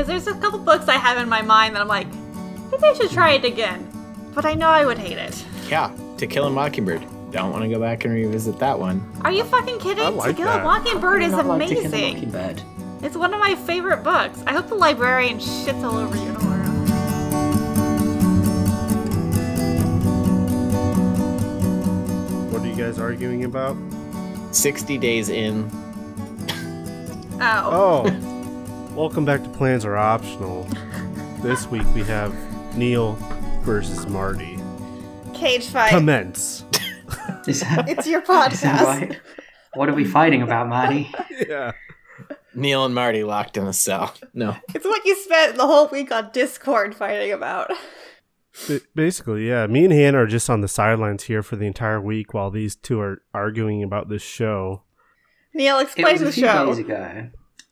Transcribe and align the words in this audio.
because 0.00 0.24
there's 0.24 0.34
a 0.34 0.40
couple 0.40 0.58
books 0.58 0.88
I 0.88 0.96
have 0.96 1.18
in 1.18 1.28
my 1.28 1.42
mind 1.42 1.74
that 1.74 1.82
I'm 1.82 1.88
like, 1.88 2.06
maybe 2.70 2.84
I 2.84 2.94
should 2.94 3.10
try 3.10 3.32
it 3.32 3.44
again. 3.44 3.86
But 4.34 4.46
I 4.46 4.54
know 4.54 4.68
I 4.68 4.86
would 4.86 4.96
hate 4.96 5.18
it. 5.18 5.44
Yeah, 5.68 5.94
To 6.16 6.26
Kill 6.26 6.46
a 6.46 6.50
Mockingbird. 6.50 7.02
Don't 7.32 7.52
want 7.52 7.64
to 7.64 7.68
go 7.68 7.78
back 7.78 8.04
and 8.06 8.14
revisit 8.14 8.58
that 8.60 8.78
one. 8.78 9.06
Are 9.24 9.32
you 9.32 9.44
fucking 9.44 9.78
kidding? 9.78 10.02
I 10.04 10.08
like 10.08 10.36
to 10.36 10.42
Kill 10.42 10.48
a 10.48 10.52
that. 10.52 10.64
Mockingbird 10.64 11.22
is 11.22 11.32
Not 11.32 11.44
like 11.46 11.68
To 11.68 11.74
Kill 11.74 11.82
a 11.84 11.86
amazing. 11.86 12.14
Mockingbird. 12.14 12.62
It's 13.02 13.16
one 13.16 13.34
of 13.34 13.40
my 13.40 13.54
favorite 13.56 14.02
books. 14.02 14.42
I 14.46 14.54
hope 14.54 14.68
the 14.68 14.74
librarian 14.74 15.36
shits 15.38 15.82
all 15.84 15.98
over 15.98 16.16
you, 16.16 16.32
Nora. 16.32 16.60
What 22.50 22.62
are 22.62 22.66
you 22.66 22.74
guys 22.74 22.98
arguing 22.98 23.44
about? 23.44 23.76
60 24.52 24.98
days 24.98 25.28
in. 25.28 25.70
Oh. 27.42 28.04
Oh, 28.06 28.26
welcome 29.00 29.24
back 29.24 29.42
to 29.42 29.48
Plans 29.50 29.84
Are 29.86 29.96
Optional. 29.96 30.64
This 31.40 31.66
week 31.68 31.86
we 31.94 32.02
have 32.02 32.34
Neil 32.76 33.14
versus 33.62 34.06
Marty. 34.06 34.58
Cage 35.32 35.66
fight. 35.68 35.88
Commence. 35.88 36.64
Is 37.46 37.60
that, 37.60 37.88
It's 37.88 38.06
your 38.06 38.20
is 38.22 38.26
that 38.28 38.50
podcast. 38.52 38.84
right? 38.84 39.20
What 39.74 39.88
are 39.88 39.94
we 39.94 40.04
fighting 40.04 40.42
about, 40.42 40.68
Marty? 40.68 41.10
Yeah. 41.48 41.72
Neil 42.54 42.84
and 42.84 42.94
Marty 42.94 43.24
locked 43.24 43.56
in 43.56 43.66
a 43.66 43.72
cell. 43.72 44.12
No. 44.34 44.54
It's 44.74 44.84
what 44.84 45.02
you 45.06 45.16
spent 45.16 45.56
the 45.56 45.66
whole 45.66 45.86
week 45.88 46.12
on 46.12 46.30
Discord 46.32 46.94
fighting 46.94 47.32
about. 47.32 47.72
Ba- 48.68 48.80
Basically, 48.94 49.48
yeah. 49.48 49.66
Me 49.68 49.84
and 49.84 49.92
Hannah 49.94 50.18
are 50.18 50.26
just 50.26 50.50
on 50.50 50.60
the 50.60 50.68
sidelines 50.68 51.24
here 51.24 51.42
for 51.42 51.56
the 51.56 51.64
entire 51.66 52.00
week 52.00 52.34
while 52.34 52.50
these 52.50 52.76
two 52.76 53.00
are 53.00 53.22
arguing 53.32 53.82
about 53.82 54.08
this 54.10 54.20
show. 54.22 54.82
Neil, 55.54 55.78
It 55.78 55.84
explain 55.84 56.12
was 56.12 56.22
a 56.22 56.24
the 56.26 56.32
few 56.32 56.44
show. 56.44 56.66
days 56.66 56.78
ago. 56.78 57.28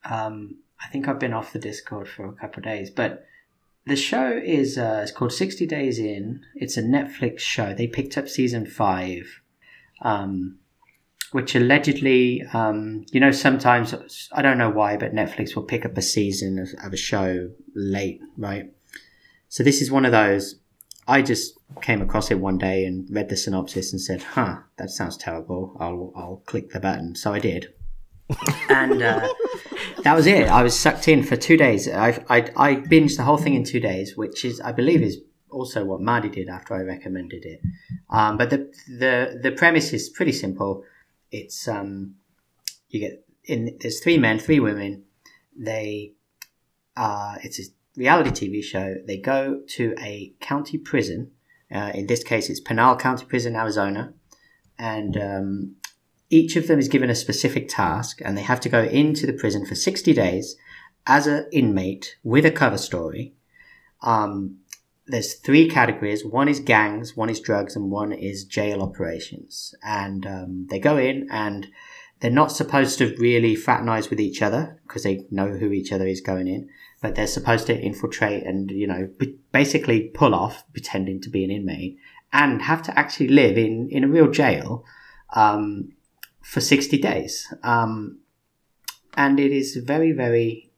Um, 0.09 0.59
I 0.80 0.88
think 0.88 1.09
I've 1.09 1.18
been 1.18 1.32
off 1.32 1.52
the 1.52 1.59
Discord 1.59 2.09
for 2.09 2.26
a 2.26 2.32
couple 2.32 2.60
of 2.60 2.65
days, 2.65 2.90
but 2.90 3.26
the 3.87 3.96
show 3.96 4.30
is 4.32 4.79
uh, 4.79 5.01
it's 5.02 5.12
called 5.12 5.32
Sixty 5.32 5.66
Days 5.66 5.98
In. 5.98 6.43
It's 6.54 6.76
a 6.76 6.82
Netflix 6.82 7.40
show. 7.40 7.74
They 7.74 7.87
picked 7.87 8.16
up 8.18 8.29
season 8.29 8.66
five, 8.66 9.40
um, 10.02 10.59
which 11.32 11.54
allegedly, 11.54 12.43
um, 12.52 13.06
you 13.12 13.21
know, 13.21 13.32
sometimes 13.32 14.29
I 14.32 14.43
don't 14.43 14.59
know 14.59 14.71
why, 14.71 14.96
but 14.96 15.15
Netflix 15.15 15.56
will 15.56 15.65
pick 15.65 15.84
up 15.84 15.96
a 15.96 16.02
season 16.02 16.59
of, 16.59 16.68
of 16.84 16.93
a 16.93 16.96
show 16.96 17.51
late, 17.74 18.21
right? 18.37 18.71
So 19.49 19.62
this 19.62 19.80
is 19.80 19.90
one 19.90 20.04
of 20.04 20.12
those. 20.12 20.56
I 21.06 21.23
just 21.23 21.59
came 21.80 22.02
across 22.02 22.30
it 22.30 22.38
one 22.38 22.59
day 22.59 22.84
and 22.84 23.09
read 23.10 23.30
the 23.30 23.37
synopsis 23.37 23.93
and 23.93 24.01
said, 24.01 24.23
"Huh, 24.23 24.59
that 24.76 24.90
sounds 24.90 25.16
terrible. 25.16 25.76
I'll 25.80 26.12
I'll 26.15 26.43
click 26.46 26.71
the 26.71 26.80
button." 26.80 27.15
So 27.15 27.32
I 27.32 27.38
did, 27.38 27.73
and 28.68 29.02
uh, 29.02 29.29
that 30.02 30.15
was 30.15 30.26
it. 30.26 30.48
I 30.48 30.62
was 30.62 30.79
sucked 30.79 31.09
in 31.09 31.23
for 31.23 31.37
two 31.37 31.57
days. 31.57 31.88
I, 31.88 32.24
I 32.29 32.51
I 32.57 32.76
binged 32.76 33.16
the 33.16 33.24
whole 33.24 33.38
thing 33.38 33.54
in 33.54 33.65
two 33.65 33.80
days, 33.80 34.16
which 34.16 34.45
is 34.45 34.60
I 34.60 34.73
believe 34.73 35.02
is 35.02 35.18
also 35.51 35.84
what 35.84 36.01
Marty 36.01 36.29
did 36.29 36.49
after 36.49 36.74
I 36.74 36.82
recommended 36.82 37.45
it. 37.45 37.60
Um, 38.10 38.37
but 38.37 38.51
the 38.51 38.71
the 38.87 39.40
the 39.43 39.52
premise 39.52 39.93
is 39.93 40.09
pretty 40.09 40.32
simple. 40.32 40.84
It's 41.30 41.66
um 41.68 42.16
you 42.88 43.01
get 43.01 43.24
in 43.45 43.76
there's 43.80 44.01
three 44.01 44.18
men, 44.18 44.38
three 44.38 44.60
women. 44.60 45.04
They 45.56 46.12
uh 46.96 47.37
it's 47.43 47.59
a 47.59 47.65
reality 47.96 48.30
TV 48.30 48.62
show. 48.62 48.96
They 49.06 49.18
go 49.18 49.60
to 49.76 49.95
a 49.99 50.34
county 50.40 50.79
prison. 50.79 51.32
Uh, 51.71 51.93
in 51.95 52.06
this 52.06 52.24
case, 52.24 52.49
it's 52.49 52.60
Pinal 52.60 52.96
County 52.96 53.26
Prison, 53.26 53.54
Arizona, 53.54 54.15
and 54.79 55.18
um, 55.18 55.76
each 56.30 56.57
of 56.57 56.66
them 56.66 56.79
is 56.79 56.88
given 56.88 57.10
a 57.10 57.15
specific 57.15 57.68
task, 57.68 58.21
and 58.24 58.37
they 58.37 58.43
have 58.43 58.60
to 58.60 58.68
go 58.68 58.82
into 58.82 59.26
the 59.26 59.32
prison 59.32 59.66
for 59.66 59.74
sixty 59.74 60.12
days 60.12 60.57
as 61.07 61.26
an 61.26 61.46
inmate 61.52 62.16
with 62.23 62.45
a 62.45 62.51
cover 62.51 62.79
story. 62.79 63.34
Um, 64.03 64.59
there's 65.06 65.34
three 65.34 65.69
categories. 65.71 66.25
One 66.25 66.49
is 66.49 66.61
gangs, 66.61 67.16
one 67.16 67.31
is 67.31 67.41
drugs, 67.41 67.75
and 67.75 67.91
one 67.91 68.12
is 68.12 68.44
jail 68.44 68.83
operations. 68.83 69.75
And 69.83 70.27
um, 70.27 70.66
they 70.69 70.78
go 70.78 70.99
in 70.99 71.27
and 71.31 71.69
they're 72.21 72.31
not 72.31 72.53
supposed 72.53 72.99
to 72.99 73.16
really 73.16 73.56
fraternize 73.56 74.10
with 74.10 74.21
each 74.21 74.43
other 74.43 74.81
because 74.83 75.05
they 75.05 75.25
know 75.31 75.49
who 75.49 75.72
each 75.72 75.93
other 75.93 76.06
is 76.06 76.21
going 76.21 76.47
in, 76.47 76.69
but 77.00 77.15
they're 77.15 77.27
supposed 77.27 77.66
to 77.69 77.81
infiltrate 77.81 78.45
and, 78.45 78.71
you 78.71 78.87
know, 78.87 79.09
basically 79.50 80.09
pull 80.09 80.34
off 80.34 80.65
pretending 80.72 81.22
to 81.22 81.31
be 81.31 81.43
an 81.43 81.50
inmate 81.50 81.97
and 82.33 82.60
have 82.62 82.83
to 82.83 82.99
actually 82.99 83.28
live 83.28 83.56
in, 83.56 83.89
in 83.91 84.05
a 84.05 84.09
real 84.09 84.31
jail 84.31 84.84
um, 85.34 85.91
for 86.48 86.60
60 86.60 86.97
days. 86.98 87.53
Um, 87.62 88.20
and 89.14 89.38
it 89.38 89.53
is 89.53 89.76
a 89.76 89.82
very, 89.82 90.12
very 90.12 90.70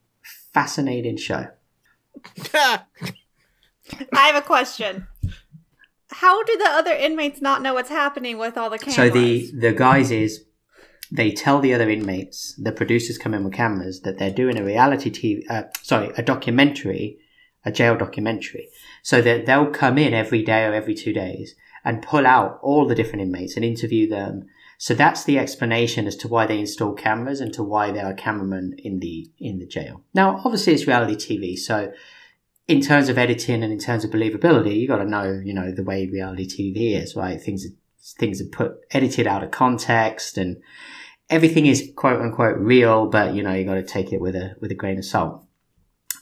fascinating 0.53 1.17
show. 1.17 1.47
I 2.55 2.81
have 4.13 4.35
a 4.35 4.43
question. 4.43 5.07
How 6.11 6.43
do 6.43 6.57
the 6.57 6.69
other 6.69 6.93
inmates 6.93 7.41
not 7.41 7.63
know 7.63 7.75
what's 7.75 7.89
happening 7.89 8.37
with 8.37 8.59
all 8.59 8.69
the 8.69 8.79
cameras? 8.79 8.97
So 8.97 9.11
the 9.11 9.51
the 9.53 9.73
guys 9.73 10.11
is 10.11 10.45
they 11.13 11.31
tell 11.31 11.61
the 11.61 11.73
other 11.73 11.89
inmates, 11.89 12.55
the 12.57 12.73
producers 12.73 13.17
come 13.17 13.33
in 13.33 13.45
with 13.45 13.53
cameras 13.53 14.01
that 14.01 14.19
they're 14.19 14.33
doing 14.33 14.59
a 14.59 14.65
reality 14.65 15.11
TV, 15.11 15.49
uh, 15.49 15.65
sorry, 15.83 16.13
a 16.17 16.23
documentary, 16.23 17.19
a 17.65 17.71
jail 17.71 17.97
documentary. 17.97 18.69
So 19.03 19.23
that 19.23 19.47
they'll 19.47 19.71
come 19.71 19.99
in 19.99 20.15
every 20.15 20.43
day 20.43 20.65
or 20.65 20.75
every 20.75 20.95
two 20.95 21.13
days 21.13 21.55
and 21.85 22.03
pull 22.03 22.27
out 22.27 22.59
all 22.61 22.87
the 22.87 22.95
different 22.95 23.23
inmates 23.23 23.55
and 23.55 23.65
interview 23.65 24.09
them. 24.09 24.47
So 24.81 24.95
that's 24.95 25.25
the 25.25 25.39
explanation 25.39 26.07
as 26.07 26.17
to 26.17 26.27
why 26.27 26.47
they 26.47 26.59
install 26.59 26.95
cameras 26.95 27.43
and 27.43 27.53
to 27.53 27.63
why 27.63 27.91
there 27.91 28.07
are 28.07 28.15
cameramen 28.15 28.77
in 28.79 29.01
the 29.01 29.31
in 29.39 29.59
the 29.59 29.67
jail. 29.67 30.03
Now, 30.15 30.41
obviously, 30.43 30.73
it's 30.73 30.87
reality 30.87 31.17
TV, 31.17 31.59
so 31.59 31.93
in 32.67 32.81
terms 32.81 33.11
of 33.11 33.19
editing 33.19 33.63
and 33.63 33.75
in 33.75 33.79
terms 33.79 34.05
of 34.05 34.11
believability, 34.11 34.75
you 34.75 34.89
got 34.89 34.97
to 34.97 35.05
know, 35.05 35.39
you 35.45 35.53
know, 35.53 35.71
the 35.71 35.83
way 35.83 36.07
reality 36.07 36.47
TV 36.49 36.99
is, 36.99 37.15
right? 37.15 37.39
Things 37.39 37.67
are, 37.67 37.75
things 38.19 38.41
are 38.41 38.47
put 38.47 38.79
edited 38.91 39.27
out 39.27 39.45
of 39.45 39.51
context, 39.51 40.39
and 40.39 40.57
everything 41.29 41.67
is 41.67 41.93
quote 41.95 42.23
unquote 42.23 42.57
real, 42.57 43.05
but 43.05 43.35
you 43.35 43.43
know, 43.43 43.53
you 43.53 43.67
got 43.67 43.75
to 43.75 43.83
take 43.83 44.15
it 44.15 44.21
with 44.23 44.35
a 44.35 44.55
with 44.63 44.71
a 44.71 44.75
grain 44.75 44.97
of 44.97 45.05
salt. 45.05 45.45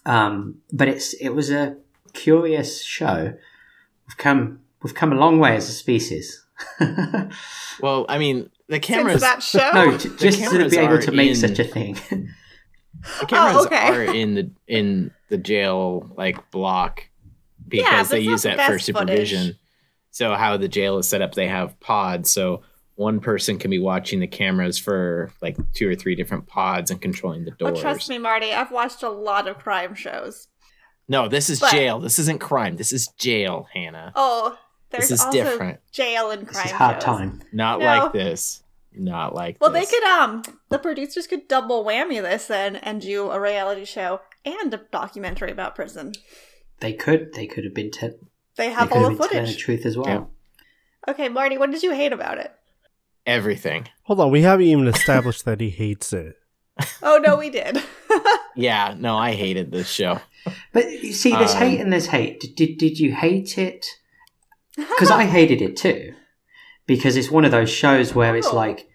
Um, 0.05 0.57
but 0.73 0.89
it's 0.89 1.15
it 1.15 1.29
was 1.29 1.53
a 1.53 1.77
curious 2.13 2.83
show. 2.83 3.35
We've 4.09 4.17
come 4.17 4.63
we've 4.83 4.97
come 4.97 5.13
a 5.13 5.17
long 5.17 5.39
way 5.39 5.55
as 5.55 5.69
a 5.69 5.73
species. 5.73 6.45
Well, 7.81 8.07
I 8.09 8.19
mean, 8.19 8.51
the 8.69 8.75
Since 8.75 8.87
cameras. 8.87 9.21
that 9.21 9.43
show? 9.43 9.71
no, 9.73 9.97
j- 9.97 10.09
just 10.19 10.51
to 10.51 10.69
be 10.69 10.77
able 10.79 10.99
to 11.01 11.13
make 11.13 11.31
in- 11.31 11.37
such 11.37 11.59
a 11.59 11.65
thing. 11.65 11.97
The 13.21 13.27
cameras 13.27 13.57
oh, 13.59 13.67
okay. 13.67 13.89
are 13.91 14.03
in 14.13 14.35
the 14.35 14.51
in 14.67 15.13
the 15.29 15.39
jail 15.39 16.11
like 16.17 16.51
block 16.51 17.05
because 17.69 17.87
Yeah, 17.87 18.03
they 18.03 18.21
use 18.21 18.43
that 18.43 18.69
for 18.69 18.79
supervision. 18.81 19.41
footage. 19.43 19.57
So 20.11 20.35
how 20.35 20.57
the 20.57 20.67
jail 20.67 20.99
is 20.99 21.09
set 21.09 21.23
up, 21.23 21.35
they 21.35 21.47
have 21.47 21.79
pods. 21.79 22.29
So 22.33 22.63
one 22.97 23.21
person 23.21 23.57
can 23.57 23.71
be 23.71 23.79
watching 23.79 24.19
the 24.19 24.27
cameras 24.27 24.79
for 24.81 25.31
like 25.41 25.57
two 25.75 25.89
or 25.89 25.95
three 25.95 26.17
different 26.17 26.49
pods 26.49 26.91
and 26.91 27.01
controlling 27.01 27.45
the 27.45 27.53
Oh, 27.61 27.69
doors. 27.71 27.81
trust 27.81 28.09
me, 28.09 28.19
Marty. 28.19 28.53
I've 28.53 28.73
watched 28.73 29.05
a 29.05 29.11
lot 29.11 29.47
of 29.47 29.59
crime 29.59 29.95
shows. 29.95 30.49
No, 31.07 31.29
this 31.29 31.49
is 31.49 31.61
But- 31.61 31.71
jail. 31.71 32.01
This 32.01 32.19
isn't 32.19 32.41
crime. 32.41 32.77
This 32.77 32.93
is 32.93 33.07
jail, 33.17 33.69
Hannah. 33.73 34.11
Oh, 34.17 34.59
there's 34.91 35.09
This 35.09 35.21
is 35.21 35.27
also 35.27 35.33
different. 35.43 35.81
jail 35.93 36.31
and 36.31 36.47
This 36.47 36.57
crime 36.57 36.67
is 36.67 36.73
hard 36.73 36.97
shows. 36.97 37.05
time. 37.05 37.43
Not 37.53 37.81
No. 37.81 37.85
like 37.87 38.13
this. 38.13 38.63
Not 38.97 39.35
like 39.35 39.59
Well, 39.61 39.71
this. 39.71 39.89
they 39.91 39.95
could 39.97 40.05
um, 40.09 40.43
the 40.71 40.79
producers 40.79 41.27
could 41.27 41.47
double 41.47 41.85
whammy 41.85 42.21
this 42.23 42.47
then 42.47 42.77
and 42.77 43.01
do 43.01 43.31
a 43.31 43.41
reality 43.41 43.85
show 43.85 44.21
and 44.45 44.73
a 44.75 44.79
documentary 44.91 45.51
about 45.53 45.75
prison. 45.77 46.13
They 46.81 46.93
could 46.95 47.35
they 47.35 47.47
could 47.47 47.65
have 47.65 47.75
been 47.75 47.91
te- 47.91 48.09
They 48.57 48.69
they 48.69 48.71
have 48.71 48.89
could 48.89 48.97
all 48.97 49.09
have 49.11 49.13
the 49.19 49.19
been 49.25 49.29
telling 49.29 49.43
the 49.45 49.49
footage. 49.53 49.63
truth 49.65 49.87
as 49.87 49.97
well. 49.97 50.07
Yeah. 50.07 50.25
Okay, 51.13 51.29
Marty, 51.29 51.59
what 51.59 51.71
did 51.71 51.83
you 51.83 51.93
hate 51.93 52.13
about 52.13 52.39
it? 52.39 52.53
Everything. 53.27 53.89
Hold 54.05 54.21
on, 54.21 54.31
we 54.31 54.43
haven't 54.43 54.67
even 54.67 54.87
established 54.89 55.45
that 55.45 55.61
he 55.61 55.71
hates 55.71 56.13
it. 56.13 56.37
Oh 57.03 57.19
no, 57.19 57.37
we 57.37 57.51
did. 57.51 57.79
Yeah, 58.57 58.97
no, 58.99 59.17
I 59.17 59.33
hated 59.35 59.71
this 59.71 59.89
show. 59.89 60.21
But 60.73 60.91
you 61.05 61.13
see, 61.13 61.31
there's 61.31 61.53
Um, 61.55 61.59
hate 61.59 61.81
and 61.81 61.93
there's 61.93 62.07
hate. 62.07 62.41
Did, 62.41 62.57
did, 62.57 62.79
did 62.79 62.99
you 62.99 63.15
hate 63.15 63.57
it? 63.57 63.87
Because 64.79 65.11
I 65.11 65.25
hated 65.37 65.61
it 65.61 65.77
too. 65.77 66.15
Because 66.87 67.17
it's 67.17 67.31
one 67.31 67.45
of 67.45 67.51
those 67.51 67.69
shows 67.71 68.15
where 68.15 68.37
it's 68.37 68.47
Oh. 68.49 68.57
like, 68.57 68.89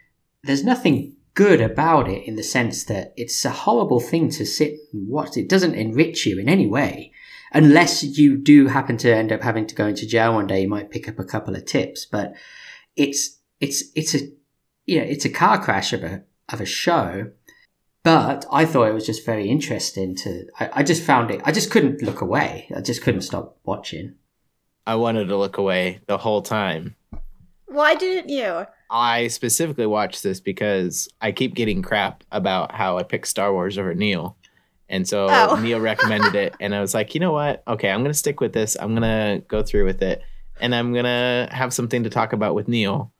there's 0.43 0.63
nothing 0.63 1.15
good 1.35 1.61
about 1.61 2.09
it 2.09 2.27
in 2.27 2.35
the 2.35 2.43
sense 2.43 2.83
that 2.85 3.13
it's 3.17 3.43
a 3.45 3.49
horrible 3.51 3.99
thing 3.99 4.29
to 4.29 4.45
sit 4.45 4.77
and 4.91 5.07
watch. 5.07 5.37
It 5.37 5.49
doesn't 5.49 5.75
enrich 5.75 6.25
you 6.25 6.39
in 6.39 6.49
any 6.49 6.67
way. 6.67 7.11
Unless 7.51 8.03
you 8.17 8.37
do 8.37 8.67
happen 8.67 8.97
to 8.97 9.15
end 9.15 9.31
up 9.31 9.41
having 9.41 9.67
to 9.67 9.75
go 9.75 9.85
into 9.87 10.07
jail 10.07 10.33
one 10.33 10.47
day, 10.47 10.61
you 10.61 10.67
might 10.67 10.89
pick 10.89 11.07
up 11.07 11.19
a 11.19 11.23
couple 11.23 11.55
of 11.55 11.65
tips. 11.65 12.05
But 12.05 12.33
it's 12.95 13.37
it's 13.59 13.83
it's 13.95 14.15
a 14.15 14.19
you 14.85 14.99
know 14.99 15.05
it's 15.05 15.25
a 15.25 15.29
car 15.29 15.61
crash 15.63 15.93
of 15.93 16.03
a 16.03 16.23
of 16.49 16.61
a 16.61 16.65
show 16.65 17.31
but 18.03 18.45
I 18.51 18.65
thought 18.65 18.89
it 18.89 18.93
was 18.93 19.05
just 19.05 19.25
very 19.25 19.47
interesting 19.49 20.13
to. 20.17 20.45
I, 20.59 20.69
I 20.73 20.83
just 20.83 21.03
found 21.03 21.31
it. 21.31 21.41
I 21.45 21.53
just 21.53 21.71
couldn't 21.71 22.01
look 22.01 22.19
away. 22.19 22.67
I 22.75 22.81
just 22.81 23.01
couldn't 23.01 23.21
stop 23.21 23.57
watching. 23.63 24.15
I 24.85 24.95
wanted 24.95 25.27
to 25.29 25.37
look 25.37 25.57
away 25.57 26.01
the 26.07 26.17
whole 26.17 26.41
time. 26.41 26.95
Why 27.67 27.95
didn't 27.95 28.29
you? 28.29 28.65
I 28.91 29.27
specifically 29.27 29.87
watched 29.87 30.21
this 30.21 30.39
because 30.39 31.07
I 31.21 31.31
keep 31.31 31.55
getting 31.55 31.81
crap 31.81 32.23
about 32.31 32.71
how 32.73 32.97
I 32.97 33.03
picked 33.03 33.27
Star 33.27 33.51
Wars 33.51 33.77
over 33.77 33.93
Neil. 33.95 34.37
And 34.89 35.07
so 35.07 35.27
Oh. 35.29 35.55
Neil 35.61 35.79
recommended 35.79 36.35
it, 36.35 36.53
and 36.59 36.75
I 36.75 36.81
was 36.81 36.93
like, 36.93 37.15
you 37.15 37.19
know 37.19 37.31
what? 37.31 37.63
Okay, 37.67 37.89
I'm 37.89 38.03
gonna 38.03 38.13
stick 38.13 38.39
with 38.39 38.53
this. 38.53 38.77
I'm 38.79 38.93
gonna 38.93 39.41
go 39.47 39.63
through 39.63 39.85
with 39.85 40.01
it, 40.03 40.21
and 40.59 40.75
I'm 40.75 40.93
gonna 40.93 41.47
have 41.51 41.73
something 41.73 42.03
to 42.03 42.09
talk 42.09 42.33
about 42.33 42.53
with 42.53 42.67
Neil. 42.67 43.11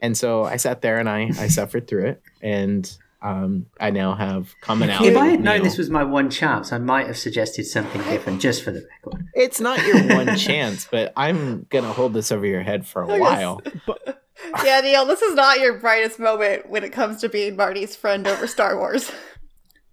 And 0.00 0.16
so 0.16 0.42
I 0.44 0.56
sat 0.56 0.82
there 0.82 0.98
and 0.98 1.08
I 1.08 1.30
I 1.38 1.46
suffered 1.48 1.86
through 1.86 2.06
it, 2.06 2.22
and 2.42 2.90
um, 3.24 3.66
I 3.80 3.90
now 3.90 4.14
have 4.14 4.54
commonality. 4.60 5.08
If 5.08 5.16
I 5.16 5.26
had 5.28 5.40
known 5.40 5.62
this 5.62 5.78
was 5.78 5.90
my 5.90 6.04
one 6.04 6.30
chance, 6.30 6.72
I 6.72 6.78
might 6.78 7.06
have 7.08 7.18
suggested 7.18 7.64
something 7.64 8.02
different 8.02 8.40
just 8.40 8.62
for 8.62 8.70
the 8.70 8.86
record. 9.04 9.26
It's 9.34 9.60
not 9.60 9.84
your 9.86 10.14
one 10.14 10.36
chance, 10.36 10.86
but 10.90 11.12
I'm 11.16 11.66
gonna 11.70 11.92
hold 11.92 12.12
this 12.12 12.30
over 12.30 12.44
your 12.46 12.62
head 12.62 12.86
for 12.86 13.02
a 13.02 13.08
Yes. 13.08 13.20
while. 13.20 13.62
Yeah, 14.64 14.80
Neil, 14.80 15.06
this 15.06 15.22
is 15.22 15.34
not 15.34 15.60
your 15.60 15.78
brightest 15.78 16.18
moment 16.18 16.68
when 16.68 16.82
it 16.84 16.92
comes 16.92 17.20
to 17.20 17.28
being 17.28 17.56
Marty's 17.56 17.94
friend 17.96 18.26
over 18.26 18.46
Star 18.48 18.76
Wars. 18.76 19.10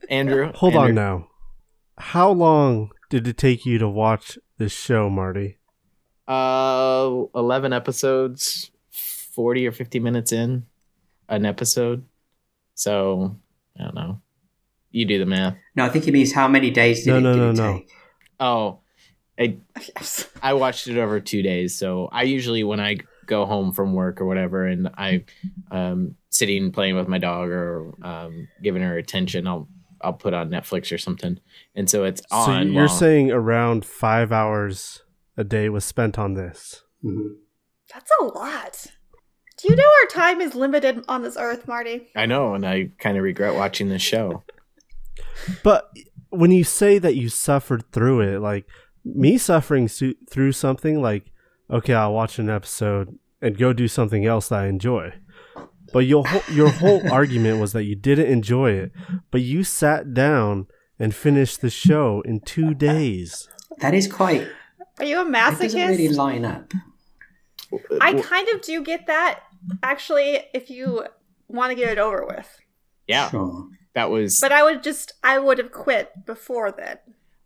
Andrew, 0.09 0.51
Hold 0.55 0.75
on 0.75 0.95
now. 0.95 1.27
How 1.97 2.31
long 2.31 2.89
did 3.09 3.27
it 3.27 3.37
take 3.37 3.65
you 3.65 3.77
to 3.77 3.87
watch 3.87 4.37
this 4.57 4.71
show, 4.73 5.09
Marty? 5.11 5.57
Uh, 6.27 7.23
eleven 7.35 7.71
episodes, 7.71 8.71
forty 8.89 9.67
or 9.67 9.71
fifty 9.71 9.99
minutes 9.99 10.31
in, 10.31 10.65
an 11.29 11.45
episode. 11.45 12.03
So 12.81 13.37
I 13.79 13.83
don't 13.83 13.95
know. 13.95 14.21
You 14.89 15.05
do 15.05 15.19
the 15.19 15.25
math. 15.27 15.55
No, 15.75 15.85
I 15.85 15.89
think 15.89 16.05
he 16.05 16.11
means 16.11 16.33
how 16.33 16.47
many 16.47 16.71
days 16.71 17.03
did 17.05 17.11
No, 17.11 17.17
it, 17.17 17.21
no, 17.21 17.33
did 17.33 17.39
no, 17.39 17.49
it 17.49 17.55
no. 17.55 17.73
take? 17.77 17.89
Oh, 18.39 18.79
I 19.39 19.57
Yes. 19.95 20.27
I 20.41 20.53
watched 20.53 20.87
it 20.87 20.97
over 20.97 21.19
two 21.19 21.41
days. 21.43 21.77
So 21.77 22.09
I 22.11 22.23
usually 22.23 22.63
when 22.63 22.79
I 22.79 22.97
go 23.27 23.45
home 23.45 23.71
from 23.71 23.93
work 23.93 24.19
or 24.19 24.25
whatever, 24.25 24.65
and 24.65 24.89
I 24.97 25.25
um 25.69 26.15
sitting 26.29 26.71
playing 26.71 26.95
with 26.95 27.07
my 27.07 27.19
dog 27.19 27.49
or 27.49 27.93
um 28.03 28.47
giving 28.63 28.81
her 28.81 28.97
attention, 28.97 29.47
I'll 29.47 29.69
I'll 30.01 30.13
put 30.13 30.33
on 30.33 30.49
Netflix 30.49 30.91
or 30.91 30.97
something, 30.97 31.39
and 31.75 31.87
so 31.87 32.03
it's 32.03 32.21
on. 32.31 32.45
So 32.45 32.51
on. 32.53 32.71
you're 32.73 32.85
while- 32.87 32.89
saying 32.89 33.31
around 33.31 33.85
five 33.85 34.31
hours 34.31 35.03
a 35.37 35.43
day 35.43 35.69
was 35.69 35.85
spent 35.85 36.17
on 36.17 36.33
this. 36.33 36.81
Mhm. 37.05 37.35
That's 37.93 38.11
a 38.19 38.23
lot. 38.25 38.87
Do 39.61 39.69
you 39.69 39.75
know 39.75 39.83
our 39.83 40.07
time 40.09 40.41
is 40.41 40.55
limited 40.55 41.03
on 41.07 41.21
this 41.21 41.37
earth, 41.37 41.67
Marty? 41.67 42.09
I 42.15 42.25
know, 42.25 42.55
and 42.55 42.65
I 42.65 42.89
kind 42.97 43.15
of 43.17 43.23
regret 43.23 43.53
watching 43.53 43.89
this 43.89 44.01
show. 44.01 44.43
But 45.63 45.89
when 46.29 46.51
you 46.51 46.63
say 46.63 46.97
that 46.97 47.15
you 47.15 47.29
suffered 47.29 47.91
through 47.91 48.21
it, 48.21 48.39
like 48.39 48.65
me 49.05 49.37
suffering 49.37 49.87
su- 49.87 50.15
through 50.29 50.53
something, 50.53 51.01
like 51.01 51.31
okay, 51.69 51.93
I'll 51.93 52.13
watch 52.13 52.39
an 52.39 52.49
episode 52.49 53.17
and 53.41 53.57
go 53.57 53.71
do 53.71 53.87
something 53.87 54.25
else 54.25 54.49
that 54.49 54.61
I 54.61 54.67
enjoy. 54.67 55.13
But 55.93 55.99
your 55.99 56.25
whole, 56.25 56.55
your 56.55 56.69
whole 56.69 57.11
argument 57.11 57.59
was 57.59 57.73
that 57.73 57.83
you 57.83 57.95
didn't 57.95 58.27
enjoy 58.27 58.71
it, 58.71 58.91
but 59.29 59.41
you 59.41 59.63
sat 59.63 60.13
down 60.13 60.67
and 60.99 61.13
finished 61.13 61.61
the 61.61 61.69
show 61.69 62.21
in 62.25 62.41
two 62.41 62.73
days. 62.73 63.47
That 63.79 63.93
is 63.93 64.11
quite. 64.11 64.47
Are 64.99 65.05
you 65.05 65.21
a 65.21 65.25
It 65.25 65.31
doesn't 65.31 65.87
really 65.87 66.09
line 66.09 66.45
up. 66.45 66.71
I 68.01 68.13
kind 68.13 68.49
of 68.49 68.61
do 68.61 68.83
get 68.83 69.07
that, 69.07 69.39
actually, 69.83 70.39
if 70.53 70.69
you 70.69 71.05
want 71.47 71.71
to 71.71 71.75
get 71.75 71.89
it 71.91 71.97
over 71.97 72.25
with. 72.25 72.47
yeah, 73.07 73.29
Sure. 73.29 73.67
that 73.93 74.09
was. 74.09 74.39
But 74.39 74.51
I 74.51 74.63
would 74.63 74.83
just, 74.83 75.13
I 75.23 75.37
would 75.39 75.57
have 75.57 75.71
quit 75.71 76.25
before 76.25 76.71
then. 76.71 76.97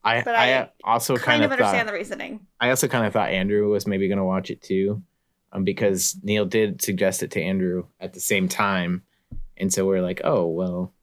I 0.04 0.22
but 0.22 0.36
I, 0.36 0.60
I 0.60 0.70
also 0.84 1.18
kind, 1.18 1.44
of 1.44 1.50
thought, 1.50 1.60
understand 1.60 1.90
the 1.90 1.94
reasoning. 1.94 2.46
I 2.60 2.70
also 2.70 2.88
kind 2.88 3.06
of 3.08 3.14
thought 3.14 3.30
Andrew 3.32 3.72
was 3.72 3.88
maybe 3.88 4.08
going 4.08 4.20
to 4.20 4.24
watch 4.24 4.52
it 4.52 4.62
too, 4.62 5.02
um, 5.52 5.64
because 5.64 6.16
Neil 6.22 6.46
did 6.46 6.82
suggest 6.84 7.24
it 7.24 7.32
to 7.32 7.42
Andrew 7.42 7.86
at 8.00 8.14
the 8.14 8.20
same 8.20 8.48
time, 8.48 9.02
and 9.58 9.74
so 9.74 9.84
we're 9.88 10.04
like, 10.04 10.22
oh 10.24 10.46
well, 10.46 10.94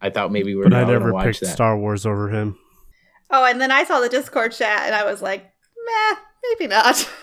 I 0.00 0.08
thought 0.08 0.32
maybe 0.32 0.54
we 0.54 0.62
are 0.62 0.64
But 0.70 0.72
I 0.78 0.80
going 0.84 0.92
never 0.94 1.08
to 1.08 1.12
watch 1.14 1.24
picked 1.26 1.40
that. 1.40 1.46
Star 1.48 1.76
Wars 1.78 2.06
over 2.06 2.30
him. 2.30 2.58
Oh, 3.30 3.44
and 3.44 3.60
then 3.60 3.70
I 3.70 3.84
saw 3.84 4.00
the 4.00 4.08
Discord 4.08 4.52
chat 4.52 4.84
and 4.86 4.94
I 4.94 5.04
was 5.04 5.20
like, 5.20 5.42
meh, 5.42 6.16
maybe 6.58 6.68
not. 6.70 7.06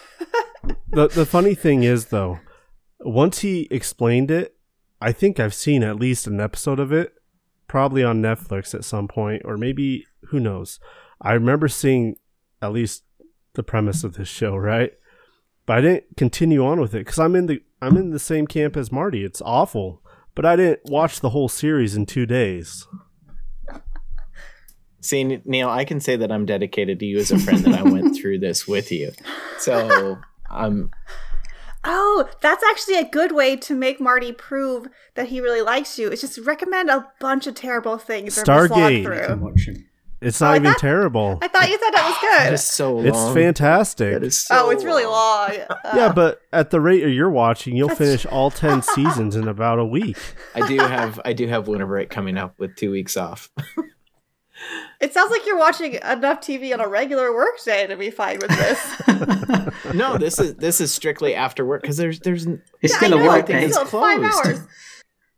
The 0.92 1.08
the 1.10 1.26
funny 1.26 1.56
thing 1.56 1.84
is 1.84 2.06
though, 2.06 2.40
once 3.06 3.40
he 3.40 3.68
explained 3.72 4.32
it, 4.32 4.56
I 5.02 5.12
think 5.12 5.40
I've 5.40 5.54
seen 5.54 5.84
at 5.84 5.98
least 5.98 6.28
an 6.28 6.40
episode 6.40 6.80
of 6.80 6.92
it, 6.92 7.14
probably 7.68 8.04
on 8.04 8.22
Netflix 8.22 8.74
at 8.74 8.86
some 8.86 9.08
point, 9.08 9.44
or 9.46 9.58
maybe 9.58 10.06
who 10.30 10.40
knows. 10.40 10.80
I 11.22 11.34
remember 11.34 11.68
seeing 11.68 12.16
at 12.62 12.72
least 12.72 13.04
the 13.54 13.64
premise 13.64 14.04
of 14.04 14.16
this 14.16 14.28
show, 14.28 14.56
right? 14.56 14.92
But 15.66 15.78
I 15.78 15.82
didn't 15.82 16.18
continue 16.18 16.66
on 16.66 16.80
with 16.80 16.94
it 16.94 17.00
because 17.00 17.20
I'm 17.20 17.36
in 17.36 17.48
the 17.48 17.62
I'm 17.82 17.98
in 17.98 18.12
the 18.12 18.20
same 18.20 18.48
camp 18.48 18.78
as 18.78 18.92
Marty. 18.92 19.24
It's 19.24 19.42
awful, 19.42 20.02
but 20.34 20.46
I 20.46 20.56
didn't 20.56 20.82
watch 20.86 21.20
the 21.20 21.30
whole 21.30 21.50
series 21.50 21.96
in 21.96 22.06
two 22.06 22.26
days. 22.26 22.88
See, 25.02 25.24
Neil, 25.24 25.70
I 25.70 25.86
can 25.86 26.00
say 26.00 26.16
that 26.16 26.32
I'm 26.32 26.46
dedicated 26.48 27.00
to 27.00 27.06
you 27.06 27.20
as 27.20 27.30
a 27.30 27.38
friend 27.38 27.60
that 27.60 27.80
I 27.80 27.84
went 27.84 28.16
through 28.20 28.40
this 28.40 28.68
with 28.68 28.92
you. 28.92 29.12
So, 29.60 30.18
um, 30.50 30.90
oh, 31.86 32.28
that's 32.42 32.64
actually 32.64 32.98
a 32.98 33.06
good 33.10 33.32
way 33.32 33.56
to 33.58 33.76
make 33.76 34.00
Marty 34.02 34.32
prove 34.32 34.88
that 35.16 35.28
he 35.30 35.40
really 35.40 35.62
likes 35.62 35.98
you. 35.98 36.10
Is 36.12 36.22
just 36.22 36.38
recommend 36.40 36.90
a 36.90 37.08
bunch 37.20 37.48
of 37.48 37.56
terrible 37.56 37.98
things. 37.98 38.36
for 38.36 38.42
him 38.42 38.70
Stargate. 38.70 39.04
Through. 39.04 39.26
can 39.28 39.42
watch 39.42 39.68
him. 39.68 39.86
It's 40.22 40.42
Oh, 40.42 40.46
not 40.46 40.52
I 40.54 40.56
even 40.56 40.72
thought- 40.72 40.80
terrible. 40.80 41.38
I 41.42 41.48
thought 41.50 41.70
you 41.70 41.78
said 41.78 41.92
that 41.92 42.08
was 42.10 42.46
good. 42.48 42.54
is 42.54 42.64
so 42.64 42.94
long. 42.96 43.06
It's 43.08 43.34
fantastic. 43.34 44.14
That 44.14 44.24
is 44.24 44.38
so 44.38 44.68
oh, 44.68 44.70
it's 44.72 44.84
really 44.84 45.06
long. 45.06 45.52
yeah, 45.54 45.68
Uh, 45.84 46.14
but 46.14 46.42
at 46.52 46.72
the 46.72 46.80
rate 46.82 47.04
you're 47.14 47.30
watching, 47.30 47.76
you'll 47.76 47.90
finish 47.90 48.26
all 48.32 48.50
ten 48.50 48.82
seasons 48.82 49.36
in 49.36 49.48
about 49.48 49.78
a 49.78 49.86
week. 49.86 50.18
I 50.56 50.68
do 50.68 50.78
have 50.80 51.20
I 51.26 51.34
do 51.34 51.48
have 51.48 51.68
winter 51.68 51.86
break 51.86 52.10
coming 52.10 52.38
up 52.38 52.58
with 52.58 52.76
two 52.76 52.92
weeks 52.92 53.18
off. 53.18 53.50
it 55.02 55.14
sounds 55.14 55.32
like 55.32 55.46
you're 55.46 55.58
watching 55.58 55.96
enough 55.96 56.40
TV 56.42 56.74
on 56.74 56.80
a 56.82 56.88
regular 56.88 57.34
work 57.34 57.64
day 57.64 57.88
to 57.88 57.96
be 57.98 58.10
fine 58.12 58.40
with 58.40 58.50
this. 58.52 59.02
No, 59.94 60.18
this 60.18 60.40
is 60.40 60.56
this 60.56 60.82
is 60.82 60.94
strictly 60.94 61.36
after 61.36 61.66
work 61.66 61.82
because 61.82 61.98
there's 61.98 62.20
there's 62.22 62.46
It's 62.48 62.62
Yeah, 62.82 62.98
still 62.98 63.14
I 63.14 63.18
a 63.18 63.24
know, 63.24 63.28
work 63.30 63.46
day. 63.46 63.66
it's 63.66 63.76
still, 63.76 63.86
five 63.86 64.20
closed. 64.20 64.48
hours. 64.48 64.68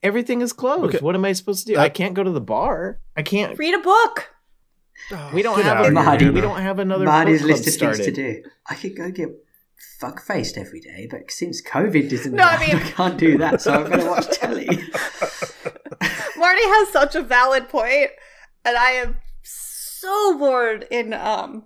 everything 0.01 0.41
is 0.41 0.53
closed. 0.53 0.95
Okay. 0.95 0.97
What 1.03 1.15
am 1.15 1.25
I 1.25 1.33
supposed 1.33 1.65
to 1.67 1.73
do? 1.73 1.75
That- 1.75 1.83
I 1.83 1.89
can't 1.89 2.13
go 2.13 2.23
to 2.23 2.31
the 2.31 2.41
bar. 2.41 2.99
I 3.15 3.23
can't. 3.23 3.57
Read 3.57 3.73
a 3.75 3.79
book. 3.79 4.29
We 5.33 5.41
don't 5.43 5.55
Get 5.57 5.65
have 5.65 5.79
a 5.79 5.99
of 6.27 6.33
we 6.33 6.41
don't 6.41 6.61
have 6.61 6.79
another 6.79 7.05
Marty's 7.05 7.43
list 7.43 7.67
of 7.67 7.73
started. 7.73 7.97
things 8.03 8.05
to 8.07 8.11
do. 8.13 8.43
I 8.67 8.75
could 8.75 8.95
go 8.97 9.11
get 9.11 9.29
fuck 9.99 10.21
faced 10.21 10.57
every 10.57 10.79
day, 10.79 11.07
but 11.09 11.29
since 11.31 11.61
COVID 11.61 12.11
isn't 12.11 12.33
No, 12.33 12.43
I 12.43 12.59
mean- 12.59 12.75
I 12.77 12.79
can't 12.91 13.17
do 13.17 13.37
that, 13.37 13.61
so 13.61 13.73
I'm 13.73 13.85
going 13.87 13.99
to 13.99 14.05
watch 14.05 14.27
telly. 14.37 14.65
Marty 16.37 16.61
has 16.63 16.89
such 16.89 17.15
a 17.15 17.21
valid 17.21 17.69
point, 17.69 18.09
and 18.67 18.77
I 18.77 18.91
am 18.91 19.17
so 19.43 20.37
bored 20.37 20.85
in 20.91 21.13
um 21.13 21.63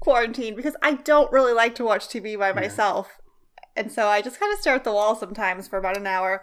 quarantine 0.00 0.54
because 0.54 0.76
I 0.82 0.92
don't 0.94 1.32
really 1.32 1.52
like 1.52 1.74
to 1.76 1.84
watch 1.84 2.06
TV 2.08 2.38
by 2.38 2.52
myself, 2.52 3.18
and 3.74 3.90
so 3.90 4.06
I 4.06 4.22
just 4.22 4.38
kind 4.38 4.52
of 4.52 4.60
stare 4.60 4.74
at 4.74 4.84
the 4.84 4.92
wall 4.92 5.16
sometimes 5.16 5.66
for 5.68 5.78
about 5.78 5.96
an 5.96 6.06
hour. 6.06 6.42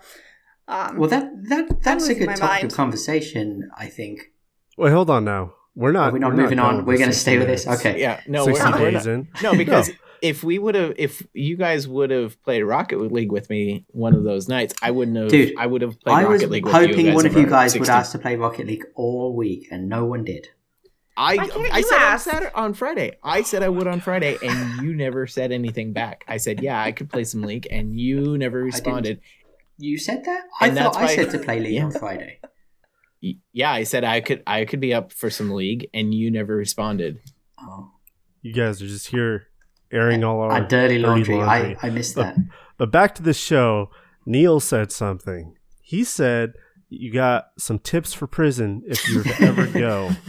Um, 0.67 0.97
Well, 0.97 1.09
that 1.09 1.25
that 1.49 1.83
that's 1.83 2.07
a 2.09 2.15
good 2.15 2.27
topic 2.27 2.41
mind. 2.41 2.63
of 2.65 2.73
conversation. 2.73 3.69
I 3.77 3.87
think. 3.87 4.31
Wait, 4.77 4.91
hold 4.91 5.09
on 5.09 5.23
now. 5.25 5.53
We're 5.75 5.91
not. 5.91 6.07
We're 6.13 6.13
we 6.13 6.19
not 6.19 6.31
we're 6.33 6.41
moving 6.43 6.57
done 6.57 6.75
on? 6.79 6.85
We're 6.85 6.97
going 6.97 7.09
to 7.09 7.15
60 7.15 7.19
stay 7.21 7.37
with 7.39 7.47
this. 7.47 7.67
Okay. 7.67 7.99
Yeah, 7.99 8.21
no, 8.27 8.45
we're, 8.45 8.53
60 8.55 8.71
we're 8.71 8.91
days 8.91 9.05
not. 9.05 9.13
in. 9.13 9.27
No, 9.41 9.55
because 9.55 9.89
if 10.23 10.43
we 10.43 10.57
would 10.57 10.73
have, 10.75 10.93
if 10.97 11.21
you 11.33 11.57
guys 11.57 11.87
would 11.87 12.09
have 12.09 12.41
played 12.43 12.63
Rocket 12.63 12.97
League 13.11 13.31
with 13.31 13.49
me 13.49 13.85
one 13.89 14.15
of 14.15 14.23
those 14.23 14.47
nights, 14.47 14.73
I 14.81 14.89
wouldn't 14.91 15.17
have. 15.17 15.27
Dude, 15.29 15.53
I 15.57 15.67
would 15.67 15.81
have 15.81 15.99
played 15.99 16.13
I 16.13 16.23
was 16.23 16.41
Rocket 16.41 16.49
League 16.51 16.65
with 16.65 16.73
hoping 16.73 17.13
one 17.13 17.25
of 17.25 17.33
you 17.37 17.45
guys 17.45 17.73
60. 17.73 17.79
would 17.81 17.89
ask 17.89 18.11
to 18.13 18.19
play 18.19 18.35
Rocket 18.37 18.65
League 18.65 18.85
all 18.95 19.35
week, 19.35 19.67
and 19.69 19.89
no 19.89 20.05
one 20.05 20.23
did. 20.23 20.47
I 21.15 21.37
I 21.71 21.81
said 21.81 21.97
ask? 21.97 22.25
on 22.27 22.33
Saturday 22.33 22.51
on 22.55 22.73
Friday. 22.73 23.17
I 23.21 23.43
said 23.43 23.61
I 23.61 23.69
would 23.69 23.85
on 23.85 23.99
Friday, 23.99 24.37
and 24.41 24.81
you 24.81 24.95
never 24.95 25.27
said 25.27 25.51
anything 25.51 25.93
back. 25.93 26.23
I 26.27 26.37
said, 26.37 26.59
yeah, 26.63 26.81
I 26.81 26.91
could 26.93 27.09
play 27.11 27.23
some 27.25 27.43
League, 27.43 27.67
and 27.69 27.99
you 27.99 28.37
never 28.37 28.63
responded. 28.63 29.19
You 29.77 29.97
said 29.99 30.23
that? 30.25 30.43
I 30.61 30.69
And 30.69 30.77
thought 30.77 30.95
I 30.95 31.01
why- 31.05 31.15
said 31.15 31.29
to 31.31 31.39
play 31.39 31.59
League 31.59 31.73
Yeah. 31.79 31.85
on 31.85 31.91
Friday. 31.91 32.39
Yeah, 33.51 33.71
I 33.71 33.83
said 33.83 34.03
I 34.03 34.21
could. 34.21 34.41
I 34.47 34.65
could 34.65 34.79
be 34.79 34.93
up 34.93 35.11
for 35.11 35.29
some 35.29 35.51
League, 35.51 35.87
and 35.93 36.13
you 36.13 36.31
never 36.31 36.55
responded. 36.55 37.19
Oh, 37.59 37.91
You 38.41 38.53
guys 38.53 38.81
are 38.81 38.87
just 38.87 39.07
here 39.07 39.47
airing 39.93 40.23
all 40.23 40.41
our 40.41 40.63
a 40.63 40.67
dirty 40.67 40.97
laundry. 40.99 41.35
laundry. 41.35 41.75
I, 41.81 41.87
I 41.87 41.89
missed 41.89 42.15
that. 42.15 42.35
But 42.77 42.91
back 42.91 43.15
to 43.15 43.23
the 43.23 43.33
show. 43.33 43.89
Neil 44.25 44.59
said 44.59 44.91
something. 44.91 45.55
He 45.81 46.03
said 46.03 46.53
you 46.89 47.11
got 47.11 47.47
some 47.57 47.79
tips 47.79 48.13
for 48.13 48.27
prison 48.27 48.83
if 48.87 49.07
you 49.07 49.17
were 49.17 49.23
to 49.23 49.41
ever 49.41 49.67
go. 49.67 50.11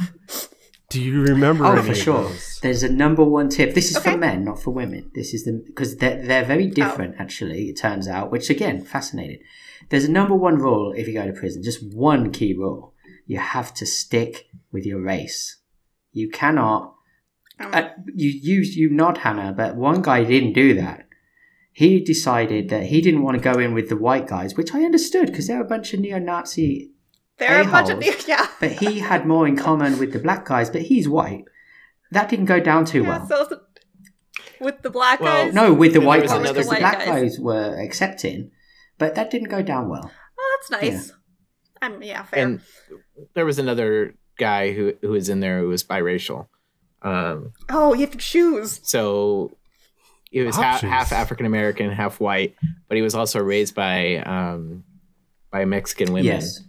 Do 0.91 1.03
you 1.03 1.23
remember? 1.23 1.65
Oh, 1.65 1.73
any 1.73 1.83
for 1.83 1.91
of 1.93 1.97
sure. 1.97 2.23
those? 2.25 2.61
There's 2.63 2.83
a 2.83 2.89
number 2.89 3.25
one 3.25 3.49
tip. 3.49 3.75
This 3.75 3.91
is 3.91 3.97
Okay. 3.97 4.13
for 4.13 4.17
men, 4.17 4.45
not 4.45 4.63
for 4.63 4.71
women. 4.71 5.11
This 5.15 5.35
is 5.35 5.45
the 5.45 5.53
because 5.67 5.97
they're 5.97 6.25
they're 6.25 6.45
very 6.45 6.69
oh. 6.69 6.71
different. 6.71 7.17
Actually, 7.19 7.69
it 7.69 7.77
turns 7.77 8.07
out, 8.07 8.31
which 8.31 8.49
again, 8.51 8.85
fascinating. 8.85 9.41
There's 9.89 10.05
a 10.05 10.11
number 10.11 10.35
one 10.35 10.59
rule 10.59 10.93
if 10.93 11.09
you 11.09 11.15
go 11.15 11.27
to 11.27 11.33
prison. 11.33 11.63
Just 11.63 11.83
one 11.93 12.31
key 12.31 12.55
rule: 12.55 12.95
you 13.27 13.39
have 13.39 13.75
to 13.75 13.87
stick 13.87 14.49
with 14.71 14.87
your 14.87 15.01
race. 15.01 15.57
You 16.13 16.29
cannot. 16.31 16.95
Uh, 17.61 17.89
you 18.15 18.31
you 18.31 18.61
you 18.61 18.91
nod, 18.91 19.19
Hannah, 19.19 19.53
but 19.57 19.77
one 19.77 20.03
guy 20.03 20.25
didn't 20.25 20.55
do 20.55 20.75
that. 20.75 21.07
He 21.73 22.01
decided 22.01 22.69
that 22.69 22.87
he 22.87 23.01
didn't 23.01 23.23
want 23.23 23.37
to 23.37 23.53
go 23.53 23.59
in 23.59 23.75
with 23.75 23.89
the 23.89 23.97
white 23.97 24.27
guys, 24.29 24.57
which 24.57 24.75
I 24.75 24.83
understood 24.83 25.27
because 25.27 25.49
they're 25.49 25.61
a 25.61 25.65
bunch 25.65 25.93
of 25.93 26.01
neo-Nazi 26.01 26.93
They're 27.39 27.63
a 27.63 27.65
bunch 27.65 27.91
of 27.91 28.01
a-holes, 28.01 28.29
yeah. 28.29 28.47
but 28.61 28.73
he 28.73 29.01
had 29.01 29.27
more 29.27 29.47
in 29.47 29.57
common 29.57 29.99
with 29.99 30.13
the 30.13 30.21
black 30.21 30.45
guys. 30.45 30.71
But 30.71 30.83
he's 30.83 31.09
white. 31.09 31.45
That 32.13 32.29
didn't 32.29 32.45
go 32.45 32.61
down 32.61 32.85
too 32.85 33.03
yeah 33.03 33.27
well. 33.27 33.49
so 33.49 33.61
with 34.61 34.83
the 34.83 34.91
black 34.91 35.21
Well, 35.21 35.47
guys. 35.47 35.55
No, 35.55 35.73
with 35.73 35.93
the 35.93 36.01
white 36.01 36.27
guys, 36.27 36.39
because 36.39 36.67
the 36.67 36.71
White 36.71 36.81
black 36.81 36.99
guys. 36.99 37.09
guys 37.09 37.41
were 37.41 37.81
accepting, 37.81 38.51
but 38.99 39.15
that 39.15 39.31
didn't 39.31 39.49
go 39.49 39.63
down 39.63 39.89
well. 39.89 40.11
Oh, 40.39 40.59
that's 40.59 40.83
nice. 40.83 41.13
I'm 41.83 42.03
yeah, 42.03 42.23
fair. 42.23 42.45
And 42.47 42.61
there 43.35 43.45
was 43.45 43.59
another 43.59 44.15
guy 44.39 44.73
who 44.73 44.95
who 45.01 45.11
was 45.11 45.29
in 45.29 45.41
there 45.41 45.61
who 45.61 45.69
was 45.69 45.85
biracial. 45.85 46.49
Um, 47.05 47.53
oh, 47.69 47.95
you 47.95 48.01
have 48.01 48.11
to 48.13 48.19
choose. 48.19 48.81
so 48.83 49.57
he 50.31 50.41
was 50.41 50.57
half, 50.57 50.81
half 50.81 51.13
African 51.13 51.47
American, 51.47 51.91
half 51.91 52.19
white, 52.19 52.57
but 52.89 52.97
he 52.97 53.03
was 53.03 53.15
also 53.15 53.39
raised 53.39 53.75
by 53.75 54.17
um, 54.17 54.83
by 55.53 55.65
Mexican 55.65 56.13
women. 56.13 56.25
Yes. 56.25 56.61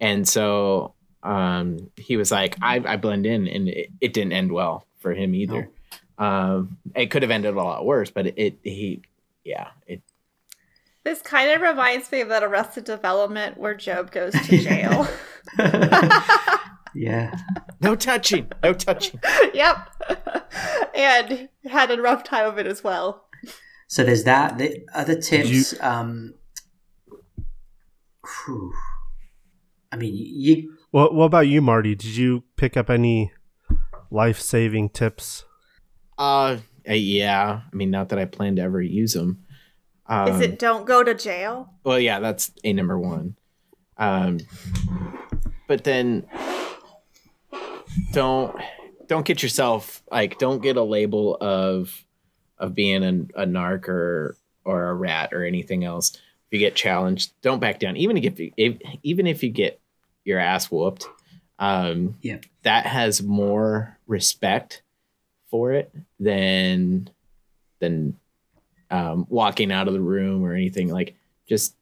and 0.00 0.28
so 0.28 0.92
um, 1.22 1.90
he 1.96 2.16
was 2.16 2.30
like, 2.30 2.56
I, 2.60 2.82
I 2.84 2.96
blend 2.96 3.24
in, 3.26 3.46
and 3.48 3.68
it, 3.68 3.88
it 4.00 4.12
didn't 4.12 4.32
end 4.32 4.52
well 4.52 4.86
for 4.98 5.14
him 5.14 5.34
either. 5.34 5.70
Um, 6.18 6.76
it 6.94 7.10
could 7.10 7.22
have 7.22 7.30
ended 7.30 7.54
a 7.54 7.56
lot 7.56 7.86
worse, 7.86 8.10
but 8.10 8.38
it, 8.38 8.58
he, 8.62 9.00
yeah, 9.44 9.68
it. 9.86 10.02
This 11.02 11.22
kind 11.22 11.50
of 11.50 11.62
reminds 11.62 12.12
me 12.12 12.20
of 12.20 12.28
that 12.28 12.42
Arrested 12.42 12.84
Development 12.84 13.56
where 13.56 13.74
Gob 13.74 14.10
goes 14.10 14.34
to 14.34 14.58
jail. 14.58 15.08
yeah. 16.94 17.36
No 17.82 17.96
touching, 17.96 18.46
no 18.62 18.74
touching. 18.74 19.18
yep. 19.54 19.88
and 20.94 21.48
had 21.64 21.90
a 21.90 22.00
rough 22.00 22.24
time 22.24 22.46
of 22.46 22.58
it 22.58 22.66
as 22.66 22.84
well. 22.84 23.24
So 23.86 24.04
there's 24.04 24.24
that. 24.24 24.58
The 24.58 24.84
other 24.94 25.18
tips. 25.18 25.74
Um, 25.80 26.34
whew. 28.22 28.72
I 29.90 29.96
mean, 29.96 30.12
you. 30.14 30.76
What 30.90 31.14
What 31.14 31.24
about 31.24 31.48
you, 31.48 31.62
Marty? 31.62 31.94
Did 31.94 32.16
you 32.16 32.44
pick 32.56 32.76
up 32.76 32.90
any 32.90 33.32
life 34.10 34.38
saving 34.38 34.90
tips? 34.90 35.44
Uh, 36.18 36.58
uh, 36.88 36.92
yeah. 36.92 37.62
I 37.72 37.74
mean, 37.76 37.90
not 37.90 38.10
that 38.10 38.18
I 38.18 38.26
plan 38.26 38.56
to 38.56 38.62
ever 38.62 38.82
use 38.82 39.14
them. 39.14 39.44
Um, 40.06 40.28
Is 40.32 40.40
it 40.40 40.58
don't 40.58 40.86
go 40.86 41.02
to 41.02 41.14
jail? 41.14 41.72
Well, 41.82 41.98
yeah, 41.98 42.20
that's 42.20 42.52
a 42.62 42.74
number 42.74 42.98
one. 42.98 43.36
Um, 43.96 44.40
but 45.68 45.84
then 45.84 46.26
don't 48.12 48.56
don't 49.06 49.26
get 49.26 49.42
yourself 49.42 50.02
like 50.10 50.38
don't 50.38 50.62
get 50.62 50.76
a 50.76 50.82
label 50.82 51.36
of 51.40 52.04
of 52.58 52.74
being 52.74 53.02
a, 53.02 53.42
a 53.42 53.46
narc 53.46 53.88
or 53.88 54.36
or 54.64 54.88
a 54.88 54.94
rat 54.94 55.32
or 55.32 55.44
anything 55.44 55.84
else. 55.84 56.12
If 56.14 56.52
you 56.54 56.58
get 56.58 56.74
challenged, 56.74 57.32
don't 57.42 57.60
back 57.60 57.78
down. 57.78 57.96
Even 57.96 58.16
if, 58.16 58.38
you, 58.38 58.52
if 58.56 58.76
even 59.02 59.26
if 59.26 59.42
you 59.42 59.50
get 59.50 59.80
your 60.24 60.38
ass 60.38 60.70
whooped, 60.70 61.06
um, 61.58 62.16
Yeah. 62.22 62.38
that 62.62 62.86
has 62.86 63.22
more 63.22 63.98
respect 64.06 64.82
for 65.50 65.72
it 65.72 65.92
than 66.18 67.08
than 67.78 68.16
um, 68.90 69.26
walking 69.28 69.70
out 69.72 69.86
of 69.88 69.94
the 69.94 70.00
room 70.00 70.44
or 70.44 70.52
anything 70.52 70.88
like 70.88 71.14
just 71.48 71.74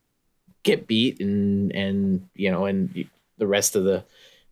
get 0.63 0.87
beat 0.87 1.21
and 1.21 1.73
and 1.73 2.29
you 2.35 2.51
know 2.51 2.67
and 2.67 3.07
the 3.39 3.47
rest 3.47 3.75
of 3.77 3.85
the 3.85 4.05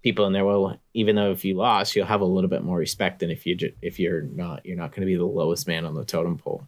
people 0.06 0.24
in 0.26 0.32
there 0.32 0.44
will 0.44 0.78
even 0.94 1.16
though 1.16 1.32
if 1.32 1.44
you 1.44 1.54
lost 1.54 1.96
you'll 1.96 2.06
have 2.06 2.20
a 2.20 2.24
little 2.36 2.48
bit 2.48 2.62
more 2.62 2.78
respect 2.78 3.18
than 3.18 3.30
if 3.30 3.44
you 3.44 3.56
ju- 3.56 3.72
if 3.82 3.98
you're 3.98 4.22
not 4.22 4.64
you're 4.64 4.76
not 4.76 4.90
going 4.92 5.00
to 5.00 5.06
be 5.06 5.16
the 5.16 5.24
lowest 5.24 5.66
man 5.66 5.84
on 5.84 5.94
the 5.94 6.04
totem 6.04 6.38
pole 6.38 6.64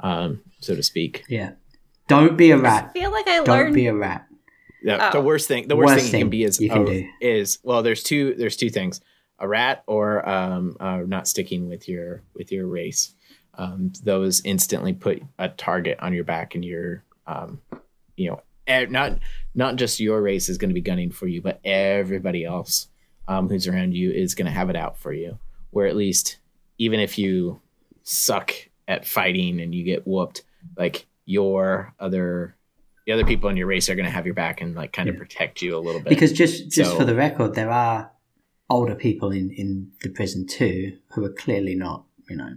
um 0.00 0.40
so 0.60 0.74
to 0.76 0.82
speak 0.82 1.24
Yeah. 1.28 1.52
Don't 2.08 2.36
be 2.36 2.52
a 2.52 2.56
rat. 2.56 2.90
I 2.90 2.92
feel 3.00 3.10
like 3.10 3.26
I 3.26 3.36
Don't 3.42 3.48
learned 3.48 3.74
be 3.74 3.88
a 3.88 3.94
rat. 3.94 4.28
the, 4.84 4.96
the 4.96 5.18
Oh. 5.18 5.20
worst 5.20 5.48
thing 5.48 5.66
the 5.66 5.74
worst, 5.74 5.94
Worst 5.94 6.10
thing, 6.12 6.20
you 6.20 6.24
can 6.26 6.30
be 6.30 6.44
is 6.44 6.60
you 6.60 6.70
can 6.70 6.82
oh, 6.82 6.86
do. 6.86 7.08
is 7.20 7.58
well 7.64 7.82
there's 7.82 8.04
two 8.04 8.34
there's 8.34 8.56
two 8.56 8.70
things 8.70 9.00
a 9.40 9.48
rat 9.48 9.82
or 9.88 10.26
um 10.28 10.76
uh, 10.78 10.98
not 11.06 11.26
sticking 11.26 11.68
with 11.68 11.88
your 11.88 12.22
with 12.34 12.52
your 12.52 12.66
race 12.68 13.14
um 13.54 13.92
those 14.04 14.40
instantly 14.44 14.92
put 14.92 15.20
a 15.40 15.48
target 15.48 15.98
on 16.00 16.12
your 16.12 16.24
back 16.24 16.54
and 16.54 16.64
your 16.64 17.02
um 17.26 17.60
you 18.16 18.30
know 18.30 18.40
e- 18.72 18.86
not 18.86 19.18
not 19.56 19.74
just 19.76 19.98
your 19.98 20.20
race 20.22 20.48
is 20.48 20.58
going 20.58 20.68
to 20.70 20.74
be 20.74 20.80
gunning 20.80 21.10
for 21.10 21.26
you 21.26 21.40
but 21.42 21.58
everybody 21.64 22.44
else 22.44 22.88
um 23.26 23.48
who's 23.48 23.66
around 23.66 23.92
you 23.94 24.10
is 24.12 24.34
going 24.36 24.46
to 24.46 24.52
have 24.52 24.70
it 24.70 24.76
out 24.76 24.96
for 24.98 25.12
you 25.12 25.38
where 25.70 25.86
at 25.86 25.96
least 25.96 26.38
even 26.78 27.00
if 27.00 27.18
you 27.18 27.60
suck 28.04 28.52
at 28.86 29.04
fighting 29.06 29.60
and 29.60 29.74
you 29.74 29.82
get 29.82 30.06
whooped 30.06 30.42
like 30.76 31.06
your 31.24 31.92
other 31.98 32.54
the 33.06 33.12
other 33.12 33.24
people 33.24 33.48
in 33.50 33.56
your 33.56 33.66
race 33.66 33.88
are 33.88 33.94
going 33.94 34.04
to 34.06 34.10
have 34.12 34.26
your 34.26 34.34
back 34.34 34.60
and 34.60 34.74
like 34.74 34.92
kind 34.92 35.08
of 35.08 35.14
Yeah. 35.14 35.20
protect 35.20 35.62
you 35.62 35.76
a 35.76 35.80
little 35.80 36.00
bit 36.00 36.08
Because 36.10 36.32
just 36.32 36.70
just 36.70 36.90
So- 36.92 36.96
for 36.98 37.04
the 37.04 37.14
record, 37.14 37.54
there 37.54 37.70
are 37.70 38.10
older 38.68 38.94
people 38.96 39.30
in 39.30 39.50
in 39.50 39.92
the 40.02 40.08
prison 40.10 40.44
too 40.46 40.98
who 41.12 41.24
are 41.24 41.32
clearly 41.32 41.74
not, 41.76 42.04
you 42.28 42.36
know, 42.36 42.52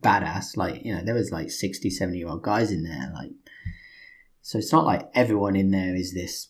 badass. 0.00 0.56
Like, 0.56 0.84
you 0.84 0.94
know, 0.94 1.02
there 1.04 1.14
was 1.14 1.30
like 1.32 1.50
60, 1.50 1.90
70 1.90 2.18
year 2.18 2.28
old 2.28 2.42
guys 2.42 2.70
in 2.70 2.84
there. 2.84 3.10
Like, 3.14 3.32
so 4.44 4.58
it's 4.58 4.72
not 4.72 4.84
like 4.84 5.08
everyone 5.14 5.56
in 5.56 5.70
there 5.70 5.96
is 5.96 6.12
this 6.12 6.48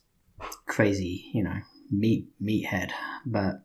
crazy, 0.67 1.31
you 1.33 1.45
know, 1.45 1.61
meat 1.93 2.27
meathead. 2.43 2.91
But 3.25 3.63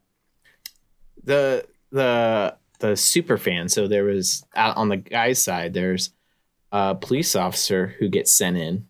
the 1.24 1.66
the 1.92 2.56
the 2.78 2.96
super 2.96 3.40
fan 3.40 3.68
so 3.68 3.88
there 3.88 4.04
was 4.04 4.46
out 4.56 4.78
on 4.78 4.90
the 4.90 4.98
guy's 4.98 5.44
side 5.44 5.74
there's 5.74 6.12
a 6.72 6.94
police 6.94 7.36
officer 7.36 7.96
who 8.00 8.08
gets 8.08 8.32
sent 8.32 8.56
in 8.56 8.86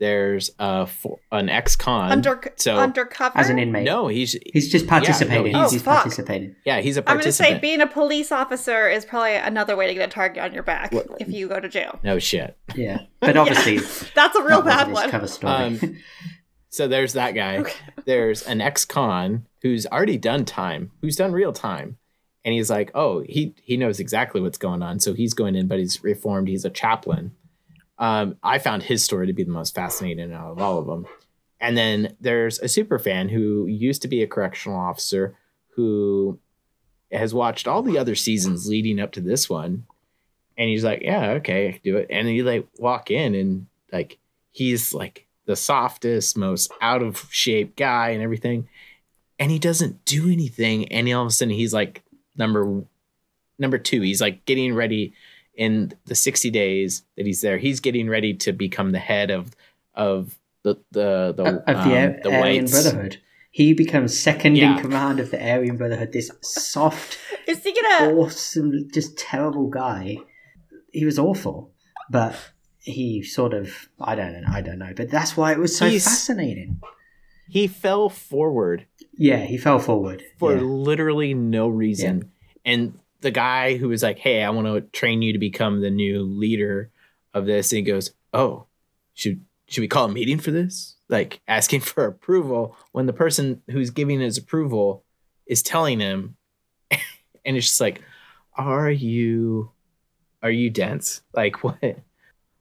there's 0.00 0.50
a 0.58 0.86
fo- 0.86 1.20
an 1.30 1.48
ex-con 1.48 2.10
under 2.10 2.40
so- 2.56 2.76
undercover. 2.78 3.38
as 3.38 3.48
an 3.50 3.58
inmate, 3.58 3.84
no 3.84 4.08
he's 4.08 4.36
he's 4.52 4.70
just 4.72 4.86
participating. 4.86 5.54
he's- 5.54 5.70
he's 5.72 5.82
Oh, 5.82 5.84
fuck. 5.84 5.96
participating. 6.02 6.56
yeah 6.64 6.80
he's 6.80 6.96
a 6.96 7.08
I'm 7.08 7.18
gonna 7.18 7.30
say 7.30 7.58
being 7.58 7.80
a 7.80 7.86
police 7.86 8.32
officer 8.32 8.88
is 8.88 9.04
probably 9.04 9.36
another 9.36 9.76
way 9.76 9.86
to 9.86 9.94
get 9.94 10.08
a 10.08 10.12
target 10.12 10.42
on 10.42 10.52
your 10.52 10.62
back 10.64 10.92
What- 10.92 11.06
if 11.20 11.28
you 11.30 11.46
go 11.48 11.60
to 11.60 11.68
jail. 11.68 12.00
no 12.02 12.18
shit 12.18 12.56
Yeah, 12.74 13.02
but 13.20 13.36
obviously 13.36 13.78
That's 14.14 14.34
a 14.36 14.42
real 14.42 14.62
bad 14.62 14.90
wasn't 14.90 14.94
one. 14.94 15.10
Cover 15.10 15.26
story. 15.28 15.52
Um, 15.52 15.96
so 16.70 16.88
there's 16.88 17.12
that 17.12 17.32
guy 17.34 17.58
Okay. 17.58 17.72
there's 18.06 18.42
an 18.42 18.60
ex-con 18.60 19.46
who's 19.62 19.86
already 19.86 20.16
done 20.18 20.44
time 20.44 20.90
who's 21.02 21.16
done 21.16 21.32
real 21.32 21.52
time 21.52 21.98
and 22.44 22.54
he's 22.54 22.70
like 22.70 22.90
oh 22.94 23.22
he 23.28 23.54
he 23.62 23.76
knows 23.76 24.00
exactly 24.00 24.40
what's 24.40 24.56
going 24.56 24.82
on 24.82 24.98
so 24.98 25.12
he's 25.12 25.34
going 25.34 25.54
in 25.56 25.66
but 25.66 25.78
he's 25.78 26.02
reformed 26.02 26.48
he's 26.48 26.64
a 26.64 26.70
chaplain 26.70 27.32
um, 28.00 28.36
i 28.42 28.58
found 28.58 28.82
his 28.82 29.04
story 29.04 29.28
to 29.28 29.32
be 29.32 29.44
the 29.44 29.52
most 29.52 29.74
fascinating 29.74 30.32
out 30.32 30.50
of 30.50 30.58
all 30.60 30.78
of 30.78 30.86
them. 30.86 31.06
And 31.60 31.76
then 31.76 32.16
there's 32.20 32.58
a 32.58 32.68
super 32.68 32.98
fan 32.98 33.28
who 33.28 33.66
used 33.66 34.02
to 34.02 34.08
be 34.08 34.22
a 34.22 34.26
correctional 34.26 34.78
officer 34.78 35.36
who 35.74 36.38
has 37.12 37.34
watched 37.34 37.68
all 37.68 37.82
the 37.82 37.98
other 37.98 38.14
seasons 38.14 38.66
leading 38.66 38.98
up 38.98 39.12
to 39.12 39.20
this 39.20 39.48
one. 39.50 39.84
And 40.56 40.68
he's 40.68 40.84
like 40.84 41.02
yeah 41.02 41.32
okay 41.32 41.68
I 41.68 41.72
can 41.72 41.80
do 41.84 41.96
it. 41.98 42.06
And 42.10 42.28
you 42.28 42.44
like 42.44 42.66
walk 42.78 43.10
in 43.10 43.34
and 43.34 43.66
like 43.92 44.18
he's 44.50 44.94
like 44.94 45.26
the 45.44 45.56
softest 45.56 46.36
most 46.36 46.72
out 46.80 47.02
of 47.02 47.28
shape 47.30 47.76
guy 47.76 48.10
and 48.10 48.22
everything. 48.22 48.68
And 49.38 49.50
he 49.50 49.58
doesn't 49.58 50.04
do 50.04 50.30
anything. 50.30 50.90
And 50.92 51.12
all 51.12 51.22
of 51.22 51.28
a 51.28 51.30
sudden 51.30 51.54
he's 51.54 51.74
like 51.74 52.02
number 52.36 52.82
number 53.58 53.78
two. 53.78 54.00
He's 54.00 54.20
like 54.20 54.46
getting 54.46 54.74
ready 54.74 55.12
in 55.60 55.92
the 56.06 56.14
60 56.14 56.50
days 56.50 57.02
that 57.16 57.26
he's 57.26 57.42
there 57.42 57.58
he's 57.58 57.80
getting 57.80 58.08
ready 58.08 58.32
to 58.34 58.50
become 58.52 58.92
the 58.92 58.98
head 58.98 59.30
of 59.30 59.50
of 59.94 60.38
the 60.62 60.74
the 60.90 61.34
the, 61.36 61.44
of 61.44 61.64
the, 61.64 61.72
um, 61.72 61.92
Ar- 61.92 62.20
the 62.22 62.30
Aryan 62.30 62.40
whites 62.64 62.72
Brotherhood. 62.72 63.18
He 63.52 63.74
becomes 63.74 64.18
second 64.18 64.56
Yeah. 64.56 64.76
in 64.76 64.80
command 64.80 65.18
of 65.20 65.30
the 65.32 65.40
Aryan 65.52 65.76
Brotherhood. 65.76 66.12
This 66.12 66.30
soft, 66.40 67.18
Is 67.48 67.62
he 67.64 67.72
gonna? 67.74 68.14
awesome, 68.14 68.88
just 68.94 69.18
terrible 69.18 69.66
guy. 69.68 70.18
He 70.92 71.04
was 71.04 71.18
awful, 71.18 71.72
but 72.08 72.34
he 72.78 73.22
sort 73.22 73.52
of 73.52 73.88
I 74.00 74.14
don't 74.14 74.32
know, 74.32 74.48
I 74.52 74.60
don't 74.62 74.78
know. 74.78 74.92
But 74.96 75.10
that's 75.10 75.36
why 75.36 75.52
it 75.52 75.58
was 75.58 75.76
so 75.76 75.86
He's- 75.88 76.04
fascinating. 76.04 76.80
he 77.48 77.66
fell 77.66 78.08
forward 78.08 78.86
Yeah, 79.18 79.38
he 79.44 79.58
fell 79.58 79.80
forward. 79.80 80.22
for 80.38 80.54
yeah. 80.54 80.60
literally 80.62 81.34
no 81.34 81.68
reason. 81.68 82.30
And 82.64 82.99
the 83.20 83.30
guy 83.30 83.76
who 83.76 83.88
was 83.88 84.02
like, 84.02 84.18
"Hey, 84.18 84.42
I 84.42 84.50
want 84.50 84.66
to 84.66 84.80
train 84.98 85.22
you 85.22 85.32
to 85.32 85.38
become 85.38 85.80
the 85.80 85.90
new 85.90 86.22
leader 86.22 86.90
of 87.34 87.46
this," 87.46 87.72
and 87.72 87.78
he 87.78 87.82
goes, 87.82 88.12
"Oh, 88.32 88.66
should 89.14 89.44
should 89.68 89.82
we 89.82 89.88
call 89.88 90.06
a 90.06 90.12
meeting 90.12 90.38
for 90.38 90.50
this?" 90.50 90.96
Like 91.08 91.40
asking 91.48 91.80
for 91.90 92.04
approval 92.06 92.76
when 92.92 93.06
the 93.06 93.12
person 93.12 93.62
who's 93.70 93.90
giving 93.90 94.20
his 94.20 94.38
approval 94.38 95.04
is 95.46 95.62
telling 95.62 96.00
him, 96.00 96.36
and 96.90 97.56
it's 97.56 97.66
just 97.66 97.80
like, 97.80 98.02
"Are 98.54 98.90
you, 98.90 99.70
are 100.42 100.50
you 100.50 100.70
dense? 100.70 101.22
Like 101.34 101.62
what, 101.64 101.78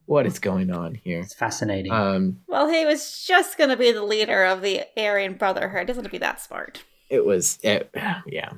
what 0.06 0.26
is 0.26 0.40
going 0.40 0.72
on 0.72 0.96
here?" 0.96 1.20
It's 1.22 1.34
fascinating. 1.34 1.92
Um, 1.92 2.42
Well, 2.48 2.70
he 2.70 2.86
was 2.86 3.24
just 3.26 3.58
gonna 3.58 3.78
be 3.78 3.92
the 3.92 4.04
leader 4.04 4.44
of 4.46 4.62
the 4.62 4.82
Aryan 4.98 5.34
Brotherhood. 5.36 5.88
Doesn't 5.88 6.04
have 6.04 6.12
to 6.12 6.16
be 6.16 6.20
that 6.20 6.42
smart. 6.42 6.84
it 7.10 7.26
was, 7.26 7.58
it, 7.64 7.90
yeah. 8.28 8.52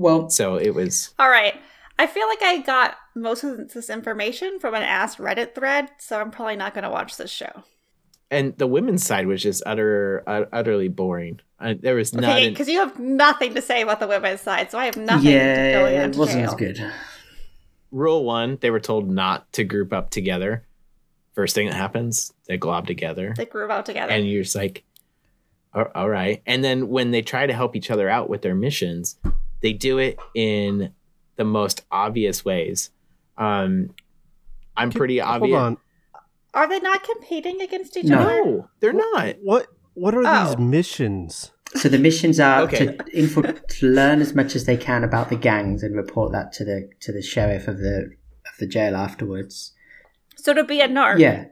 Well, 0.00 0.30
So 0.30 0.56
it 0.56 0.74
was. 0.74 1.14
All 1.18 1.28
right. 1.30 1.54
I 1.98 2.06
feel 2.06 2.26
like 2.28 2.42
I 2.42 2.58
got 2.62 2.96
most 3.14 3.44
of 3.44 3.72
this 3.72 3.90
information 3.90 4.58
from 4.58 4.74
an 4.74 4.82
ass 4.82 5.16
Reddit 5.16 5.54
thread, 5.54 5.90
so 5.98 6.18
I'm 6.20 6.30
probably 6.30 6.56
not 6.56 6.72
going 6.72 6.84
to 6.84 6.90
watch 6.90 7.16
this 7.18 7.30
show. 7.30 7.64
and 8.30 8.56
the 8.58 8.66
women's 8.66 9.04
side 9.04 9.26
was 9.26 9.42
just 9.42 9.62
utter 9.66 10.22
uh, 10.26 10.44
utterly 10.52 10.88
boring. 10.88 11.40
Uh, 11.58 11.74
there 11.78 11.94
was 11.96 12.14
Okay, 12.14 12.20
nothing. 12.26 12.50
because 12.50 12.68
you 12.68 12.78
have 12.78 12.98
nothing 12.98 13.54
to 13.54 13.60
say 13.60 13.82
about 13.82 14.00
the 14.00 14.06
women's 14.06 14.40
side, 14.40 14.70
so 14.70 14.78
I 14.78 14.86
have 14.86 14.96
nothing 14.96 15.24
to 15.26 15.30
go 15.30 15.86
yeah, 15.88 16.04
into 16.04 16.16
it 16.16 16.20
wasn't 16.20 16.40
jail. 16.44 16.50
as 16.50 16.54
good. 16.54 16.92
Rule 17.90 18.24
one: 18.24 18.56
they 18.60 18.70
were 18.70 18.80
told 18.80 19.10
not 19.10 19.52
to 19.54 19.64
group 19.64 19.92
up 19.92 20.08
together. 20.10 20.64
First 21.34 21.54
thing 21.54 21.66
that 21.66 21.74
happens, 21.74 22.32
they 22.46 22.56
glob 22.56 22.86
together, 22.86 23.34
They 23.36 23.44
group 23.46 23.70
out 23.70 23.84
together. 23.86 24.10
and 24.12 24.26
you're 24.28 24.42
just 24.42 24.56
like, 24.56 24.84
all 25.74 26.08
right. 26.08 26.42
And 26.46 26.62
then 26.64 26.88
when 26.88 27.10
they 27.12 27.22
try 27.22 27.46
to 27.46 27.52
help 27.52 27.76
each 27.76 27.90
other 27.90 28.08
out 28.08 28.28
with 28.30 28.42
their 28.42 28.54
missions, 28.54 29.16
they 29.62 29.72
do 29.72 29.98
it 29.98 30.18
in 30.34 30.92
the 31.36 31.44
most 31.44 31.82
obvious 31.90 32.44
ways. 32.44 32.90
Um, 33.38 33.90
I'm 34.76 34.90
pretty 34.90 35.18
Hold 35.18 35.42
obvious. 35.42 35.56
on. 35.58 35.76
Are 36.54 36.68
they 36.68 36.80
not 36.80 37.02
competing 37.04 37.60
against 37.62 37.96
each 37.96 38.06
No. 38.06 38.18
other? 38.18 38.44
No, 38.44 38.68
they're 38.80 38.92
not. 38.92 39.36
What 39.42 39.66
what 39.94 40.14
are 40.14 40.22
Oh. 40.24 40.46
these 40.48 40.58
missions? 40.58 41.50
So 41.76 41.88
the 41.88 41.98
missions 41.98 42.40
are 42.40 42.62
Okay. 42.62 42.86
to 42.96 43.04
info- 43.12 43.42
to 43.42 43.86
learn 43.86 44.20
as 44.20 44.34
much 44.34 44.56
as 44.56 44.64
they 44.64 44.76
can 44.76 45.04
about 45.04 45.28
the 45.28 45.36
gangs 45.36 45.82
and 45.82 45.94
report 45.94 46.32
that 46.32 46.52
to 46.54 46.64
the 46.64 46.88
to 47.00 47.12
the 47.12 47.22
sheriff 47.22 47.68
of 47.68 47.78
the 47.78 48.10
of 48.46 48.58
the 48.58 48.66
jail 48.66 48.96
afterwards. 48.96 49.72
So 50.36 50.52
to 50.54 50.64
be 50.64 50.80
a 50.80 50.88
narc. 50.88 51.18
Yeah. 51.18 51.44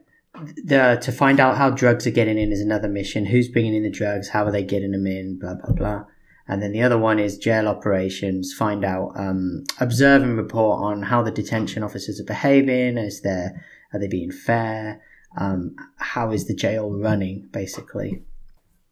The, 0.65 0.99
to 1.03 1.11
find 1.13 1.41
out 1.41 1.57
how 1.57 1.71
drugs 1.71 2.07
are 2.07 2.11
getting 2.13 2.39
in 2.39 2.53
is 2.53 2.61
another 2.61 2.89
mission. 2.89 3.27
Who's 3.27 3.49
bringing 3.49 3.75
in 3.75 3.83
the 3.83 3.91
drugs? 3.91 4.29
How 4.29 4.45
are 4.45 4.53
they 4.53 4.63
getting 4.63 4.93
them 4.93 5.07
in? 5.07 5.39
Blah 5.39 5.55
blah 5.55 5.75
blah. 5.75 6.05
And 6.49 6.63
then 6.63 6.73
the 6.73 6.83
other 6.83 6.99
one 6.99 7.19
is 7.19 7.37
jail 7.39 7.69
operations. 7.69 8.55
Find 8.55 8.85
out, 8.85 9.13
um, 9.17 9.65
observe 9.81 10.23
and 10.23 10.37
report 10.37 10.81
on 10.83 11.03
how 11.03 11.23
the 11.23 11.31
detention 11.31 11.83
officers 11.83 12.19
are 12.21 12.25
behaving. 12.25 12.97
Is 12.99 13.21
there 13.21 13.65
are 13.93 14.01
they 14.01 14.09
being 14.09 14.31
fair? 14.33 15.01
Um, 15.39 15.77
how 15.97 16.31
is 16.33 16.47
the 16.47 16.55
jail 16.55 16.91
running? 16.91 17.49
Basically, 17.53 18.23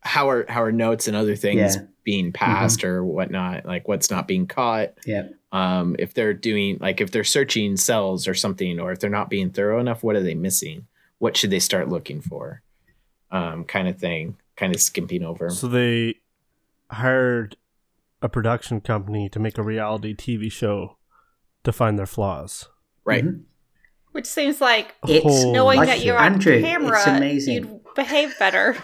How 0.01 0.29
are 0.29 0.45
how 0.49 0.63
are 0.63 0.71
notes 0.73 1.09
and 1.09 1.17
other 1.17 1.35
things 1.35 1.59
Yeah. 1.77 1.83
Mm-hmm. 1.83 1.91
being 2.05 2.33
passed 2.33 2.85
or 2.85 3.03
whatnot? 3.05 3.65
Like 3.67 3.89
what's 3.89 4.11
not 4.11 4.29
being 4.29 4.47
caught? 4.47 4.93
yeah. 5.07 5.29
um, 5.53 5.97
if 5.99 6.13
they're 6.13 6.35
doing 6.35 6.77
like 6.81 7.01
if 7.01 7.11
they're 7.11 7.25
searching 7.25 7.77
cells 7.79 8.29
or 8.29 8.35
something 8.35 8.79
or 8.79 8.93
if 8.93 8.99
they're 9.01 9.09
not 9.11 9.31
being 9.31 9.51
thorough 9.51 9.81
enough 9.81 10.03
what 10.05 10.15
are 10.15 10.23
they 10.23 10.35
missing 10.35 10.87
what 11.19 11.37
should 11.37 11.51
they 11.51 11.59
start 11.61 11.89
looking 11.89 12.21
for 12.21 12.61
um, 13.31 13.65
kind 13.65 13.89
of 13.89 13.97
thing 13.99 14.37
kind 14.57 14.75
of 14.75 14.81
skimping 14.81 15.25
over 15.25 15.49
So 15.51 15.67
they 15.69 16.17
hired 16.90 17.57
a 18.23 18.28
production 18.28 18.81
company 18.81 19.28
to 19.28 19.38
make 19.38 19.59
a 19.59 19.62
reality 19.62 20.14
TV 20.14 20.50
show 20.50 20.97
to 21.64 21.73
find 21.73 21.99
their 21.99 22.07
flaws. 22.07 22.69
right 23.05 23.25
Mhm. 23.25 23.43
Which 24.12 24.26
seems 24.26 24.61
like 24.61 24.95
It's 25.07 25.23
Holy 25.25 25.52
knowing 25.52 25.81
that 25.83 26.02
you're 26.05 26.16
on 26.19 26.35
Andrew, 26.35 26.61
camera, 26.61 27.02
amazing. 27.07 27.55
you'd 27.55 27.81
behave 27.95 28.35
better. 28.38 28.76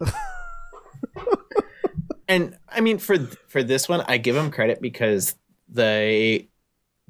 and 2.28 2.56
i 2.68 2.80
mean 2.80 2.98
for 2.98 3.18
for 3.48 3.62
this 3.62 3.88
one 3.88 4.02
i 4.08 4.16
give 4.16 4.34
them 4.36 4.50
credit 4.50 4.80
because 4.80 5.34
they 5.68 6.48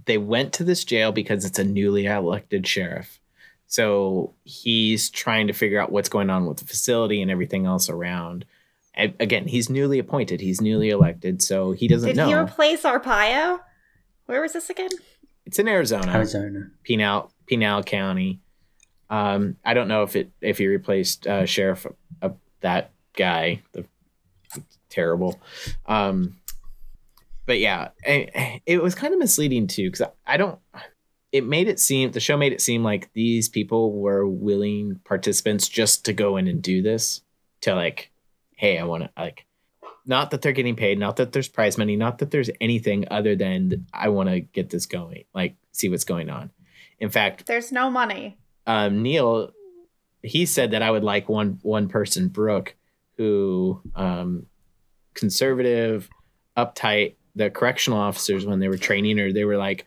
they 0.07 0.17
went 0.19 0.53
to 0.55 0.65
this 0.65 0.85
jail 0.85 1.13
because 1.13 1.45
it's 1.45 1.59
a 1.59 1.65
newly 1.65 2.07
elected 2.07 2.67
sheriff 2.67 3.21
so 3.67 4.35
he's 4.45 5.11
trying 5.11 5.47
to 5.47 5.53
figure 5.53 5.79
out 5.79 5.93
what's 5.93 6.09
going 6.09 6.31
on 6.31 6.47
with 6.47 6.57
the 6.59 6.65
facility 6.67 7.21
and 7.23 7.31
everything 7.31 7.67
else 7.67 7.89
around 7.91 8.33
and 8.33 8.45
again 8.95 9.47
he's 9.49 9.71
newly 9.71 9.99
appointed 9.99 10.41
he's 10.41 10.61
newly 10.61 10.91
elected 10.91 11.43
so 11.43 11.73
he 11.73 11.89
doesn't 11.89 12.11
Did 12.11 12.17
know 12.17 12.27
he 12.27 12.35
replace 12.35 12.83
Arpaio? 12.83 13.61
Where 14.27 14.41
was 14.41 14.53
this 14.53 14.71
again? 14.71 14.91
it's 15.45 15.59
in 15.59 15.69
arizona 15.69 16.13
Arizona. 16.13 16.71
Pinal 16.85 17.33
Pinal 17.47 17.83
County. 17.83 18.41
Um, 19.11 19.57
I 19.65 19.75
don't 19.75 19.89
know 19.89 20.03
if 20.03 20.17
it 20.17 20.31
if 20.41 20.59
he 20.59 20.67
replaced 20.67 21.27
uh, 21.27 21.45
Sheriff 21.45 21.87
uh, 22.23 22.31
that 22.61 22.93
guy, 23.15 23.63
the 23.73 23.85
terrible. 24.89 25.41
Um, 25.87 26.37
but 27.47 27.59
yeah, 27.59 27.89
eh, 28.05 28.59
it 28.67 28.83
was 28.83 28.95
kind 28.95 29.13
of 29.13 29.19
misleading 29.19 29.67
too 29.67 29.91
because 29.91 30.03
I, 30.03 30.35
I 30.35 30.37
don't. 30.37 30.59
It 31.33 31.47
made 31.47 31.67
it 31.67 31.81
seem 31.81 32.13
the 32.13 32.21
show 32.21 32.37
made 32.37 32.53
it 32.53 32.61
seem 32.61 32.85
like 32.85 33.13
these 33.15 33.49
people 33.49 33.99
were 33.99 34.27
willing 34.27 35.01
participants 35.05 35.69
just 35.69 36.05
to 36.05 36.13
go 36.13 36.37
in 36.37 36.47
and 36.47 36.63
do 36.63 36.83
this 36.83 37.23
to 37.63 37.75
like, 37.75 38.12
hey, 38.63 38.79
I 38.79 38.85
want 38.85 39.03
to 39.03 39.11
like. 39.19 39.45
Not 40.07 40.31
that 40.31 40.43
they're 40.43 40.53
getting 40.53 40.77
paid, 40.77 40.99
not 40.99 41.17
that 41.17 41.33
there's 41.33 41.49
prize 41.49 41.77
money, 41.79 41.97
not 41.97 42.19
that 42.19 42.31
there's 42.31 42.51
anything 42.61 43.05
other 43.11 43.37
than 43.37 43.87
I 43.93 44.09
want 44.09 44.29
to 44.31 44.41
get 44.41 44.71
this 44.71 44.87
going, 44.87 45.25
like 45.35 45.57
see 45.73 45.89
what's 45.89 46.05
going 46.05 46.29
on. 46.31 46.51
In 46.99 47.11
fact, 47.11 47.47
There's 47.47 47.71
no 47.73 47.89
money. 47.91 48.37
um, 48.67 49.03
Neil, 49.03 49.51
he 50.23 50.47
said 50.47 50.71
that 50.73 50.83
I 50.83 50.91
would 50.91 51.05
like 51.05 51.29
one 51.29 51.59
one 51.63 51.89
person, 51.89 52.29
Brooke, 52.29 52.75
who 53.17 53.81
um, 53.95 54.47
conservative, 55.15 56.09
uptight. 56.57 57.17
The 57.35 57.49
correctional 57.51 57.99
officers, 57.99 58.45
when 58.45 58.59
they 58.61 58.69
were 58.69 58.77
training 58.77 59.17
her, 59.19 59.33
they 59.33 59.45
were 59.45 59.57
like, 59.57 59.87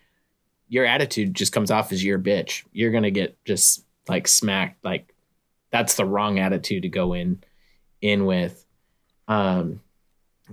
"Your 0.67 0.85
attitude 0.85 1.33
just 1.33 1.53
comes 1.53 1.71
off 1.71 1.91
as 1.91 2.03
you're 2.03 2.19
a 2.19 2.23
bitch. 2.23 2.63
You're 2.71 2.91
gonna 2.91 3.11
get 3.11 3.37
just 3.45 3.85
like 4.07 4.27
smacked. 4.27 4.83
Like 4.83 5.13
that's 5.71 5.95
the 5.95 6.05
wrong 6.05 6.39
attitude 6.39 6.83
to 6.83 6.89
go 6.89 7.13
in 7.13 7.43
in 8.01 8.25
with." 8.25 8.64
Um, 9.27 9.81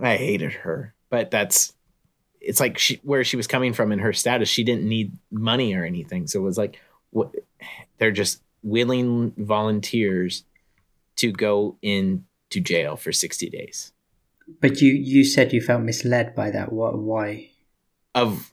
I 0.00 0.16
hated 0.16 0.52
her, 0.52 0.94
but 1.11 1.30
that's 1.30 1.74
it's 2.40 2.61
like 2.61 2.78
she 2.78 3.00
where 3.02 3.24
she 3.24 3.37
was 3.37 3.46
coming 3.46 3.72
from 3.72 3.92
in 3.92 3.98
her 3.98 4.12
status. 4.12 4.48
She 4.48 4.64
didn't 4.64 4.88
need 4.88 5.12
money 5.30 5.74
or 5.74 5.85
anything, 5.85 6.26
so 6.26 6.40
it 6.40 6.42
was 6.42 6.58
like 6.58 6.80
what 7.11 7.35
they're 7.98 8.11
just 8.11 8.42
willing 8.62 9.32
volunteers 9.37 10.44
to 11.16 11.30
go 11.32 11.76
into 11.82 12.61
jail 12.61 12.96
for 12.96 13.12
60 13.12 13.50
days 13.50 13.92
But 14.61 14.80
you 14.80 14.92
you 14.92 15.24
said 15.24 15.52
you 15.52 15.61
felt 15.61 15.82
misled 15.82 16.35
by 16.35 16.50
that. 16.50 16.72
What? 16.72 16.98
Why? 16.98 17.50
of 18.14 18.52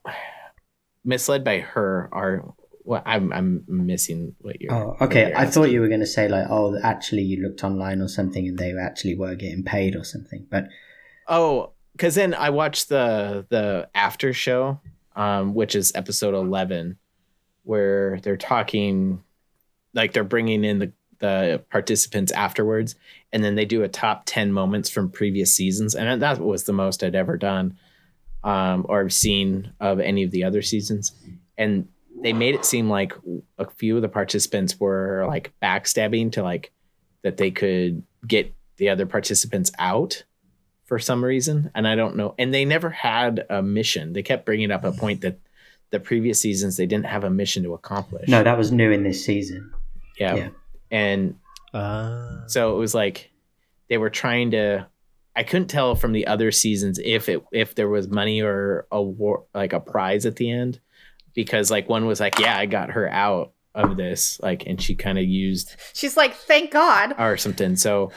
misled 1.03 1.43
by 1.43 1.59
her 1.59 2.09
are 2.11 2.53
well 2.89 3.03
i'm 3.05 3.31
i'm 3.31 3.63
missing 3.67 4.35
what 4.41 4.59
you're 4.59 4.73
Oh, 4.73 4.97
okay. 5.05 5.29
you're 5.29 5.37
I 5.37 5.45
thought 5.45 5.71
you 5.71 5.79
were 5.81 5.87
going 5.87 5.99
to 6.09 6.13
say 6.17 6.27
like, 6.27 6.47
oh, 6.49 6.77
actually, 6.83 7.21
you 7.21 7.37
looked 7.43 7.63
online 7.63 8.01
or 8.01 8.07
something, 8.07 8.47
and 8.47 8.57
they 8.57 8.73
actually 8.89 9.15
were 9.15 9.35
getting 9.35 9.63
paid 9.63 9.95
or 9.95 10.03
something. 10.03 10.47
But 10.49 10.65
oh 11.27 11.71
because 11.93 12.15
then 12.15 12.33
i 12.33 12.49
watched 12.49 12.89
the 12.89 13.45
the 13.49 13.87
after 13.93 14.33
show 14.33 14.79
um 15.15 15.53
which 15.53 15.75
is 15.75 15.91
episode 15.95 16.33
11 16.33 16.97
where 17.63 18.19
they're 18.21 18.37
talking 18.37 19.21
like 19.93 20.13
they're 20.13 20.23
bringing 20.23 20.63
in 20.63 20.79
the 20.79 20.91
the 21.19 21.61
participants 21.69 22.31
afterwards 22.31 22.95
and 23.33 23.43
then 23.43 23.55
they 23.55 23.65
do 23.65 23.83
a 23.83 23.87
top 23.87 24.23
10 24.25 24.53
moments 24.53 24.89
from 24.89 25.11
previous 25.11 25.53
seasons 25.53 25.93
and 25.93 26.21
that 26.21 26.39
was 26.39 26.63
the 26.63 26.73
most 26.73 27.03
i'd 27.03 27.15
ever 27.15 27.37
done 27.37 27.77
um 28.43 28.85
or 28.89 29.09
seen 29.09 29.73
of 29.79 29.99
any 29.99 30.23
of 30.23 30.31
the 30.31 30.43
other 30.43 30.61
seasons 30.61 31.11
and 31.57 31.87
they 32.21 32.33
made 32.33 32.55
it 32.55 32.65
seem 32.65 32.89
like 32.89 33.13
a 33.57 33.69
few 33.71 33.95
of 33.95 34.01
the 34.01 34.09
participants 34.09 34.79
were 34.79 35.25
like 35.27 35.53
backstabbing 35.61 36.31
to 36.33 36.43
like 36.43 36.71
that 37.21 37.37
they 37.37 37.51
could 37.51 38.03
get 38.27 38.53
the 38.77 38.89
other 38.89 39.05
participants 39.05 39.71
out 39.79 40.23
for 40.85 40.99
some 40.99 41.23
reason 41.23 41.69
and 41.75 41.87
i 41.87 41.95
don't 41.95 42.15
know 42.15 42.33
and 42.37 42.53
they 42.53 42.65
never 42.65 42.89
had 42.89 43.45
a 43.49 43.61
mission 43.61 44.13
they 44.13 44.23
kept 44.23 44.45
bringing 44.45 44.71
up 44.71 44.83
a 44.83 44.91
point 44.91 45.21
that 45.21 45.39
the 45.91 45.99
previous 45.99 46.39
seasons 46.39 46.77
they 46.77 46.85
didn't 46.85 47.05
have 47.05 47.23
a 47.23 47.29
mission 47.29 47.63
to 47.63 47.73
accomplish 47.73 48.27
no, 48.27 48.43
that 48.43 48.57
was 48.57 48.71
new 48.71 48.91
in 48.91 49.03
this 49.03 49.23
season. 49.23 49.71
yeah, 50.19 50.35
yeah. 50.35 50.49
and 50.91 51.35
Uh, 51.73 52.47
so 52.47 52.75
it 52.75 52.79
was 52.79 52.95
like 52.95 53.31
they 53.89 53.97
were 53.97 54.09
trying 54.09 54.51
to 54.51 54.85
i 55.35 55.43
couldn't 55.43 55.67
tell 55.67 55.95
from 55.95 56.11
the 56.11 56.25
other 56.27 56.51
seasons 56.51 56.99
if 57.03 57.29
it 57.29 57.43
if 57.51 57.75
there 57.75 57.89
was 57.89 58.07
money 58.07 58.41
or 58.41 58.87
a 58.91 59.01
war 59.01 59.45
like 59.53 59.73
a 59.73 59.79
prize 59.79 60.25
at 60.25 60.35
the 60.37 60.49
end 60.49 60.79
because 61.33 61.69
like 61.71 61.87
one 61.89 62.05
was 62.05 62.19
like 62.19 62.39
yeah 62.39 62.57
i 62.57 62.65
got 62.65 62.91
her 62.91 63.09
out 63.09 63.53
of 63.75 63.97
this 63.97 64.39
like 64.41 64.63
and 64.67 64.81
she 64.81 64.95
kind 64.95 65.17
of 65.17 65.23
used 65.25 65.75
She's 65.93 66.17
like, 66.17 66.33
thank 66.33 66.71
God. 66.71 67.13
or 67.19 67.37
something 67.37 67.75
so 67.75 68.11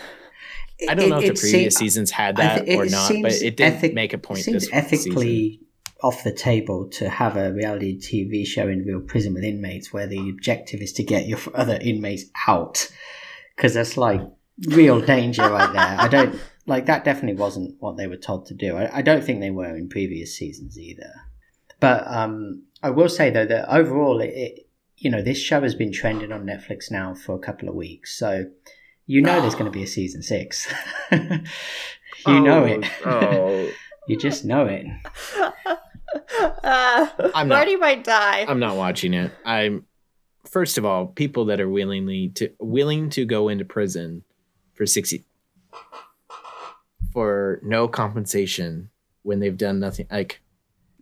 i 0.89 0.95
don't 0.95 1.11
know 1.11 1.19
if 1.21 1.35
the 1.35 1.41
previous 1.41 1.77
seasons 1.77 2.11
had 2.11 2.37
that 2.37 2.65
thi- 2.65 2.75
or 2.77 2.87
not 2.87 3.13
but 3.23 3.33
it 3.33 3.57
didn't 3.57 3.75
ethic- 3.77 3.95
make 3.95 4.13
a 4.13 4.19
point 4.19 4.41
It 4.41 4.45
seems 4.45 4.63
this 4.65 4.71
ethically 4.73 5.61
off 6.03 6.25
the 6.25 6.33
table 6.33 6.89
to 6.89 7.09
have 7.09 7.37
a 7.37 7.53
reality 7.53 7.97
TV 7.97 8.45
show 8.45 8.67
in 8.67 8.85
real 8.85 9.01
prison 9.01 9.35
with 9.35 9.45
inmates 9.45 9.93
where 9.93 10.09
the 10.09 10.19
objective 10.31 10.81
is 10.81 10.93
to 10.95 11.05
get 11.05 11.29
your 11.29 11.39
other 11.55 11.79
inmates 11.81 12.25
out, 12.49 12.91
because 13.55 13.75
that's 13.75 13.97
like 13.97 14.21
real 14.67 15.01
danger 15.01 15.43
right 15.49 15.73
there. 15.73 15.97
I 16.01 16.09
don't 16.09 16.41
like 16.67 16.87
that. 16.87 17.05
Definitely 17.05 17.39
wasn't 17.41 17.77
what 17.81 17.97
they 17.99 18.09
were 18.09 18.17
told 18.17 18.47
to 18.47 18.55
do. 18.55 18.77
I, 18.77 18.97
I 18.99 19.03
don't 19.03 19.23
think 19.23 19.39
they 19.39 19.51
were 19.53 19.77
in 19.77 19.89
previous 19.89 20.37
seasons 20.37 20.77
either. 20.77 21.13
But 21.83 22.07
um, 22.07 22.63
I 22.83 22.91
will 22.91 23.09
say 23.11 23.29
though 23.31 23.45
that 23.45 23.69
overall, 23.69 24.21
it, 24.21 24.31
it 24.31 24.69
you 24.97 25.11
know 25.11 25.21
this 25.21 25.39
show 25.39 25.61
has 25.61 25.75
been 25.75 25.93
trending 25.93 26.33
on 26.33 26.47
Netflix 26.47 26.91
now 26.91 27.13
for 27.15 27.35
a 27.35 27.39
couple 27.39 27.69
of 27.69 27.75
weeks, 27.75 28.17
so 28.17 28.47
you 29.07 29.21
know 29.21 29.41
there's 29.43 29.55
going 29.55 29.67
to 29.67 29.71
be 29.71 29.83
a 29.83 29.87
season 29.87 30.23
six. 30.23 30.73
you 31.13 32.41
know 32.41 32.65
it. 32.65 32.85
oh 33.05 33.69
you 34.09 34.17
just 34.17 34.45
know 34.45 34.65
it. 34.67 34.87
uh, 36.63 37.07
I'm 37.35 37.49
not- 37.49 37.57
Marty 37.57 37.77
might 37.77 38.05
die. 38.05 38.45
i'm 38.49 38.59
not 38.61 38.77
watching 38.77 39.15
it 39.15 39.33
i'm 39.45 39.87
first 40.45 40.77
of 40.77 40.85
all, 40.85 41.07
people 41.07 41.47
that 41.47 41.61
are 41.61 41.69
willingly 41.69 42.29
to 42.31 42.51
willing 42.61 43.09
to 43.11 43.25
go 43.25 43.49
into 43.49 43.65
prison 43.65 44.23
for 44.75 44.85
sixty 44.87 45.25
for 47.13 47.61
no 47.63 47.89
compensation 47.89 48.91
when 49.23 49.41
they've 49.41 49.57
done 49.57 49.79
nothing 49.81 50.07
like 50.11 50.42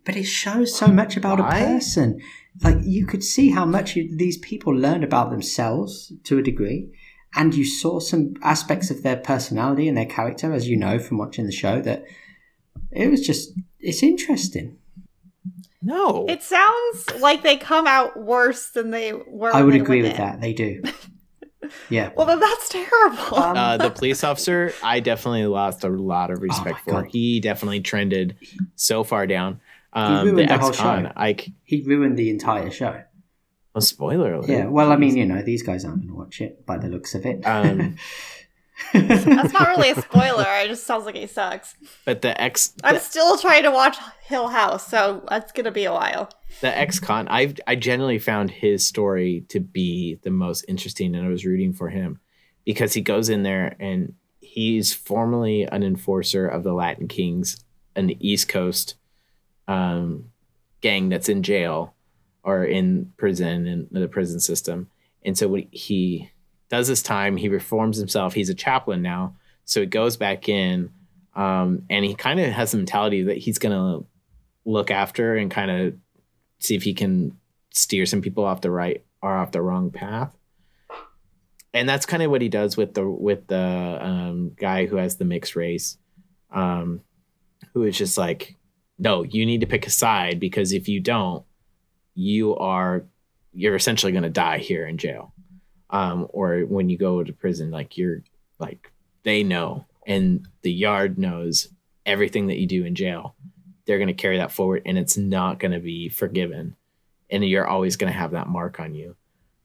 But 0.05 0.17
it 0.17 0.25
shows 0.25 0.75
so 0.77 0.87
much 0.89 1.17
about 1.17 1.39
Why? 1.41 1.59
a 1.59 1.75
person. 1.75 2.21
Like 2.65 2.79
you 2.83 3.07
could 3.07 3.23
see 3.23 3.51
how 3.51 3.65
much 3.65 3.97
you, 3.97 4.15
these 4.17 4.39
people 4.39 4.75
learned 4.75 5.05
about 5.05 5.31
themselves 5.31 6.13
to 6.25 6.39
a 6.39 6.43
degree, 6.43 6.89
and 7.35 7.55
you 7.55 7.65
saw 7.65 8.01
some 8.01 8.35
aspects 8.43 8.91
of 8.91 9.03
their 9.03 9.17
personality 9.17 9.87
and 9.89 9.97
their 9.97 10.07
character, 10.07 10.53
as 10.53 10.69
you 10.69 10.77
know 10.77 10.99
from 10.99 11.19
watching 11.19 11.47
the 11.47 11.53
show. 11.53 11.81
That 11.81 12.05
it 12.91 13.09
was 13.11 13.25
just 13.25 13.53
it's 13.79 14.03
interesting. 14.03 14.79
no. 15.83 16.27
It 16.29 16.43
sounds 16.43 17.21
like 17.21 17.43
they 17.43 17.57
come 17.57 17.87
out 17.87 18.19
worse 18.21 18.71
than 18.71 18.91
they 18.91 19.13
were. 19.13 19.55
I 19.55 19.63
would 19.63 19.75
they 19.75 19.81
agree 19.81 20.03
with 20.03 20.13
in. 20.13 20.17
that. 20.17 20.41
They 20.41 20.53
do. 20.53 20.83
Yeah. 21.89 22.11
Well, 22.17 22.27
then 22.27 22.41
that's 22.41 22.69
terrible. 22.69 23.37
Um, 23.37 23.57
uh, 23.57 23.77
the 23.77 23.91
police 23.91 24.25
officer, 24.25 24.73
I 24.83 24.99
definitely 24.99 25.47
lost 25.47 25.85
a 25.85 25.89
lot 25.89 26.31
of 26.33 26.43
respect 26.43 26.79
Oh 26.81 26.85
for. 26.85 27.03
God. 27.03 27.11
He 27.13 27.39
definitely 27.39 27.81
trended 27.81 28.37
so 28.75 29.05
far 29.05 29.25
down. 29.29 29.61
He 29.95 30.01
Um, 30.01 30.25
ruined 30.27 30.39
the 30.39 30.47
the 30.55 30.59
whole 30.59 30.73
show. 30.73 31.13
I 31.17 31.35
c- 31.39 31.55
he 31.65 31.83
ruined 31.83 32.17
the 32.17 32.31
entire 32.31 32.71
show. 32.71 33.03
a 33.75 33.81
spoiler 33.81 34.35
alert. 34.35 34.49
Yeah. 34.49 34.67
Well, 34.67 34.91
I 34.93 34.97
mean, 34.97 35.17
you 35.17 35.27
know, 35.27 35.43
these 35.43 35.63
guys 35.63 35.85
aren't 35.85 35.99
going 35.99 36.09
to 36.09 36.15
watch 36.15 36.41
it 36.41 36.65
by 36.67 36.77
the 36.79 36.89
looks 36.89 37.15
of 37.15 37.25
it. 37.27 37.45
Um, 37.47 37.97
that's 38.93 39.53
not 39.53 39.69
really 39.69 39.91
a 39.91 40.01
spoiler. 40.01 40.45
It 40.63 40.69
just 40.69 40.87
sounds 40.87 41.05
like 41.07 41.15
he 41.17 41.27
sucks. 41.27 41.75
but 42.05 42.23
the 42.23 42.41
ex, 42.41 42.73
I'm 42.83 42.99
still 42.99 43.37
trying 43.39 43.63
to 43.65 43.71
watch 43.71 43.97
Hill 44.25 44.49
House, 44.49 44.87
so 44.89 45.25
that's 45.29 45.53
gonna 45.53 45.71
be 45.71 45.85
a 45.85 45.93
while. 45.93 46.31
the 46.61 46.77
ex-con, 46.77 47.29
I 47.31 47.55
I 47.67 47.77
generally 47.77 48.19
found 48.19 48.51
his 48.51 48.87
story 48.87 49.45
to 49.51 49.61
be 49.61 50.19
the 50.23 50.31
most 50.31 50.65
interesting, 50.69 51.15
and 51.15 51.27
I 51.27 51.29
was 51.29 51.45
rooting 51.45 51.73
for 51.73 51.89
him 51.91 52.21
because 52.65 52.95
he 52.95 53.01
goes 53.03 53.29
in 53.29 53.43
there 53.43 53.77
and 53.81 54.15
he's 54.41 54.93
formerly 54.95 55.63
an 55.65 55.83
enforcer 55.83 56.47
of 56.47 56.65
the 56.65 56.73
Latin 56.73 57.07
Kings 57.09 57.63
on 57.97 58.07
the 58.07 58.17
East 58.21 58.49
Coast 58.49 58.95
um, 59.71 60.31
gang 60.81 61.09
that's 61.09 61.29
in 61.29 61.45
jail 61.45 61.95
or 62.43 62.65
in 62.65 63.13
prison 63.17 63.67
in 63.67 63.89
the 63.93 64.09
prison 64.09 64.41
system. 64.41 64.91
And 65.25 65.39
so 65.39 65.47
when 65.47 65.69
he 65.71 66.31
does 66.71 66.89
his 66.89 67.03
time, 67.03 67.37
he 67.37 67.49
reforms 67.49 67.97
himself. 67.97 68.35
He's 68.35 68.49
a 68.49 68.55
chaplain 68.55 69.03
now, 69.03 69.37
so 69.65 69.81
he 69.81 69.87
goes 69.87 70.17
back 70.17 70.49
in, 70.49 70.91
um, 71.37 71.85
and 71.89 72.05
he 72.05 72.15
kind 72.15 72.41
of 72.41 72.51
has 72.51 72.73
the 72.73 72.79
mentality 72.79 73.23
that 73.25 73.39
he's 73.39 73.59
gonna 73.59 74.01
look 74.65 74.91
after 74.91 75.37
and 75.37 75.51
kind 75.51 75.71
of 75.71 75.95
see 76.59 76.75
if 76.75 76.83
he 76.83 76.95
can 76.95 77.39
steer 77.73 78.07
some 78.07 78.23
people 78.23 78.45
off 78.45 78.63
the 78.63 78.71
right 78.71 79.05
or 79.23 79.37
off 79.37 79.53
the 79.53 79.63
wrong 79.63 79.91
path. 79.91 80.37
And 81.73 81.89
that's 81.89 82.07
kind 82.07 82.23
of 82.25 82.31
what 82.33 82.43
he 82.43 82.49
does 82.49 82.77
with 82.77 82.95
the 82.95 83.09
with 83.09 83.47
the 83.47 83.99
um, 84.01 84.53
guy 84.57 84.87
who 84.87 84.97
has 84.97 85.17
the 85.17 85.25
mixed 85.25 85.55
race, 85.55 85.97
um, 86.51 87.03
who 87.73 87.85
is 87.85 87.97
just 87.97 88.19
like, 88.19 88.57
no, 89.01 89.23
you 89.23 89.47
need 89.47 89.63
to 89.63 89.67
pick 89.67 89.87
a 89.87 89.91
side 89.91 90.39
because 90.39 90.73
if 90.73 90.87
you 90.87 91.01
don't, 91.01 91.45
you 92.15 92.55
are 92.57 93.05
you're 93.53 93.75
essentially 93.75 94.13
going 94.13 94.23
to 94.23 94.31
die 94.31 94.59
here 94.59 94.87
in 94.87 94.99
jail, 94.99 95.33
um, 95.89 96.29
or 96.31 96.61
when 96.61 96.89
you 96.89 96.99
go 96.99 97.25
to 97.25 97.33
prison, 97.33 97.71
like 97.71 97.97
you're 97.97 98.23
like 98.59 98.93
they 99.23 99.43
know 99.43 99.87
and 100.07 100.47
the 100.63 100.73
yard 100.73 101.19
knows 101.19 101.69
everything 102.05 102.47
that 102.49 102.59
you 102.59 102.67
do 102.67 102.85
in 102.85 102.95
jail. 102.95 103.35
They're 103.87 103.99
going 103.99 104.09
to 104.09 104.15
carry 104.15 104.37
that 104.37 104.53
forward, 104.53 104.83
and 104.85 104.99
it's 104.99 105.17
not 105.17 105.59
going 105.59 105.73
to 105.73 105.81
be 105.81 106.11
forgiven, 106.11 106.77
and 107.31 107.43
you're 107.43 107.67
always 107.67 107.97
going 107.97 108.13
to 108.13 108.19
have 108.19 108.33
that 108.33 108.49
mark 108.49 108.79
on 108.79 108.95
you, 108.95 109.17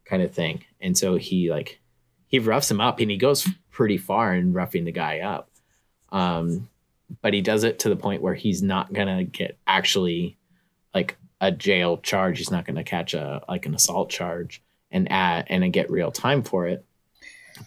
kind 0.06 0.24
of 0.24 0.34
thing. 0.34 0.64
And 0.80 0.98
so 0.98 1.18
he 1.18 1.52
like 1.52 1.82
he 2.28 2.40
roughs 2.40 2.72
him 2.72 2.80
up, 2.80 3.02
and 3.02 3.12
he 3.12 3.18
goes 3.18 3.46
pretty 3.70 3.98
far 3.98 4.34
in 4.34 4.54
roughing 4.54 4.86
the 4.86 4.94
guy 4.94 5.20
up. 5.20 5.50
Um, 6.10 6.70
but 7.22 7.34
he 7.34 7.42
does 7.42 7.64
it 7.64 7.80
to 7.80 7.90
the 7.90 7.96
point 7.96 8.22
where 8.22 8.34
he's 8.34 8.62
not 8.62 8.94
gonna 8.94 9.24
get 9.24 9.58
actually 9.68 10.38
like 10.94 11.18
a 11.42 11.52
jail 11.52 11.98
charge. 11.98 12.38
He's 12.38 12.52
not 12.52 12.66
gonna 12.66 12.84
catch 12.84 13.14
a 13.14 13.44
like 13.48 13.66
an 13.66 13.76
assault 13.76 14.10
charge 14.10 14.64
and 14.92 15.12
add 15.12 15.46
and 15.50 15.72
get 15.74 15.92
real 15.92 16.12
time 16.12 16.44
for 16.44 16.68
it. 16.68 16.86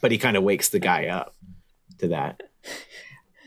But 0.01 0.13
he 0.13 0.19
kind 0.19 0.37
of 0.37 0.43
wakes 0.43 0.69
the 0.69 0.79
guy 0.79 1.07
up 1.07 1.35
to 1.99 2.09
that. 2.09 2.43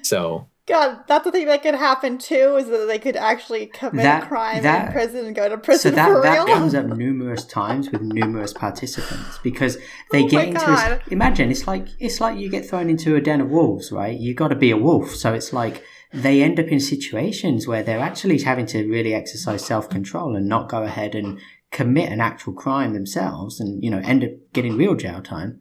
So 0.02 0.48
God, 0.68 1.00
that's 1.08 1.24
the 1.26 1.32
thing 1.32 1.48
that 1.48 1.64
could 1.64 1.74
happen 1.76 2.18
too, 2.20 2.56
is 2.58 2.68
that 2.68 2.86
they 2.88 3.00
could 3.00 3.16
actually 3.16 3.66
commit 3.66 4.04
That- 4.04 4.24
a 4.24 4.28
crime 4.28 4.62
that- 4.64 4.88
in 4.88 4.92
prison 4.94 5.26
and 5.26 5.36
go 5.36 5.50
to 5.50 5.58
prison. 5.58 5.92
so 5.92 5.96
that 5.96 6.08
for 6.12 6.22
that 6.22 6.46
comes 6.48 6.76
up 6.76 6.86
numerous 6.98 7.44
times 7.46 7.92
with 7.92 8.02
numerous 8.02 8.54
participants 8.54 9.40
because 9.42 9.78
they 10.12 10.24
Oh 10.24 10.28
get 10.28 10.48
into 10.50 10.66
this, 10.66 11.00
imagine 11.12 11.50
it's 11.50 11.66
like 11.68 11.88
it's 12.00 12.22
like 12.22 12.38
you 12.38 12.48
get 12.50 12.70
thrown 12.70 12.90
into 12.90 13.16
a 13.16 13.22
den 13.22 13.42
of 13.42 13.50
wolves 13.50 13.92
right? 13.92 14.18
You 14.18 14.34
got 14.36 14.50
to 14.50 14.56
be 14.56 14.70
a 14.72 14.78
wolf. 14.78 15.16
So 15.16 15.34
it's 15.34 15.52
like 15.52 15.84
they 16.14 16.44
end 16.44 16.60
up 16.60 16.68
in 16.68 16.80
situations 16.80 17.68
where 17.68 17.82
they're 17.84 18.00
actually 18.00 18.40
having 18.44 18.66
to 18.68 18.88
really 18.88 19.14
exercise 19.14 19.66
self-control 19.66 20.36
and 20.36 20.48
not 20.48 20.70
go 20.70 20.84
ahead 20.84 21.16
and 21.16 21.40
commit 21.72 22.12
an 22.12 22.20
actual 22.22 22.52
crime 22.54 22.94
themselves 22.94 23.60
and 23.60 23.82
you 23.84 23.90
know 23.90 24.00
end 24.04 24.24
up 24.24 24.32
getting 24.54 24.78
real 24.78 24.94
jail 24.96 25.22
time. 25.22 25.60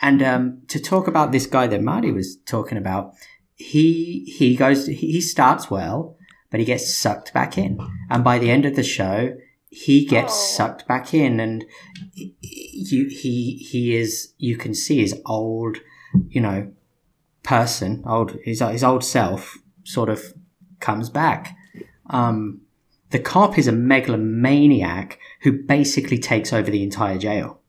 And 0.00 0.22
um, 0.22 0.62
to 0.68 0.78
talk 0.80 1.06
about 1.08 1.32
this 1.32 1.46
guy 1.46 1.66
that 1.66 1.82
Marty 1.82 2.12
was 2.12 2.36
talking 2.46 2.78
about 2.78 3.12
he 3.58 4.24
he 4.38 4.54
goes 4.56 4.86
he 4.86 5.20
starts 5.20 5.68
well 5.70 6.16
but 6.50 6.60
he 6.60 6.64
gets 6.66 6.94
sucked 6.94 7.34
back 7.34 7.58
in. 7.58 7.78
And 8.08 8.24
by 8.24 8.38
the 8.38 8.50
end 8.50 8.64
of 8.64 8.74
the 8.74 8.82
show 8.82 9.36
he 9.68 10.06
gets 10.06 10.32
Oh. 10.32 10.56
sucked 10.56 10.88
back 10.88 11.12
in 11.12 11.40
and 11.40 11.66
you 12.14 13.08
he 13.08 13.56
he 13.70 13.94
is 13.94 14.32
you 14.38 14.56
can 14.56 14.74
see 14.74 15.00
his 15.00 15.20
old 15.26 15.78
you 16.28 16.40
know 16.40 16.72
person 17.42 18.02
old 18.06 18.38
his, 18.44 18.60
his 18.60 18.84
old 18.84 19.04
self 19.04 19.58
sort 19.84 20.08
of 20.08 20.22
comes 20.80 21.10
back. 21.10 21.54
Um 22.08 22.62
the 23.10 23.18
cop 23.18 23.58
is 23.58 23.66
a 23.66 23.72
megalomaniac 23.72 25.18
who 25.42 25.52
basically 25.52 26.18
takes 26.18 26.52
over 26.52 26.70
the 26.70 26.82
entire 26.82 27.18
jail. 27.18 27.60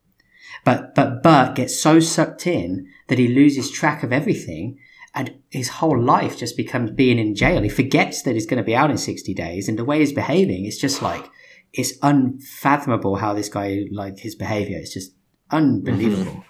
But 0.64 0.96
but 0.96 1.24
Bert 1.24 1.56
gets 1.56 1.78
so 1.78 2.00
sucked 2.00 2.46
in 2.48 2.88
that 3.08 3.18
he 3.20 3.28
loses 3.28 3.72
track 3.72 4.04
of 4.04 4.14
everything 4.14 4.78
and 5.20 5.36
his 5.50 5.68
whole 5.68 6.02
life 6.02 6.38
just 6.38 6.56
becomes 6.56 6.92
being 6.92 7.20
in 7.20 7.36
jail. 7.36 7.62
He 7.62 7.68
forgets 7.68 8.22
that 8.24 8.36
he's 8.36 8.46
going 8.46 8.58
to 8.58 8.64
be 8.64 8.76
out 8.76 8.90
in 8.90 8.98
60 8.98 9.34
days 9.34 9.68
and 9.68 9.78
the 9.78 9.84
way 9.84 10.00
he's 10.00 10.14
behaving 10.14 10.66
is 10.66 10.78
just 10.78 11.02
like 11.02 11.30
it's 11.74 11.94
unfathomable 12.02 13.18
how 13.18 13.34
this 13.34 13.50
guy 13.50 13.86
like 13.92 14.20
his 14.20 14.34
behavior 14.34 14.80
is 14.80 14.94
just 14.94 15.12
unbelievable. 15.52 16.46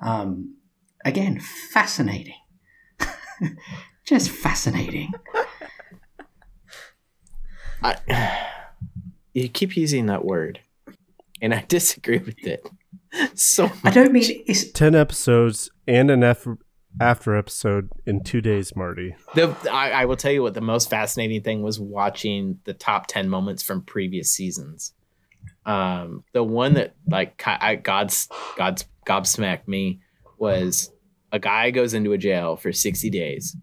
Um 0.00 0.56
again, 1.04 1.38
fascinating. 1.38 2.38
just 4.06 4.30
fascinating. 4.30 5.12
I, 7.82 7.96
you 9.34 9.48
keep 9.50 9.76
using 9.76 10.06
that 10.06 10.24
word, 10.24 10.60
and 11.42 11.52
I 11.54 11.64
disagree 11.68 12.18
with 12.18 12.46
it. 12.46 12.66
So 13.34 13.70
I 13.84 13.90
don't 13.90 14.12
mean 14.12 14.42
it's 14.46 14.70
10 14.72 14.94
episodes 14.94 15.70
and 15.86 16.10
an 16.10 16.24
F- 16.24 16.48
after 17.00 17.36
episode 17.36 17.88
in 18.06 18.22
two 18.22 18.40
days, 18.40 18.74
Marty. 18.76 19.14
the 19.34 19.54
I, 19.70 19.90
I 19.90 20.04
will 20.04 20.16
tell 20.16 20.32
you 20.32 20.42
what 20.42 20.54
the 20.54 20.60
most 20.60 20.88
fascinating 20.90 21.42
thing 21.42 21.62
was 21.62 21.80
watching 21.80 22.58
the 22.64 22.74
top 22.74 23.06
ten 23.06 23.28
moments 23.28 23.62
from 23.62 23.82
previous 23.82 24.30
seasons. 24.30 24.94
Um, 25.66 26.24
the 26.32 26.44
one 26.44 26.74
that 26.74 26.94
like 27.08 27.38
ki- 27.38 27.50
I, 27.60 27.76
God's 27.76 28.28
God's 28.56 28.84
gobsmacked 29.06 29.66
me 29.66 30.00
was 30.38 30.92
a 31.32 31.38
guy 31.38 31.70
goes 31.70 31.94
into 31.94 32.12
a 32.12 32.18
jail 32.18 32.56
for 32.56 32.72
sixty 32.72 33.10
days. 33.10 33.56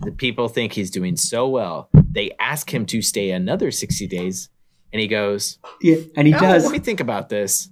The 0.00 0.12
people 0.12 0.48
think 0.48 0.72
he's 0.72 0.90
doing 0.90 1.16
so 1.16 1.48
well. 1.48 1.88
They 1.92 2.30
ask 2.38 2.72
him 2.72 2.86
to 2.86 3.02
stay 3.02 3.30
another 3.30 3.70
sixty 3.70 4.06
days, 4.06 4.50
and 4.92 5.00
he 5.00 5.08
goes, 5.08 5.58
yeah, 5.80 5.96
and 6.16 6.26
he 6.26 6.34
"Oh, 6.34 6.38
does. 6.38 6.64
Let 6.64 6.72
me 6.72 6.78
think 6.78 7.00
about 7.00 7.28
this. 7.28 7.70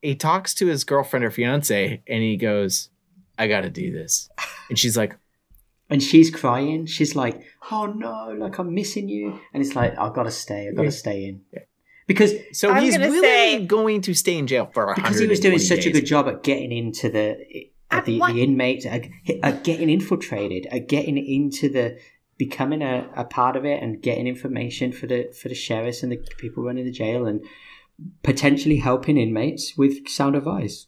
He 0.00 0.14
talks 0.14 0.54
to 0.54 0.66
his 0.66 0.84
girlfriend 0.84 1.24
or 1.24 1.30
fiance, 1.30 2.02
and 2.06 2.22
he 2.22 2.36
goes, 2.36 2.90
"I 3.38 3.46
got 3.48 3.62
to 3.62 3.70
do 3.70 3.92
this," 3.92 4.28
and 4.68 4.78
she's 4.78 4.96
like. 4.96 5.16
and 5.90 6.02
she's 6.02 6.30
crying. 6.30 6.84
She's 6.86 7.14
like, 7.16 7.40
"Oh 7.70 7.86
no, 7.86 8.34
like 8.38 8.58
I'm 8.58 8.74
missing 8.74 9.08
you." 9.08 9.40
And 9.54 9.62
it's 9.62 9.74
like, 9.74 9.96
"I've 9.98 10.12
got 10.14 10.24
to 10.24 10.30
stay. 10.30 10.68
I've 10.68 10.76
got 10.76 10.82
to 10.82 10.88
Yeah. 10.88 11.04
stay 11.04 11.24
in." 11.24 11.40
Because 12.06 12.32
So 12.52 12.70
I'm 12.70 12.82
he's 12.82 12.96
really 12.98 13.20
say- 13.20 13.66
going 13.66 14.00
to 14.02 14.14
stay 14.14 14.36
in 14.38 14.46
jail 14.46 14.68
for 14.72 14.94
because 14.94 15.18
he 15.20 15.26
was 15.26 15.40
doing 15.40 15.54
120 15.54 15.58
such 15.58 15.86
a 15.86 15.90
good 15.90 16.06
job 16.06 16.26
at 16.28 16.42
getting 16.42 16.72
into 16.72 17.08
the 17.10 17.28
at 17.90 18.00
At 18.00 18.04
the, 18.06 18.18
the 18.18 18.42
inmates 18.42 18.84
at, 18.86 19.02
at 19.42 19.64
getting 19.64 19.88
infiltrated 19.88 20.66
at 20.70 20.88
getting 20.88 21.16
into 21.18 21.68
the 21.70 21.98
becoming 22.36 22.82
a, 22.82 23.08
a 23.16 23.24
part 23.24 23.56
of 23.56 23.64
it 23.64 23.82
and 23.82 24.02
getting 24.02 24.26
information 24.26 24.92
for 24.92 25.06
the 25.06 25.20
for 25.40 25.48
the 25.48 25.54
sheriffs 25.54 26.02
and 26.02 26.10
the 26.12 26.18
people 26.38 26.62
running 26.64 26.84
the 26.84 26.90
jail 26.92 27.26
and 27.26 27.42
potentially 28.22 28.76
helping 28.76 29.16
inmates 29.18 29.76
with 29.76 30.06
sound 30.08 30.36
advice 30.36 30.86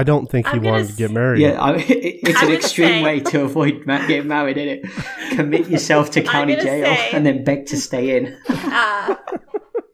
I 0.00 0.04
don't 0.04 0.26
think 0.30 0.46
he 0.46 0.52
I'm 0.52 0.58
gonna 0.60 0.72
wanted 0.72 0.88
to 0.90 0.96
get 0.96 1.10
married. 1.10 1.40
yeah 1.42 1.60
I, 1.60 1.74
it's 1.88 2.40
I'm 2.42 2.48
an 2.48 2.54
extreme 2.54 2.88
say- 2.88 3.02
way 3.02 3.20
to 3.20 3.42
avoid 3.42 3.84
ma- 3.86 4.06
getting 4.06 4.28
married 4.28 4.56
isn't 4.56 4.84
it 4.84 5.36
commit 5.36 5.68
yourself 5.72 6.10
to 6.12 6.22
county 6.22 6.54
jail 6.56 6.84
say- 6.94 7.10
and 7.12 7.26
then 7.26 7.42
beg 7.44 7.66
to 7.66 7.76
stay 7.76 8.16
in 8.16 8.38
Uh, 8.48 9.16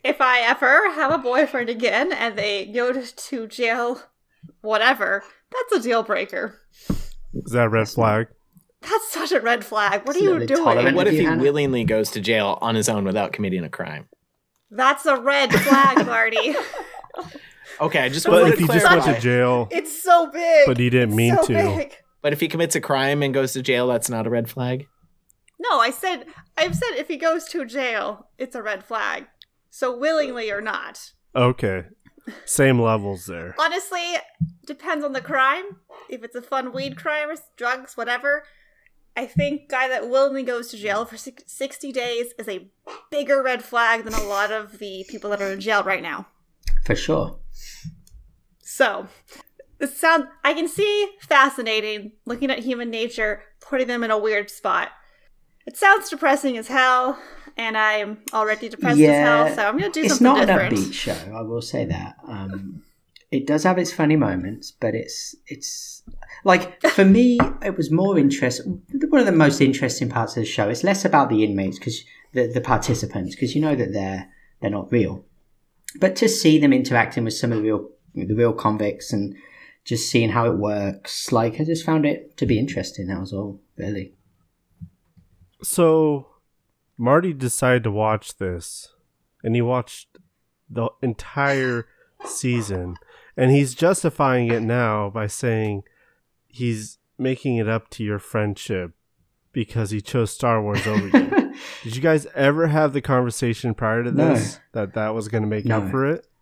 if 0.05 0.21
I 0.21 0.41
ever 0.41 0.91
have 0.93 1.11
a 1.13 1.19
boyfriend 1.19 1.71
again 1.71 2.13
and 2.13 2.37
they 2.37 2.67
go 2.67 2.93
to, 2.93 3.17
to 3.17 3.47
jail, 3.47 4.03
whatever, 4.61 5.25
that's 5.51 5.81
a 5.81 5.89
deal 5.89 6.03
breaker. 6.03 6.61
Is 7.33 7.53
that 7.53 7.65
a 7.65 7.69
red 7.71 7.89
flag? 7.89 8.27
That's 8.83 9.11
such 9.11 9.33
a 9.33 9.41
red 9.41 9.65
flag. 9.65 10.07
What 10.07 10.15
are 10.17 10.19
you 10.19 10.45
doing? 10.45 10.63
tolerant. 10.63 10.95
What 10.95 11.07
if 11.07 11.15
he 11.19 11.27
willingly 11.27 11.85
goes 11.85 12.11
to 12.11 12.21
jail 12.21 12.59
on 12.61 12.75
his 12.75 12.91
own 12.91 13.05
without 13.07 13.33
committing 13.33 13.65
a 13.65 13.71
crime? 13.71 14.09
That's 14.71 15.07
a 15.07 15.17
red 15.19 15.51
flag, 15.55 16.07
Marty. 16.07 16.55
Okay, 17.81 18.01
I 18.01 18.09
just 18.09 18.27
But 18.27 18.33
wanted 18.43 18.49
if 18.51 18.55
to 18.55 18.61
he 18.63 18.67
just 18.69 18.87
clarify. 18.87 19.07
went 19.07 19.17
to 19.17 19.23
jail, 19.23 19.69
It's 19.71 20.03
so 20.03 20.29
big. 20.31 20.67
but 20.67 20.79
he 20.79 20.91
didn't 20.91 21.11
It's 21.11 21.17
mean 21.17 21.37
so 21.37 21.47
to. 21.47 21.53
big. 21.53 21.97
But 22.23 22.33
if 22.33 22.41
he 22.41 22.49
commits 22.49 22.75
a 22.75 22.81
crime 22.81 23.23
and 23.23 23.35
goes 23.35 23.53
to 23.53 23.63
jail, 23.63 23.87
that's 23.89 24.09
not 24.09 24.27
a 24.27 24.31
red 24.31 24.49
flag. 24.49 24.87
No, 25.59 25.79
I 25.81 25.91
said 25.91 26.27
I've 26.57 26.75
said 26.75 26.91
if 26.97 27.09
he 27.09 27.17
goes 27.17 27.45
to 27.49 27.65
jail, 27.65 28.29
it's 28.39 28.55
a 28.55 28.63
red 28.63 28.85
flag. 28.85 29.27
So 29.71 29.97
willingly 29.97 30.51
or 30.51 30.61
not. 30.61 31.13
Okay. 31.35 31.85
Same 32.45 32.81
levels 32.81 33.27
there. 33.27 33.55
Honestly, 33.59 34.01
depends 34.67 35.05
on 35.05 35.13
the 35.13 35.21
crime. 35.21 35.65
If 36.09 36.23
it's 36.25 36.35
a 36.37 36.43
fun 36.43 36.73
weed 36.73 36.97
crime 36.97 37.29
or 37.31 37.35
drugs, 37.57 37.97
whatever. 37.97 38.45
I 39.17 39.27
think 39.27 39.69
guy 39.69 39.89
that 39.89 40.09
willingly 40.09 40.43
goes 40.43 40.69
to 40.71 40.77
jail 40.77 41.05
for 41.05 41.17
60 41.17 41.93
days 41.93 42.27
is 42.39 42.49
a 42.49 42.69
bigger 43.11 43.43
red 43.43 43.63
flag 43.63 44.05
than 44.05 44.15
a 44.15 44.23
lot 44.25 44.51
of 44.51 44.79
the 44.79 45.05
people 45.09 45.31
that 45.31 45.41
are 45.43 45.53
in 45.53 45.61
jail 45.61 45.83
right 45.85 46.03
now. 46.03 46.27
For 46.85 46.95
sure. 46.95 47.39
So, 48.61 49.07
this 49.79 49.99
sound 49.99 50.29
I 50.43 50.55
can 50.55 50.69
see 50.69 51.11
fascinating 51.21 52.13
looking 52.27 52.51
at 52.51 52.61
human 52.61 52.91
nature, 52.91 53.43
putting 53.61 53.87
them 53.87 54.05
in 54.05 54.11
a 54.11 54.19
weird 54.19 54.51
spot. 54.51 54.91
It 55.67 55.77
sounds 55.77 56.11
depressing 56.11 56.59
as 56.59 56.69
hell, 56.69 57.19
and 57.57 57.79
I'm 57.79 58.19
already 58.33 58.69
depressed 58.69 59.01
as 59.01 59.09
hell, 59.09 59.55
so 59.55 59.67
I'm 59.67 59.79
gonna 59.79 59.91
do 59.93 60.03
it's 60.03 60.21
not 60.21 60.47
different. 60.47 60.75
an 60.75 60.79
upbeat 60.79 60.93
show. 60.93 61.17
I 61.35 61.43
will 61.43 61.63
say 61.63 61.85
that. 61.87 62.17
Um, 62.29 62.83
it 63.31 63.47
does 63.47 63.65
have 63.65 63.79
its 63.79 63.93
funny 63.93 64.17
moments, 64.17 64.71
but 64.71 64.95
it's 64.95 65.35
it's 65.47 66.03
like 66.45 66.81
for 66.83 67.05
me, 67.05 67.39
it 67.63 67.77
was 67.77 67.91
more 67.91 68.19
interesting. 68.19 68.83
One 69.09 69.21
of 69.21 69.27
the 69.27 69.33
most 69.33 69.61
interesting 69.61 70.09
parts 70.09 70.37
of 70.37 70.43
the 70.43 70.47
show. 70.47 70.69
It's 70.69 70.85
less 70.85 71.05
about 71.05 71.31
the 71.31 71.43
inmates 71.43 71.79
because 71.79 72.05
the 72.33 72.47
the 72.47 72.61
participants, 72.61 73.35
because 73.35 73.55
you 73.55 73.61
know 73.61 73.75
that 73.75 73.93
they're 73.93 74.29
they're 74.61 74.71
not 74.71 74.93
real, 74.93 75.25
but 76.01 76.17
to 76.17 76.29
see 76.29 76.59
them 76.59 76.73
interacting 76.73 77.25
with 77.25 77.35
some 77.35 77.53
of 77.53 77.59
the 77.59 77.65
real 77.65 77.89
the 78.15 78.35
real 78.35 78.53
convicts 78.53 79.13
and 79.13 79.35
just 79.85 80.11
seeing 80.11 80.31
how 80.31 80.47
it 80.47 80.57
works, 80.57 81.33
like 81.33 81.61
I 81.61 81.65
just 81.65 81.85
found 81.85 82.07
it 82.07 82.37
to 82.39 82.47
be 82.47 82.59
interesting. 82.59 83.09
That 83.09 83.21
was 83.21 83.33
all 83.33 83.61
really. 83.77 84.15
So, 85.63 86.29
Marty 86.97 87.33
decided 87.33 87.85
to 87.85 87.91
watch 87.91 88.37
this, 88.37 88.95
and 89.43 89.55
he 89.55 89.63
watched 89.63 90.19
the 90.69 90.89
entire 91.03 91.87
season, 92.25 92.97
and 93.37 93.51
he's 93.51 93.75
justifying 93.75 94.51
it 94.51 94.63
now 94.63 95.11
by 95.11 95.27
saying 95.27 95.85
he's 96.47 96.99
making 97.19 97.57
it 97.57 97.69
up 97.69 97.91
to 97.91 98.05
your 98.05 98.19
friendship 98.19 98.93
because 99.53 99.91
he 99.91 100.01
chose 100.01 100.31
Star 100.31 100.63
Wars 100.63 100.87
over 100.87 101.09
you. 101.09 101.31
Did 101.83 101.97
you 101.97 102.03
guys 102.03 102.27
ever 102.35 102.67
have 102.67 102.93
the 102.93 103.01
conversation 103.01 103.75
prior 103.75 104.03
to 104.03 104.11
No. 104.13 104.35
this 104.35 104.59
that 104.73 104.95
that 104.95 105.15
was 105.15 105.29
going 105.29 105.43
to 105.43 105.49
make 105.49 105.65
No. 105.65 105.79
up 105.83 105.91
for 105.91 106.07
it? 106.07 106.27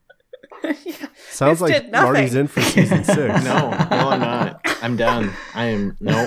Yeah. 0.85 1.07
Sounds 1.31 1.59
This 1.59 1.70
like. 1.70 1.90
Marty's 1.90 2.35
in 2.37 2.46
for 2.46 2.61
season 2.61 3.03
six. 3.05 3.16
No, 3.16 3.70
no, 3.70 3.77
I'm 4.09 4.20
not. 4.20 4.61
I'm 4.81 4.96
done. 4.96 5.33
I 5.55 5.64
am 5.66 5.96
no. 5.98 6.25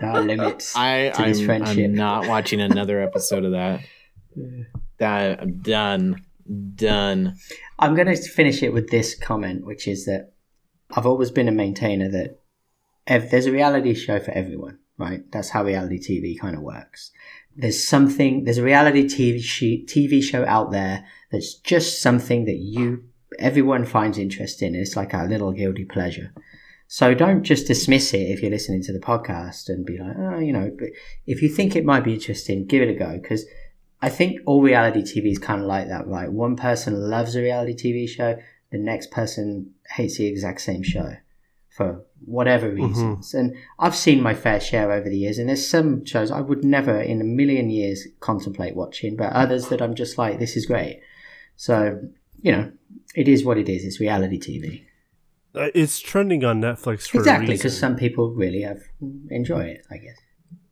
There 0.00 0.22
limits 0.22 0.76
I 0.76 1.10
to 1.10 1.22
I'm, 1.22 1.44
friendship. 1.44 1.84
I'm 1.86 1.94
not 1.94 2.28
watching 2.28 2.60
another 2.60 3.00
episode 3.00 3.44
of 3.44 3.52
that. 3.52 3.80
That 4.98 5.40
I'm 5.40 5.58
done. 5.62 6.22
Done. 6.76 7.36
I'm 7.78 7.94
going 7.94 8.08
to 8.08 8.16
finish 8.16 8.62
it 8.62 8.72
with 8.72 8.90
this 8.90 9.14
comment, 9.16 9.64
which 9.66 9.88
is 9.88 10.04
that 10.04 10.32
I've 10.96 11.06
always 11.06 11.30
been 11.32 11.48
a 11.48 11.52
maintainer 11.52 12.08
that 12.10 12.38
ev- 13.06 13.30
there's 13.30 13.46
a 13.46 13.52
reality 13.52 13.94
show 13.94 14.20
for 14.20 14.30
everyone, 14.32 14.78
right? 14.98 15.30
That's 15.32 15.50
how 15.50 15.64
reality 15.64 15.98
TV 15.98 16.38
kind 16.38 16.56
of 16.56 16.62
works. 16.62 17.10
There's 17.56 17.82
something, 17.82 18.44
there's 18.44 18.58
a 18.58 18.62
reality 18.62 19.04
TV, 19.04 20.22
show 20.22 20.44
out 20.44 20.70
there 20.72 21.06
that's 21.30 21.54
just 21.54 22.02
something 22.02 22.44
that 22.46 22.56
you, 22.56 23.04
everyone 23.38 23.84
finds 23.84 24.18
interest 24.18 24.62
in. 24.62 24.74
It's 24.74 24.96
like 24.96 25.12
a 25.12 25.24
little 25.24 25.52
guilty 25.52 25.84
pleasure. 25.84 26.32
So 26.86 27.14
don't 27.14 27.42
just 27.42 27.66
dismiss 27.66 28.12
it 28.12 28.30
if 28.30 28.42
you're 28.42 28.50
listening 28.50 28.82
to 28.82 28.92
the 28.92 29.00
podcast 29.00 29.68
and 29.68 29.86
be 29.86 29.98
like, 29.98 30.16
oh, 30.18 30.38
you 30.38 30.52
know, 30.52 30.70
but 30.78 30.90
if 31.26 31.42
you 31.42 31.48
think 31.48 31.74
it 31.74 31.84
might 31.84 32.04
be 32.04 32.14
interesting, 32.14 32.66
give 32.66 32.82
it 32.82 32.90
a 32.90 32.94
go 32.94 33.18
because 33.20 33.44
I 34.02 34.10
think 34.10 34.40
all 34.46 34.60
reality 34.60 35.02
TV 35.02 35.32
is 35.32 35.38
kind 35.38 35.60
of 35.60 35.66
like 35.66 35.88
that, 35.88 36.06
right? 36.06 36.30
One 36.30 36.56
person 36.56 37.08
loves 37.08 37.34
a 37.34 37.40
reality 37.40 37.74
TV 37.74 38.08
show, 38.08 38.36
the 38.70 38.78
next 38.78 39.10
person 39.10 39.70
hates 39.90 40.18
the 40.18 40.26
exact 40.26 40.60
same 40.60 40.82
show 40.82 41.14
for 41.74 42.04
whatever 42.24 42.70
reasons. 42.70 43.34
And 43.34 43.56
I've 43.80 43.96
seen 43.96 44.22
my 44.22 44.32
fair 44.34 44.60
share 44.60 44.92
over 44.92 45.08
the 45.08 45.18
years, 45.18 45.38
and 45.38 45.48
there's 45.48 45.68
some 45.68 46.04
shows 46.04 46.30
I 46.30 46.40
would 46.40 46.64
never 46.64 47.00
in 47.00 47.20
a 47.20 47.24
million 47.24 47.68
years 47.68 48.06
contemplate 48.20 48.76
watching, 48.76 49.16
but 49.16 49.32
others 49.32 49.68
that 49.68 49.82
I'm 49.82 49.96
just 49.96 50.16
like, 50.16 50.38
this 50.38 50.56
is 50.56 50.66
great. 50.66 51.00
So, 51.56 52.00
you 52.40 52.52
know, 52.52 52.70
it 53.16 53.26
is 53.26 53.44
what 53.44 53.58
it 53.58 53.68
is. 53.68 53.84
It's 53.84 53.98
reality 53.98 54.38
TV. 54.38 54.84
Uh, 55.54 55.70
It's 55.74 55.98
trending 55.98 56.44
on 56.44 56.60
Netflix 56.60 57.08
for 57.08 57.18
exactly, 57.18 57.56
because 57.56 57.76
some 57.76 57.96
people 57.96 58.30
really 58.32 58.62
have 58.62 58.80
enjoy 59.30 59.64
it, 59.64 59.84
I 59.90 59.96
guess. 59.96 60.16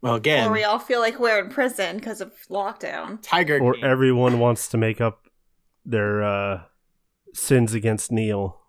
Well, 0.03 0.15
again, 0.15 0.49
Or 0.49 0.53
we 0.53 0.63
all 0.65 0.79
feel 0.79 1.01
like 1.01 1.19
we're 1.19 1.39
in 1.45 1.51
prison 1.51 1.97
because 1.97 2.21
of 2.21 2.33
lockdown. 2.49 3.19
Tiger 3.23 3.59
or 3.61 3.75
King. 3.75 3.85
everyone 3.85 4.39
wants 4.39 4.69
to 4.69 4.77
make 4.79 5.01
up 5.01 5.27
their 5.85 6.23
uh, 6.23 6.61
sins 7.35 7.75
against 7.75 8.13
Neil. 8.13 8.61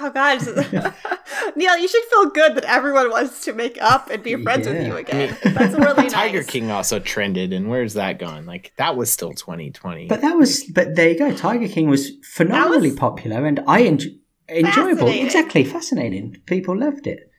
Oh 0.00 0.10
God, 0.10 0.40
Neil, 1.56 1.78
you 1.78 1.88
should 1.88 2.02
feel 2.04 2.30
good 2.30 2.56
that 2.56 2.64
everyone 2.64 3.10
wants 3.10 3.44
to 3.44 3.52
make 3.52 3.80
up 3.80 4.10
and 4.10 4.22
be 4.22 4.34
friends 4.42 4.66
with 4.66 4.86
you 4.86 4.96
again. 4.96 5.36
That's 5.44 5.74
really 5.74 5.94
nice. 5.94 6.12
Tiger 6.12 6.38
nice. 6.38 6.46
King 6.46 6.70
also 6.70 6.98
trended, 6.98 7.52
and 7.52 7.68
where's 7.68 7.94
that 7.94 8.18
gone? 8.18 8.46
Like 8.46 8.72
that 8.76 8.96
was 8.96 9.10
still 9.10 9.32
2020. 9.32 10.06
But 10.06 10.22
that 10.22 10.36
was, 10.36 10.64
but 10.64 10.94
there 10.96 11.10
you 11.10 11.18
go. 11.18 11.34
Tiger 11.34 11.68
King 11.68 11.88
was 11.88 12.10
phenomenally 12.32 12.90
was 12.90 12.98
popular, 12.98 13.46
and 13.46 13.60
I 13.66 13.82
en- 13.82 14.20
enjoyable. 14.48 15.08
Exactly, 15.08 15.64
fascinating. 15.64 16.36
People 16.46 16.78
loved 16.78 17.06
it. 17.06 17.30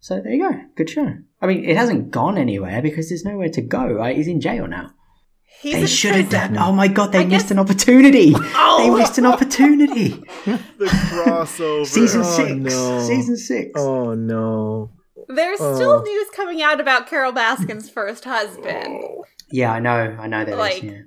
So 0.00 0.20
there 0.20 0.32
you 0.32 0.48
go. 0.50 0.60
Good 0.76 0.90
show. 0.90 1.14
I 1.40 1.46
mean, 1.46 1.64
it 1.64 1.76
hasn't 1.76 2.10
gone 2.10 2.38
anywhere 2.38 2.82
because 2.82 3.08
there's 3.08 3.24
nowhere 3.24 3.48
to 3.48 3.62
go. 3.62 3.90
Right? 3.90 4.16
He's 4.16 4.28
in 4.28 4.40
jail 4.40 4.68
now. 4.68 4.92
He's 5.60 5.74
they 5.74 5.86
should 5.86 6.14
have 6.14 6.30
done. 6.30 6.56
Oh 6.58 6.70
my 6.72 6.86
god, 6.88 7.12
they 7.12 7.20
I 7.20 7.24
missed 7.24 7.46
guess- 7.46 7.50
an 7.52 7.58
opportunity. 7.58 8.34
Oh! 8.54 8.78
They 8.78 8.90
missed 9.00 9.18
an 9.18 9.26
opportunity. 9.26 10.08
The 10.44 10.86
crossover. 10.86 11.86
Season 11.86 12.20
Oh, 12.22 12.24
six. 12.24 12.50
no. 12.52 13.00
Season 13.00 13.36
six. 13.36 13.70
oh 13.76 14.14
no! 14.14 14.90
There's 15.28 15.60
Oh. 15.60 15.74
still 15.74 16.02
news 16.02 16.28
coming 16.34 16.62
out 16.62 16.80
about 16.80 17.06
Carole 17.08 17.32
Baskin's 17.32 17.88
first 17.90 18.24
husband. 18.24 19.00
Yeah, 19.50 19.72
I 19.72 19.80
know. 19.80 20.16
I 20.20 20.26
know 20.26 20.44
that. 20.44 20.56
Like- 20.58 20.82
yeah. 20.82 21.02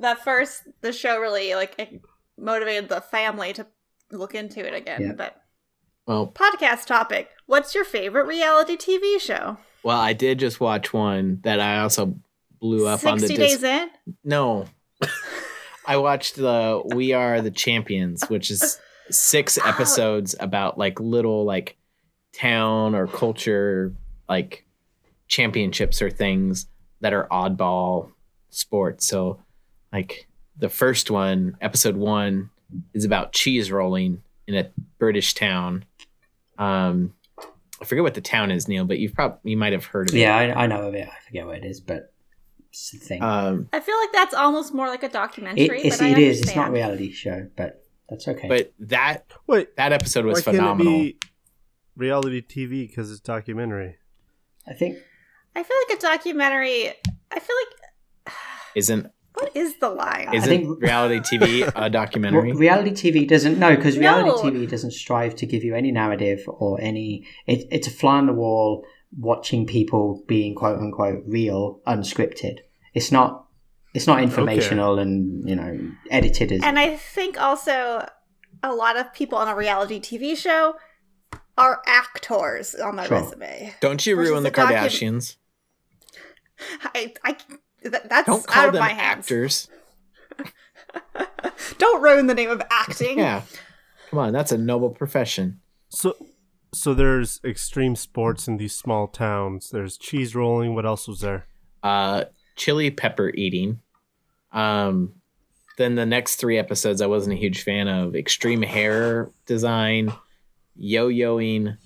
That 0.00 0.22
first, 0.24 0.62
the 0.80 0.92
show 0.92 1.18
really 1.20 1.54
like 1.54 2.00
motivated 2.36 2.88
the 2.88 3.00
family 3.00 3.52
to 3.54 3.66
look 4.10 4.34
into 4.34 4.60
it 4.66 4.74
again. 4.74 5.00
Yeah. 5.02 5.12
But 5.16 5.40
Well, 6.06 6.26
podcast 6.26 6.86
topic: 6.86 7.30
What's 7.46 7.74
your 7.74 7.84
favorite 7.84 8.26
reality 8.26 8.76
TV 8.76 9.20
show? 9.20 9.56
well, 9.82 9.98
I 10.00 10.12
did 10.12 10.38
just 10.40 10.60
watch 10.60 10.92
one 10.92 11.40
that 11.44 11.60
I 11.60 11.78
also 11.80 12.16
blew 12.64 12.86
up 12.86 13.04
on 13.04 13.18
the. 13.18 13.26
Sixty 13.28 13.36
dis- 13.36 13.60
days 13.60 13.62
in. 13.62 13.90
No, 14.24 14.64
I 15.86 15.98
watched 15.98 16.36
the 16.36 16.82
We 16.94 17.12
Are 17.12 17.42
the 17.42 17.50
Champions, 17.50 18.24
which 18.28 18.50
is 18.50 18.80
six 19.10 19.58
episodes 19.58 20.34
about 20.40 20.78
like 20.78 20.98
little 20.98 21.44
like 21.44 21.76
town 22.32 22.94
or 22.94 23.06
culture 23.06 23.92
like 24.30 24.64
championships 25.28 26.00
or 26.00 26.08
things 26.08 26.66
that 27.00 27.12
are 27.12 27.28
oddball 27.30 28.12
sports. 28.48 29.06
So 29.06 29.40
like 29.92 30.26
the 30.56 30.70
first 30.70 31.10
one, 31.10 31.58
episode 31.60 31.96
one, 31.96 32.48
is 32.94 33.04
about 33.04 33.34
cheese 33.34 33.70
rolling 33.70 34.22
in 34.46 34.54
a 34.54 34.70
British 34.98 35.34
town. 35.34 35.84
Um 36.58 37.12
I 37.82 37.84
forget 37.84 38.04
what 38.04 38.14
the 38.14 38.22
town 38.22 38.50
is, 38.50 38.68
Neil, 38.68 38.86
but 38.86 38.98
you've 38.98 39.12
probably 39.12 39.50
you 39.50 39.58
might 39.58 39.74
have 39.74 39.84
heard 39.84 40.08
of 40.08 40.14
it. 40.14 40.20
Yeah, 40.20 40.34
I, 40.34 40.64
I 40.64 40.66
know 40.66 40.88
of 40.88 40.94
it. 40.94 41.06
I 41.06 41.26
forget 41.26 41.44
what 41.44 41.56
it 41.56 41.64
is, 41.64 41.80
but 41.80 41.96
it's 41.96 42.08
the 42.08 42.13
thing. 42.74 43.22
Um 43.22 43.68
I 43.72 43.80
feel 43.80 43.96
like 43.98 44.12
that's 44.12 44.34
almost 44.34 44.74
more 44.74 44.88
like 44.88 45.02
a 45.02 45.08
documentary. 45.08 45.80
it, 45.80 45.86
it's, 45.86 45.98
but 45.98 46.04
I 46.06 46.08
it 46.10 46.18
is. 46.18 46.40
It's 46.42 46.56
not 46.56 46.66
understand. 46.68 46.74
reality 46.74 47.12
show, 47.12 47.48
but 47.56 47.84
that's 48.08 48.28
okay. 48.28 48.48
but 48.48 48.72
that 48.80 49.26
Wait, 49.46 49.76
that 49.76 49.92
episode 49.92 50.24
was 50.26 50.38
why 50.38 50.52
can't 50.52 50.56
phenomenal. 50.56 50.92
it 50.94 50.98
be 50.98 51.18
reality 51.96 52.42
TV 52.42 52.88
because 52.88 53.10
it's 53.10 53.20
documentary? 53.20 53.96
I 54.68 54.74
think 54.74 54.98
I 55.56 55.62
feel 55.62 55.76
like 55.88 55.98
a 55.98 56.00
documentary. 56.02 56.88
I 57.30 57.38
feel 57.40 57.56
like 58.26 58.34
Isn't 58.74 59.10
what 59.34 59.50
is 59.56 59.76
the 59.80 59.88
line? 59.90 60.32
isn't 60.32 60.48
think- 60.48 60.80
reality 60.82 61.18
TV 61.38 61.70
a 61.76 61.90
documentary? 61.90 62.50
Well, 62.52 62.58
reality 62.60 62.90
TV 62.92 63.26
doesn't 63.28 63.58
no 63.58 63.74
because 63.74 63.98
reality 63.98 64.30
No. 64.30 64.42
TV 64.42 64.68
doesn't 64.68 64.92
strive 64.92 65.34
to 65.36 65.46
give 65.46 65.64
you 65.64 65.74
any 65.74 65.90
narrative 65.92 66.44
or 66.46 66.80
any. 66.80 67.26
It, 67.46 67.66
it's 67.70 67.86
a 67.88 67.90
fly 67.90 68.18
on 68.18 68.26
the 68.26 68.32
wall 68.32 68.84
watching 69.16 69.66
people 69.66 70.22
being 70.26 70.54
quote 70.54 70.78
unquote 70.78 71.22
real, 71.26 71.80
unscripted. 71.86 72.58
It's 72.94 73.10
not 73.12 73.46
It's 73.94 74.06
not 74.06 74.22
informational 74.22 74.98
and 74.98 75.48
you 75.48 75.56
know 75.56 75.78
edited 76.10 76.52
as 76.52 76.62
And 76.62 76.78
I 76.78 76.96
think 76.96 77.40
also 77.40 78.06
a 78.62 78.72
lot 78.72 78.96
of 78.96 79.12
people 79.12 79.36
on 79.38 79.48
a 79.48 79.54
reality 79.54 80.00
TV 80.00 80.36
show 80.36 80.74
are 81.58 81.82
actors 81.86 82.74
on 82.74 82.96
their 82.96 83.06
Sure. 83.06 83.20
resume. 83.22 83.74
Don't 83.80 84.04
you 84.06 84.16
ruin 84.16 84.42
the 84.42 84.50
the 84.50 84.56
docu- 84.56 84.66
Kardashians. 84.72 85.36
I, 86.94 87.12
I 87.24 87.36
that, 87.84 88.08
that's 88.08 88.26
Don't 88.26 88.40
out 88.40 88.46
call 88.46 88.66
of 88.68 88.72
them 88.72 88.80
my 88.80 88.88
hands. 88.92 89.18
actors. 89.26 89.68
Don't 91.78 92.02
ruin 92.02 92.26
the 92.26 92.34
name 92.34 92.50
of 92.50 92.62
acting. 92.70 93.18
Yeah. 93.18 93.42
Come 94.10 94.18
on, 94.18 94.32
that's 94.32 94.52
a 94.52 94.58
noble 94.58 94.90
profession. 94.90 95.60
So, 95.88 96.14
so 96.72 96.94
there's 96.94 97.40
extreme 97.44 97.96
sports 97.96 98.46
in 98.48 98.56
these 98.56 98.74
small 98.76 99.06
towns. 99.08 99.70
There's 99.70 99.96
cheese 99.98 100.34
rolling. 100.34 100.74
What 100.74 100.86
else 100.86 101.06
was 101.08 101.20
there? 101.20 101.46
Uh 101.82 102.24
chili 102.56 102.90
pepper 102.90 103.30
eating. 103.34 103.80
Um 104.52 105.12
then 105.76 105.96
the 105.96 106.06
next 106.06 106.36
three 106.36 106.56
episodes 106.58 107.00
I 107.00 107.06
wasn't 107.06 107.34
a 107.34 107.40
huge 107.40 107.62
fan 107.62 107.88
of. 107.88 108.14
Extreme 108.14 108.62
hair 108.62 109.30
design, 109.46 110.12
yo-yoing, 110.76 111.76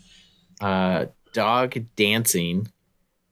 uh 0.60 1.06
dog 1.32 1.76
dancing, 1.96 2.68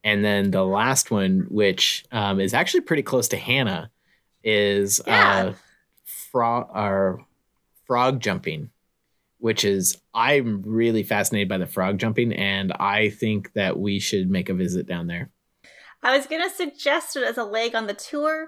and 0.04 0.24
then 0.24 0.50
the 0.50 0.64
last 0.64 1.10
one, 1.10 1.46
which 1.50 2.04
um, 2.12 2.38
is 2.40 2.54
actually 2.54 2.82
pretty 2.82 3.02
close 3.02 3.28
to 3.28 3.36
Hannah, 3.36 3.90
is 4.44 5.00
Yeah. 5.06 5.46
uh 5.48 5.52
frog 6.04 6.68
or 6.74 7.24
frog 7.86 8.20
jumping, 8.20 8.70
which 9.38 9.64
is 9.64 9.98
I'm 10.14 10.62
really 10.62 11.02
fascinated 11.02 11.48
by 11.48 11.58
the 11.58 11.66
frog 11.66 11.98
jumping, 11.98 12.32
and 12.32 12.72
I 12.72 13.10
think 13.10 13.52
that 13.54 13.78
we 13.78 13.98
should 13.98 14.30
make 14.30 14.48
a 14.48 14.54
visit 14.54 14.86
down 14.86 15.06
there. 15.06 15.30
I 16.02 16.16
was 16.16 16.26
gonna 16.26 16.50
suggest 16.50 17.16
it 17.16 17.24
as 17.24 17.38
a 17.38 17.44
leg 17.44 17.74
on 17.74 17.86
the 17.86 17.94
tour. 17.94 18.46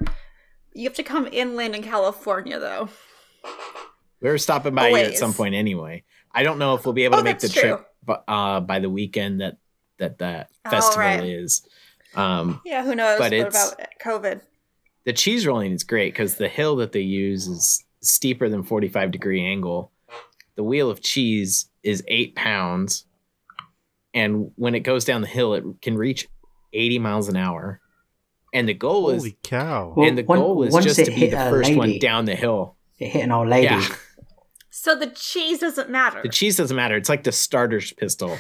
You 0.75 0.85
have 0.85 0.95
to 0.97 1.03
come 1.03 1.29
inland 1.33 1.75
in 1.75 1.83
California, 1.83 2.59
though. 2.59 2.89
We 4.21 4.29
were 4.29 4.39
stopping 4.39 4.75
by 4.75 4.89
you 4.89 4.97
at 4.97 5.17
some 5.17 5.33
point 5.33 5.55
anyway. 5.55 6.05
I 6.33 6.43
don't 6.43 6.59
know 6.59 6.75
if 6.75 6.85
we'll 6.85 6.93
be 6.93 7.05
able 7.05 7.17
Oh, 7.17 7.19
to 7.19 7.25
make 7.25 7.39
the 7.39 7.49
that's 7.49 7.59
trip 7.61 7.87
uh, 8.29 8.61
by 8.61 8.79
the 8.81 8.91
weekend 8.91 9.41
that 9.41 9.57
that 9.99 10.19
that 10.19 10.51
Oh, 10.65 10.71
festival 10.71 11.01
right. 11.01 11.25
is. 11.25 11.63
Um, 12.15 12.61
Yeah, 12.65 12.85
who 12.85 12.95
knows? 12.95 13.19
But 13.19 13.33
what 13.33 13.33
it's- 13.33 13.73
about 13.75 13.89
COVID? 14.03 14.41
the 15.05 15.13
cheese 15.13 15.47
rolling 15.47 15.73
is 15.73 15.85
great 15.85 16.13
because 16.13 16.35
the 16.37 16.49
hill 16.49 16.77
that 16.77 16.93
they 16.93 17.01
use 17.01 17.47
is 17.49 17.85
steeper 18.03 18.49
than 18.49 18.63
45 18.63 19.11
degree 19.11 19.43
angle. 19.45 19.91
The 20.57 20.63
wheel 20.65 20.91
of 20.91 21.01
cheese 21.01 21.67
is 21.83 22.03
eight 22.09 22.35
pounds, 22.37 23.05
and 24.13 24.51
when 24.57 24.75
it 24.75 24.81
goes 24.81 25.05
down 25.05 25.21
the 25.23 25.27
hill, 25.29 25.55
it 25.55 25.65
can 25.83 25.97
reach 25.97 26.29
80 26.73 26.99
miles 26.99 27.29
an 27.29 27.37
hour. 27.37 27.81
And 28.55 28.69
the 28.69 28.75
goal 28.75 29.11
is 29.11 29.23
Holy 29.23 29.39
cow! 29.43 29.93
Well, 29.97 30.09
and 30.09 30.17
the 30.17 30.23
one- 30.23 30.39
goal 30.39 30.63
is 30.63 30.75
just 30.85 31.05
to 31.05 31.11
be 31.11 31.27
the 31.29 31.47
a 31.49 31.51
first 31.51 31.75
one 31.75 31.99
down 31.99 32.25
the 32.25 32.35
hill. 32.35 32.77
It 32.99 33.09
hit 33.09 33.25
an 33.25 33.33
old 33.33 33.49
lady. 33.49 33.67
Yeah. 33.67 33.87
So 34.71 34.95
the 34.95 35.09
cheese 35.09 35.59
doesn't 35.59 35.91
matter. 35.91 36.21
The 36.23 36.29
cheese 36.29 36.57
doesn't 36.57 36.77
matter. 36.77 36.95
It's 36.95 37.09
like 37.09 37.25
the 37.25 37.33
starter's 37.33 37.93
pistol. 37.93 38.39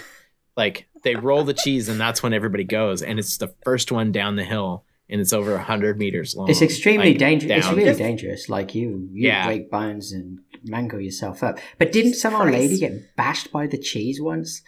Like 0.56 0.86
they 1.02 1.16
roll 1.16 1.42
the 1.42 1.52
cheese 1.52 1.88
and 1.88 2.00
that's 2.00 2.22
when 2.22 2.32
everybody 2.32 2.62
goes. 2.62 3.02
And 3.02 3.18
it's 3.18 3.38
the 3.38 3.52
first 3.64 3.90
one 3.90 4.12
down 4.12 4.36
the 4.36 4.44
hill 4.44 4.84
and 5.10 5.20
it's 5.20 5.32
over 5.32 5.52
100 5.54 5.98
meters 5.98 6.36
long. 6.36 6.48
It's 6.48 6.62
extremely 6.62 7.08
like, 7.10 7.18
dangerous. 7.18 7.50
It's 7.50 7.66
down. 7.66 7.74
really 7.76 7.98
dangerous. 7.98 8.48
Like 8.48 8.72
you, 8.72 9.08
you 9.12 9.28
Yeah. 9.28 9.46
break 9.46 9.68
bones 9.68 10.12
and 10.12 10.38
mangle 10.62 11.00
yourself 11.00 11.42
up. 11.42 11.58
But 11.76 11.90
didn't 11.90 12.14
some 12.14 12.36
old 12.36 12.50
lady 12.50 12.78
get 12.78 13.16
bashed 13.16 13.50
by 13.50 13.66
the 13.66 13.78
cheese 13.78 14.20
once? 14.20 14.62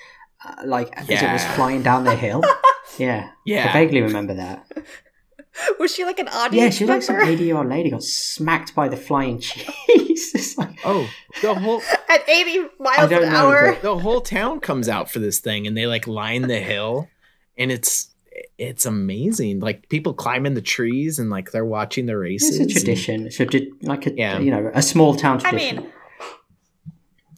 Uh, 0.44 0.55
like 0.64 0.90
as 0.99 1.09
it 1.09 1.23
was 1.33 1.44
flying 1.55 1.83
down 1.83 2.03
the 2.03 2.16
hill. 2.16 2.42
yeah, 2.98 3.31
Yeah. 3.44 3.68
I 3.68 3.72
vaguely 3.72 4.00
remember 4.03 4.35
that. 4.35 4.66
Was 5.79 5.92
she 5.94 6.05
like 6.05 6.18
an 6.18 6.29
audience? 6.29 6.55
Yeah, 6.55 6.70
she 6.70 6.85
was 6.85 6.88
like 6.90 7.03
some 7.03 7.16
member? 7.16 7.33
eighty-year-old 7.33 7.68
lady 7.68 7.90
got 7.90 8.03
smacked 8.05 8.74
by 8.74 8.88
the 8.88 8.96
flying 8.96 9.38
cheese. 9.40 9.66
it's 10.35 10.57
like, 10.57 10.79
Oh, 10.85 11.09
the 11.42 11.55
whole 11.55 11.83
At 12.09 12.26
80 12.29 12.59
miles 12.79 13.11
an 13.12 13.22
know, 13.22 13.26
hour? 13.37 13.76
the 13.83 13.98
whole 13.98 14.20
town 14.20 14.61
comes 14.61 14.88
out 14.88 15.11
for 15.11 15.18
this 15.18 15.40
thing 15.40 15.66
and 15.66 15.76
they 15.76 15.87
like 15.87 16.07
line 16.07 16.42
the 16.42 16.61
hill 16.61 17.09
and 17.59 17.72
it's 17.72 18.14
it's 18.59 18.87
amazing. 18.87 19.59
Like 19.61 19.88
people 19.88 20.14
climb 20.14 20.46
in 20.46 20.55
the 20.55 20.62
trees 20.62 21.18
and 21.18 21.31
like 21.31 21.50
they're 21.50 21.64
watching 21.64 22.07
the 22.07 22.16
races. 22.16 22.59
it's 22.61 22.70
a 22.72 22.74
tradition. 22.79 23.26
It's 23.26 23.40
a, 23.40 23.46
di- 23.46 23.72
like 23.83 24.07
a 24.07 24.14
Yeah. 24.14 24.38
you 24.38 24.50
know 24.53 24.70
a 24.72 24.83
small 24.83 25.14
town 25.16 25.38
I 25.44 25.50
tradition. 25.50 25.76
mean, 25.79 25.92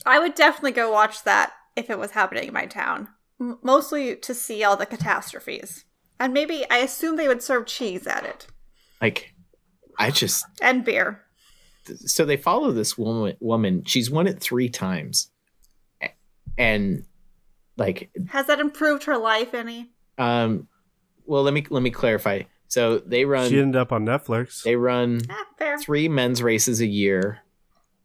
I 0.05 0.19
would 0.19 0.35
definitely 0.35 0.73
go 0.73 0.93
watch 0.93 1.25
that 1.25 1.53
if 1.77 1.89
it 1.91 1.99
was 1.99 2.11
happening 2.13 2.49
in 2.49 2.53
my 2.55 2.67
town. 2.67 3.09
M- 3.43 3.59
mostly 3.63 4.15
to 4.17 4.35
see 4.35 4.63
all 4.63 4.77
the 4.77 4.87
catastrophes. 4.87 5.85
And 6.21 6.33
maybe, 6.33 6.65
I 6.71 6.79
assume 6.79 7.17
they 7.17 7.27
would 7.29 7.43
serve 7.43 7.67
cheese 7.67 8.07
at 8.07 8.25
it. 8.25 8.47
Like 9.01 9.35
I 9.99 10.11
just 10.13 10.45
And 10.61 10.85
beer. 10.85 11.23
so 12.07 12.25
they 12.25 12.37
follow 12.37 12.71
this 12.71 12.97
woman 12.97 13.37
woman. 13.41 13.83
She's 13.85 14.11
won 14.11 14.27
it 14.29 14.39
3 14.41 14.69
times. 14.69 15.31
And 16.59 17.05
like 17.77 18.11
Has 18.29 18.47
that 18.47 18.61
improved 18.61 19.05
her 19.05 19.17
life 19.17 19.55
any? 19.55 19.91
um 20.19 20.69
well 21.25 21.43
let 21.43 21.55
me 21.55 21.65
let 21.71 21.83
me 21.83 21.91
clarify. 21.91 22.43
So 22.69 22.99
they 22.99 23.25
run 23.25 23.49
she 23.51 23.59
ended 23.59 23.77
up 23.81 23.91
on 23.93 24.05
Netflix. 24.07 24.63
they 24.63 24.77
run 24.77 25.23
Ah, 25.31 25.77
three 25.81 26.09
men's 26.09 26.43
races 26.43 26.81
a 26.81 26.87
year 26.87 27.41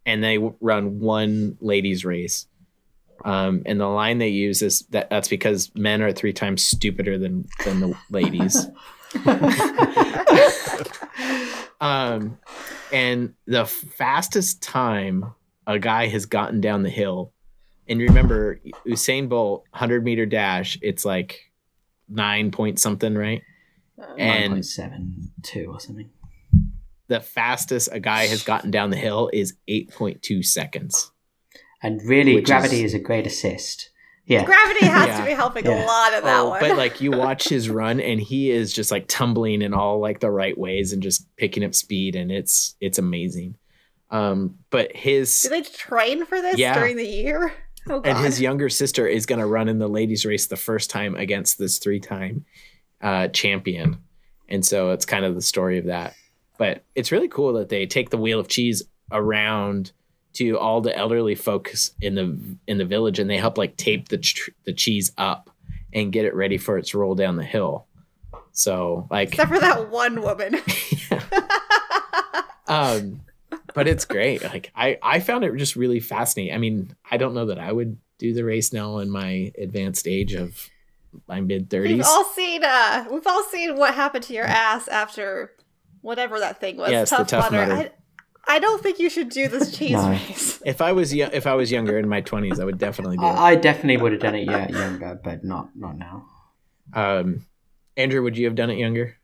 and 0.06 0.23
they 0.23 0.38
run 0.62 1.00
one 1.00 1.58
ladies 1.60 2.06
race 2.06 2.47
um, 3.25 3.62
and 3.65 3.80
the 3.80 3.88
line 3.88 4.17
they 4.17 4.30
use 4.30 4.62
is 4.62 4.82
that 4.89 5.10
that's 5.10 5.27
because 5.27 5.71
men 5.75 6.01
are 6.01 6.12
three 6.12 6.34
times 6.34 6.63
stupider 6.63 7.17
than 7.17 7.47
than 7.65 7.80
the 7.80 7.97
ladies 8.10 8.67
um, 11.82 12.38
and 12.91 13.34
the 13.45 13.65
fastest 13.65 14.62
time 14.62 15.34
a 15.65 15.80
guy 15.80 16.08
has 16.08 16.25
gotten 16.25 16.62
down 16.62 16.84
the 16.84 16.89
hill 16.89 17.34
and 17.88 17.99
remember 17.99 18.60
usain 18.86 19.30
bolt 19.30 19.63
100 19.71 20.03
meter 20.03 20.25
dash 20.25 20.77
it's 20.82 21.06
like 21.06 21.51
nine 22.10 22.51
point 22.51 22.80
something 22.80 23.15
right 23.15 23.41
and- 24.17 24.53
9.72 24.53 25.67
or 25.67 25.80
something. 25.80 26.10
the 27.08 27.19
fastest 27.19 27.89
a 27.91 27.99
guy 27.99 28.25
has 28.27 28.43
gotten 28.43 28.71
down 28.71 28.89
the 28.89 28.97
hill 28.97 29.30
is 29.34 29.56
8.2 29.69 30.45
seconds. 30.45 31.12
And 31.83 32.01
really, 32.05 32.35
Which 32.35 32.45
gravity 32.45 32.77
is- 32.83 32.93
is... 32.93 32.93
a 32.95 32.99
great 32.99 33.27
assist. 33.27 33.89
Yeah. 34.25 34.43
Gravity 34.43 34.85
has 34.87 35.07
Yeah. 35.07 35.19
to 35.19 35.25
be 35.25 35.31
helping 35.31 35.65
Yeah. 35.65 35.85
a 35.85 35.87
lot 35.87 36.13
of 36.13 36.23
that 36.25 36.39
Oh, 36.41 36.49
one. 36.49 36.59
but 36.59 36.75
like 36.77 36.99
you 36.99 37.11
watch 37.25 37.47
his 37.47 37.69
run 37.69 37.99
and 38.01 38.19
he 38.19 38.51
is 38.51 38.73
just 38.73 38.91
like 38.91 39.05
tumbling 39.07 39.61
in 39.61 39.73
all 39.73 39.99
like 39.99 40.19
the 40.19 40.29
right 40.29 40.57
ways 40.57 40.91
and 40.91 41.01
just 41.01 41.33
picking 41.37 41.63
up 41.63 41.73
speed 41.73 42.15
and 42.15 42.29
it's 42.31 42.75
it's 42.81 42.97
amazing. 42.99 43.55
Um 44.11 44.57
but 44.69 44.93
his 44.95 45.41
Do 45.41 45.49
they 45.49 45.61
train 45.61 46.25
for 46.25 46.41
this 46.41 46.57
Yeah. 46.57 46.73
during 46.77 46.97
the 46.97 47.05
year? 47.07 47.53
Oh, 47.89 48.01
God. 48.01 48.17
and 48.17 48.25
his 48.25 48.41
younger 48.41 48.67
sister 48.67 49.07
is 49.07 49.25
going 49.25 49.39
to 49.39 49.45
run 49.45 49.69
in 49.69 49.79
the 49.79 49.87
ladies 49.87 50.25
race 50.25 50.47
the 50.47 50.57
first 50.57 50.89
time 50.89 51.15
against 51.15 51.57
this 51.57 51.77
three-time 51.77 52.43
uh 53.01 53.29
champion. 53.29 54.01
And 54.49 54.65
so 54.65 54.91
it's 54.91 55.05
kind 55.05 55.23
of 55.23 55.35
the 55.35 55.41
story 55.41 55.77
of 55.77 55.85
that. 55.85 56.13
But 56.57 56.83
it's 56.95 57.13
really 57.13 57.29
cool 57.29 57.53
that 57.53 57.69
they 57.69 57.85
take 57.85 58.09
the 58.09 58.17
wheel 58.17 58.41
of 58.41 58.49
cheese 58.49 58.83
around 59.09 59.93
to 60.38 60.58
all 60.60 60.82
the 60.82 60.95
elderly 60.95 61.34
folks 61.34 61.91
in 62.00 62.13
the 62.13 62.39
in 62.67 62.78
the 62.78 62.86
village 62.86 63.17
and 63.17 63.28
they 63.28 63.38
help 63.38 63.58
like 63.58 63.76
tape 63.76 64.10
the 64.10 64.19
tr- 64.19 64.52
the 64.65 64.73
cheese 64.73 65.12
up 65.17 65.50
and 65.93 66.12
get 66.12 66.26
it 66.26 66.36
ready 66.36 66.60
for 66.60 66.78
its 66.78 66.93
roll 66.93 67.15
down 67.15 67.38
the 67.38 67.43
hill. 67.43 67.88
So 68.52 69.08
like 69.10 69.30
Except 69.30 69.52
for 69.52 69.60
that 69.60 69.89
one 69.89 70.21
woman. 70.21 70.58
um 72.67 73.21
but 73.73 73.88
it's 73.88 74.06
great. 74.06 74.43
Like 74.43 74.71
I 74.76 75.00
I 75.02 75.19
found 75.21 75.43
it 75.43 75.56
just 75.58 75.76
really 75.76 76.00
fascinating. 76.00 76.54
I 76.54 76.60
mean, 76.60 76.95
I 77.10 77.17
don't 77.17 77.34
know 77.34 77.47
that 77.47 77.60
I 77.60 77.71
would 77.71 77.97
do 78.19 78.34
the 78.34 78.43
race 78.43 78.71
now 78.71 79.00
in 79.00 79.10
my 79.10 79.52
advanced 79.58 80.08
age 80.08 80.34
of 80.34 80.69
my 81.28 81.41
mid 81.41 81.71
thirties. 81.71 81.97
we've 81.97 82.06
all 82.06 82.26
seen 82.26 82.63
uh 82.63 83.06
we've 83.12 83.26
all 83.26 83.43
seen 83.45 83.76
what 83.76 83.95
happened 83.95 84.23
to 84.26 84.34
your 84.34 84.45
ass 84.45 84.88
after 84.88 85.54
whatever 86.02 86.39
that 86.39 86.60
thing 86.60 86.78
was. 86.78 86.91
Yes, 86.91 87.10
the 87.10 87.23
Tough. 87.23 87.52
I, 87.52 87.89
I 88.49 88.60
don't 88.60 88.81
think 88.81 88.99
you 88.99 89.10
should 89.10 89.29
do 89.29 89.47
this 89.47 89.77
cheese 89.77 89.91
No. 90.04 90.10
race. 90.10 90.62
If 90.65 90.81
I 90.81 90.91
was 90.93 91.13
yo- 91.13 91.29
if 91.33 91.45
I 91.48 91.54
was 91.54 91.71
younger 91.71 91.98
in 92.00 92.08
my 92.08 92.21
20s, 92.21 92.60
I 92.60 92.65
would 92.65 92.77
definitely 92.77 93.17
do 93.17 93.23
it. 93.23 93.27
I, 93.27 93.52
I 93.52 93.56
definitely 93.56 93.98
would 93.98 94.12
have 94.13 94.21
done 94.21 94.35
it 94.35 94.45
yeah, 94.45 94.69
younger, 94.69 95.19
but 95.23 95.43
not 95.43 95.69
not 95.75 95.98
now. 95.98 96.25
Um 96.93 97.45
Andrew, 97.98 98.21
would 98.23 98.37
you 98.37 98.45
have 98.45 98.56
done 98.56 98.69
it 98.69 98.77
younger? 98.77 99.17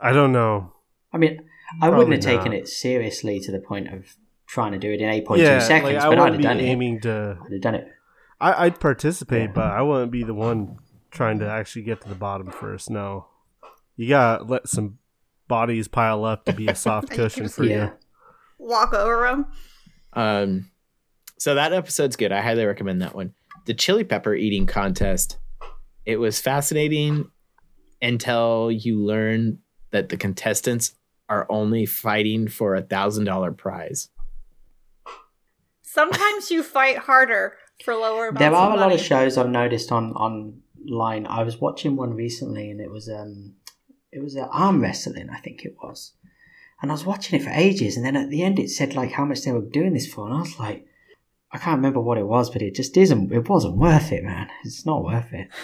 I 0.00 0.12
don't 0.12 0.32
know. 0.32 0.72
I 1.12 1.18
mean, 1.18 1.40
I 1.80 1.88
wouldn't 1.88 2.08
Probably 2.08 2.16
have 2.16 2.24
taken 2.44 2.52
it 2.52 2.68
seriously 2.68 3.40
to 3.40 3.52
the 3.52 3.58
point 3.60 3.88
of 3.92 4.16
trying 4.46 4.72
to 4.72 4.78
do 4.78 4.90
it 4.92 5.00
in 5.00 5.08
8.2 5.08 5.38
yeah, 5.38 5.58
seconds, 5.60 5.94
like, 5.94 6.02
I 6.02 6.08
but 6.08 6.18
I'd 6.18 6.20
wouldn't 6.20 6.32
have 6.32 6.38
be 6.38 6.42
done 6.44 6.60
it. 6.60 6.64
aiming 6.64 7.00
to. 7.02 7.38
I'd 7.44 7.52
have 7.52 7.60
done 7.60 7.74
it. 7.76 7.88
I, 8.40 8.66
I'd 8.66 8.80
participate, 8.80 9.48
Yeah. 9.50 9.52
but 9.54 9.64
I 9.70 9.80
wouldn't 9.82 10.12
be 10.12 10.24
the 10.24 10.34
one 10.34 10.78
trying 11.10 11.38
to 11.38 11.48
actually 11.48 11.82
get 11.82 12.00
to 12.02 12.08
the 12.08 12.14
bottom 12.14 12.50
first. 12.50 12.90
No, 12.90 13.26
you 13.96 14.08
gotta 14.08 14.44
let 14.44 14.68
some 14.68 14.98
bodies 15.48 15.88
pile 15.88 16.24
up 16.24 16.44
to 16.46 16.52
be 16.52 16.68
a 16.68 16.74
soft 16.74 17.10
cushion 17.12 17.48
for 17.48 17.64
Yeah. 17.64 17.84
you. 17.86 17.92
Walk 18.58 18.92
over 18.94 19.22
them. 19.26 19.46
Um, 20.12 20.70
so 21.38 21.54
that 21.54 21.72
episode's 21.72 22.16
good. 22.16 22.32
I 22.32 22.40
highly 22.40 22.64
recommend 22.64 23.02
that 23.02 23.14
one. 23.14 23.34
The 23.66 23.74
chili 23.74 24.04
pepper 24.04 24.34
eating 24.34 24.66
contest. 24.66 25.38
It 26.04 26.16
was 26.16 26.40
fascinating 26.40 27.30
until 28.00 28.70
you 28.72 28.98
learn 29.04 29.58
that 29.90 30.08
the 30.08 30.16
contestants 30.16 30.94
are 31.28 31.46
only 31.48 31.86
fighting 31.86 32.48
for 32.48 32.74
a 32.74 32.82
thousand 32.82 33.24
dollar 33.24 33.52
prize. 33.52 34.08
Sometimes 35.82 36.50
you 36.50 36.62
fight 36.62 36.98
harder 36.98 37.54
for 37.84 37.94
lower 37.94 38.32
There 38.32 38.54
are 38.54 38.68
of 38.72 38.74
a 38.78 38.80
lot 38.80 38.92
of 38.92 39.00
shows 39.00 39.36
I've 39.36 39.48
noticed 39.48 39.92
on 39.92 40.12
online. 40.12 41.26
I 41.26 41.42
was 41.42 41.60
watching 41.60 41.96
one 41.96 42.14
recently, 42.14 42.70
and 42.70 42.80
it 42.80 42.90
was 42.90 43.08
um, 43.08 43.54
it 44.12 44.22
was 44.22 44.36
uh, 44.36 44.46
arm 44.52 44.80
wrestling, 44.82 45.30
I 45.30 45.38
think 45.38 45.64
it 45.64 45.76
was. 45.82 46.12
And 46.80 46.90
I 46.90 46.94
was 46.94 47.04
watching 47.06 47.38
it 47.40 47.44
for 47.44 47.50
ages, 47.50 47.96
and 47.96 48.04
then 48.04 48.16
at 48.16 48.28
the 48.30 48.42
end 48.42 48.58
it 48.58 48.68
said 48.70 48.94
like 48.94 49.12
how 49.12 49.24
much 49.24 49.42
they 49.42 49.52
were 49.52 49.60
doing 49.62 49.94
this 49.94 50.12
for, 50.12 50.26
and 50.26 50.34
I 50.36 50.40
was 50.40 50.58
like, 50.58 50.86
I 51.52 51.58
can't 51.58 51.76
remember 51.76 52.00
what 52.00 52.18
it 52.18 52.26
was, 52.26 52.50
but 52.50 52.62
it 52.62 52.74
just 52.74 52.96
isn't. 52.96 53.32
It 53.32 53.48
wasn't 53.48 53.76
worth 53.76 54.10
it, 54.10 54.24
man. 54.24 54.48
It's 54.64 54.84
not 54.86 55.04
worth 55.04 55.32
it. 55.32 55.48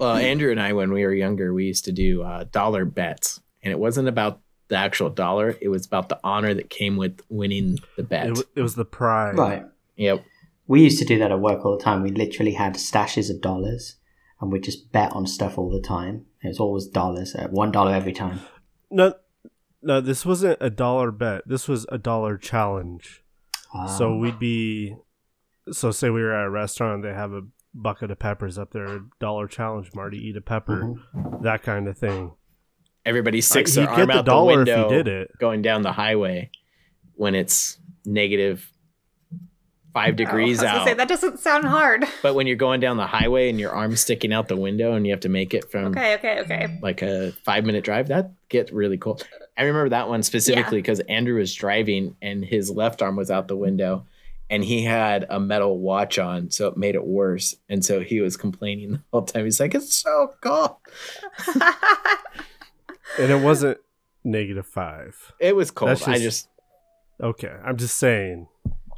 Well, 0.00 0.16
Andrew 0.16 0.50
and 0.50 0.58
I, 0.60 0.72
when 0.72 0.92
we 0.92 1.04
were 1.04 1.12
younger, 1.12 1.52
we 1.52 1.66
used 1.66 1.84
to 1.84 1.92
do 1.92 2.22
uh, 2.22 2.44
dollar 2.44 2.86
bets, 2.86 3.40
and 3.62 3.70
it 3.70 3.78
wasn't 3.78 4.08
about 4.08 4.40
the 4.68 4.76
actual 4.76 5.10
dollar; 5.10 5.58
it 5.60 5.68
was 5.68 5.84
about 5.84 6.08
the 6.08 6.18
honor 6.24 6.54
that 6.54 6.70
came 6.70 6.96
with 6.96 7.20
winning 7.28 7.78
the 7.98 8.02
bet. 8.02 8.28
It, 8.28 8.36
wa- 8.36 8.42
it 8.56 8.62
was 8.62 8.76
the 8.76 8.86
prize, 8.86 9.36
Right. 9.36 9.62
yep. 9.96 10.24
We 10.66 10.82
used 10.82 10.98
to 11.00 11.04
do 11.04 11.18
that 11.18 11.30
at 11.30 11.38
work 11.40 11.66
all 11.66 11.76
the 11.76 11.84
time. 11.84 12.02
We 12.02 12.10
literally 12.12 12.52
had 12.54 12.76
stashes 12.76 13.28
of 13.30 13.42
dollars, 13.42 13.96
and 14.44 14.52
we'd 14.52 14.62
just 14.62 14.92
bet 14.92 15.12
on 15.12 15.26
stuff 15.26 15.58
all 15.58 15.70
the 15.70 15.80
time. 15.80 16.26
It 16.42 16.48
was 16.48 16.60
always 16.60 16.86
dollars, 16.86 17.34
uh, 17.34 17.48
one 17.50 17.72
dollar 17.72 17.92
every 17.92 18.12
time. 18.12 18.40
No, 18.90 19.14
no, 19.82 20.00
this 20.00 20.24
wasn't 20.24 20.58
a 20.60 20.70
dollar 20.70 21.10
bet. 21.10 21.42
This 21.46 21.66
was 21.68 21.84
a 21.90 21.98
dollar 21.98 22.36
challenge. 22.38 23.24
Ah. 23.74 23.86
So 23.86 24.16
we'd 24.16 24.38
be, 24.38 24.94
so 25.72 25.90
say 25.90 26.10
we 26.10 26.22
were 26.22 26.32
at 26.34 26.46
a 26.46 26.50
restaurant, 26.50 27.02
they 27.02 27.12
have 27.12 27.32
a 27.32 27.42
bucket 27.74 28.10
of 28.10 28.18
peppers 28.20 28.56
up 28.58 28.70
there, 28.70 29.00
dollar 29.18 29.48
challenge, 29.48 29.90
Marty, 29.94 30.18
eat 30.18 30.36
a 30.36 30.40
pepper, 30.40 30.94
Mhm. 31.16 31.42
that 31.42 31.62
kind 31.64 31.88
of 31.88 31.98
thing. 31.98 32.32
Everybody 33.04 33.40
sticks 33.40 33.76
Uh, 33.76 33.80
their 33.82 33.90
you'd 33.90 33.96
get 33.96 34.00
arm 34.00 34.08
the 34.08 34.14
out 34.14 34.24
the 34.24 34.30
dollar 34.30 34.62
if 34.62 34.68
you 34.68 34.74
window 34.74 34.88
did 34.88 35.08
it. 35.08 35.30
going 35.40 35.60
down 35.62 35.82
the 35.82 35.92
highway 35.92 36.50
when 37.14 37.34
it's 37.34 37.78
negative 38.06 38.70
five 39.94 40.12
Oh, 40.14 40.16
degrees 40.16 40.58
I 40.58 40.64
was 40.64 40.70
gonna 40.72 40.80
out. 40.80 40.86
say 40.88 40.94
that 40.94 41.08
doesn't 41.08 41.38
sound 41.40 41.64
hard. 41.64 42.04
But 42.22 42.34
when 42.34 42.46
you're 42.46 42.56
going 42.56 42.80
down 42.80 42.96
the 42.98 43.06
highway 43.06 43.48
and 43.48 43.58
your 43.58 43.70
arm's 43.72 44.00
sticking 44.00 44.32
out 44.32 44.48
the 44.48 44.56
window 44.56 44.92
and 44.94 45.06
you 45.06 45.12
have 45.12 45.20
to 45.20 45.28
make 45.30 45.54
it 45.54 45.70
from 45.70 45.86
Okay, 45.86 46.14
okay, 46.16 46.40
okay. 46.40 46.78
like 46.82 47.00
a 47.00 47.32
five 47.44 47.64
minute 47.64 47.84
drive, 47.84 48.08
that 48.08 48.32
gets 48.50 48.70
really 48.72 48.98
cool. 48.98 49.20
I 49.56 49.62
remember 49.62 49.88
that 49.90 50.08
one 50.08 50.22
specifically 50.22 50.78
because 50.78 51.00
Andrew 51.00 51.38
was 51.38 51.54
driving 51.54 52.16
and 52.20 52.44
his 52.44 52.68
left 52.70 53.00
arm 53.00 53.16
was 53.16 53.30
out 53.30 53.46
the 53.48 53.56
window 53.56 54.04
and 54.50 54.62
he 54.62 54.82
had 54.84 55.24
a 55.30 55.40
metal 55.40 55.78
watch 55.78 56.18
on, 56.18 56.50
so 56.50 56.68
it 56.68 56.76
made 56.76 56.94
it 56.96 57.04
worse. 57.06 57.56
And 57.70 57.82
so 57.84 58.00
he 58.00 58.20
was 58.20 58.36
complaining 58.36 58.90
the 58.92 59.00
whole 59.12 59.22
time. 59.22 59.44
He's 59.44 59.58
like, 59.60 59.74
It's 59.74 59.94
so 59.94 60.34
cold. 60.42 60.76
And 63.18 63.30
it 63.30 63.42
wasn't 63.42 63.78
negative 64.24 64.66
five. 64.66 65.32
It 65.38 65.54
was 65.54 65.70
cold. 65.70 65.90
That's 65.90 66.08
I 66.08 66.14
just- 66.14 66.22
just 66.24 66.48
Okay, 67.22 67.52
I'm 67.64 67.76
just 67.76 67.96
saying. 67.96 68.48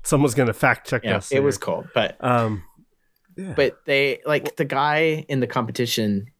Someone's 0.06 0.34
gonna 0.34 0.52
fact 0.52 0.88
check 0.88 1.02
yeah, 1.04 1.16
us. 1.16 1.30
it 1.30 1.36
here. 1.36 1.42
was 1.42 1.58
cold. 1.58 1.88
But 1.92 2.16
Um, 2.20 2.62
yeah. 3.36 3.54
but 3.56 3.84
they 3.84 4.20
like 4.24 4.56
the 4.56 4.64
guy 4.64 5.24
in 5.28 5.40
the 5.40 5.46
competition 5.46 6.30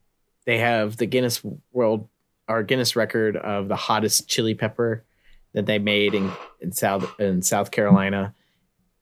they 0.46 0.58
have 0.58 0.96
the 0.96 1.06
guinness 1.06 1.42
world 1.72 2.08
or 2.48 2.62
guinness 2.62 2.94
record 2.94 3.36
of 3.36 3.68
the 3.68 3.76
hottest 3.76 4.28
chili 4.28 4.54
pepper 4.54 5.04
that 5.52 5.66
they 5.66 5.78
made 5.78 6.14
in, 6.14 6.30
in 6.60 6.70
south 6.72 7.12
in 7.20 7.42
south 7.42 7.70
carolina 7.70 8.32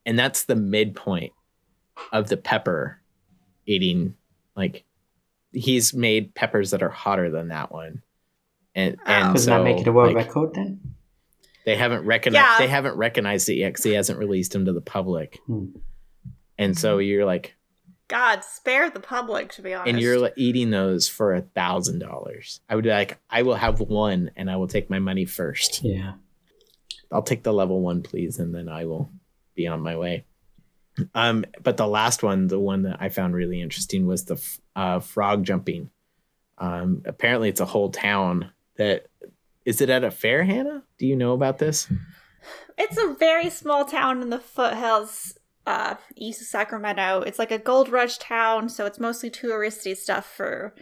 and 0.06 0.18
that's 0.18 0.44
the 0.44 0.56
midpoint 0.56 1.32
of 2.12 2.28
the 2.28 2.36
pepper 2.36 3.00
eating 3.66 4.14
like 4.56 4.84
he's 5.52 5.94
made 5.94 6.34
peppers 6.34 6.70
that 6.70 6.82
are 6.82 6.88
hotter 6.88 7.30
than 7.30 7.48
that 7.48 7.70
one 7.70 8.02
and 8.74 8.96
and. 9.06 9.34
Doesn't 9.34 9.50
so 9.52 9.58
that 9.58 9.64
make 9.64 9.80
it 9.80 9.86
a 9.86 9.92
world 9.92 10.14
like, 10.14 10.26
record 10.26 10.54
then? 10.54 10.93
They 11.64 11.76
haven't 11.76 12.04
recognized 12.04 12.44
Yeah. 12.44 12.58
they 12.58 12.68
haven't 12.68 12.96
recognized 12.96 13.48
it 13.48 13.54
yet 13.54 13.70
because 13.70 13.84
he 13.84 13.92
hasn't 13.92 14.18
released 14.18 14.54
him 14.54 14.64
to 14.66 14.72
the 14.72 14.80
public 14.80 15.38
Hmm. 15.46 15.66
and 16.58 16.78
so 16.78 16.98
you're 16.98 17.24
like 17.24 17.54
God, 18.06 18.44
spare 18.44 18.90
the 18.90 19.00
public, 19.00 19.50
to 19.52 19.62
be 19.62 19.72
honest. 19.72 19.88
and 19.88 19.98
you're 19.98 20.18
like, 20.18 20.34
eating 20.36 20.68
those 20.70 21.08
for 21.08 21.34
a 21.34 21.40
thousand 21.40 22.00
dollars. 22.00 22.60
I 22.68 22.74
would 22.74 22.84
be 22.84 22.90
like, 22.90 23.16
I 23.30 23.40
will 23.42 23.54
have 23.54 23.80
one, 23.80 24.30
and 24.36 24.50
I 24.50 24.56
will 24.56 24.68
take 24.68 24.90
my 24.90 24.98
money 24.98 25.24
first. 25.24 25.82
Yeah. 25.82 26.12
I'll 27.10 27.22
take 27.22 27.44
the 27.44 27.52
level 27.52 27.80
one, 27.80 28.02
please, 28.02 28.38
and 28.38 28.54
then 28.54 28.68
I 28.68 28.84
will 28.84 29.10
be 29.54 29.66
on 29.66 29.80
my 29.80 29.96
way. 29.96 30.26
Um, 31.14 31.46
but 31.62 31.78
the 31.78 31.86
last 31.88 32.22
one, 32.22 32.46
the 32.46 32.60
one 32.60 32.82
that 32.82 32.98
I 33.00 33.08
found 33.08 33.34
really 33.34 33.62
interesting, 33.62 34.06
was 34.06 34.26
the 34.26 34.34
f- 34.34 34.60
uh, 34.76 35.00
frog 35.00 35.42
jumping. 35.44 35.88
Um, 36.58 37.02
apparently, 37.06 37.48
it's 37.48 37.60
a 37.60 37.64
whole 37.64 37.90
town 37.90 38.50
that 38.76 39.06
is 39.64 39.80
it 39.80 39.90
at 39.90 40.04
a 40.04 40.10
fair, 40.10 40.44
Hannah? 40.44 40.82
Do 40.98 41.06
you 41.06 41.16
know 41.16 41.32
about 41.32 41.58
this? 41.58 41.90
It's 42.76 42.98
a 42.98 43.14
very 43.14 43.50
small 43.50 43.84
town 43.84 44.20
in 44.20 44.30
the 44.30 44.38
foothills 44.38 45.38
uh, 45.66 45.94
east 46.16 46.42
of 46.42 46.46
Sacramento. 46.46 47.22
It's 47.26 47.38
like 47.38 47.50
a 47.50 47.58
gold 47.58 47.88
rush 47.88 48.18
town, 48.18 48.68
so 48.68 48.84
it's 48.86 49.00
mostly 49.00 49.30
touristy 49.30 49.96
stuff 49.96 50.26
for 50.26 50.74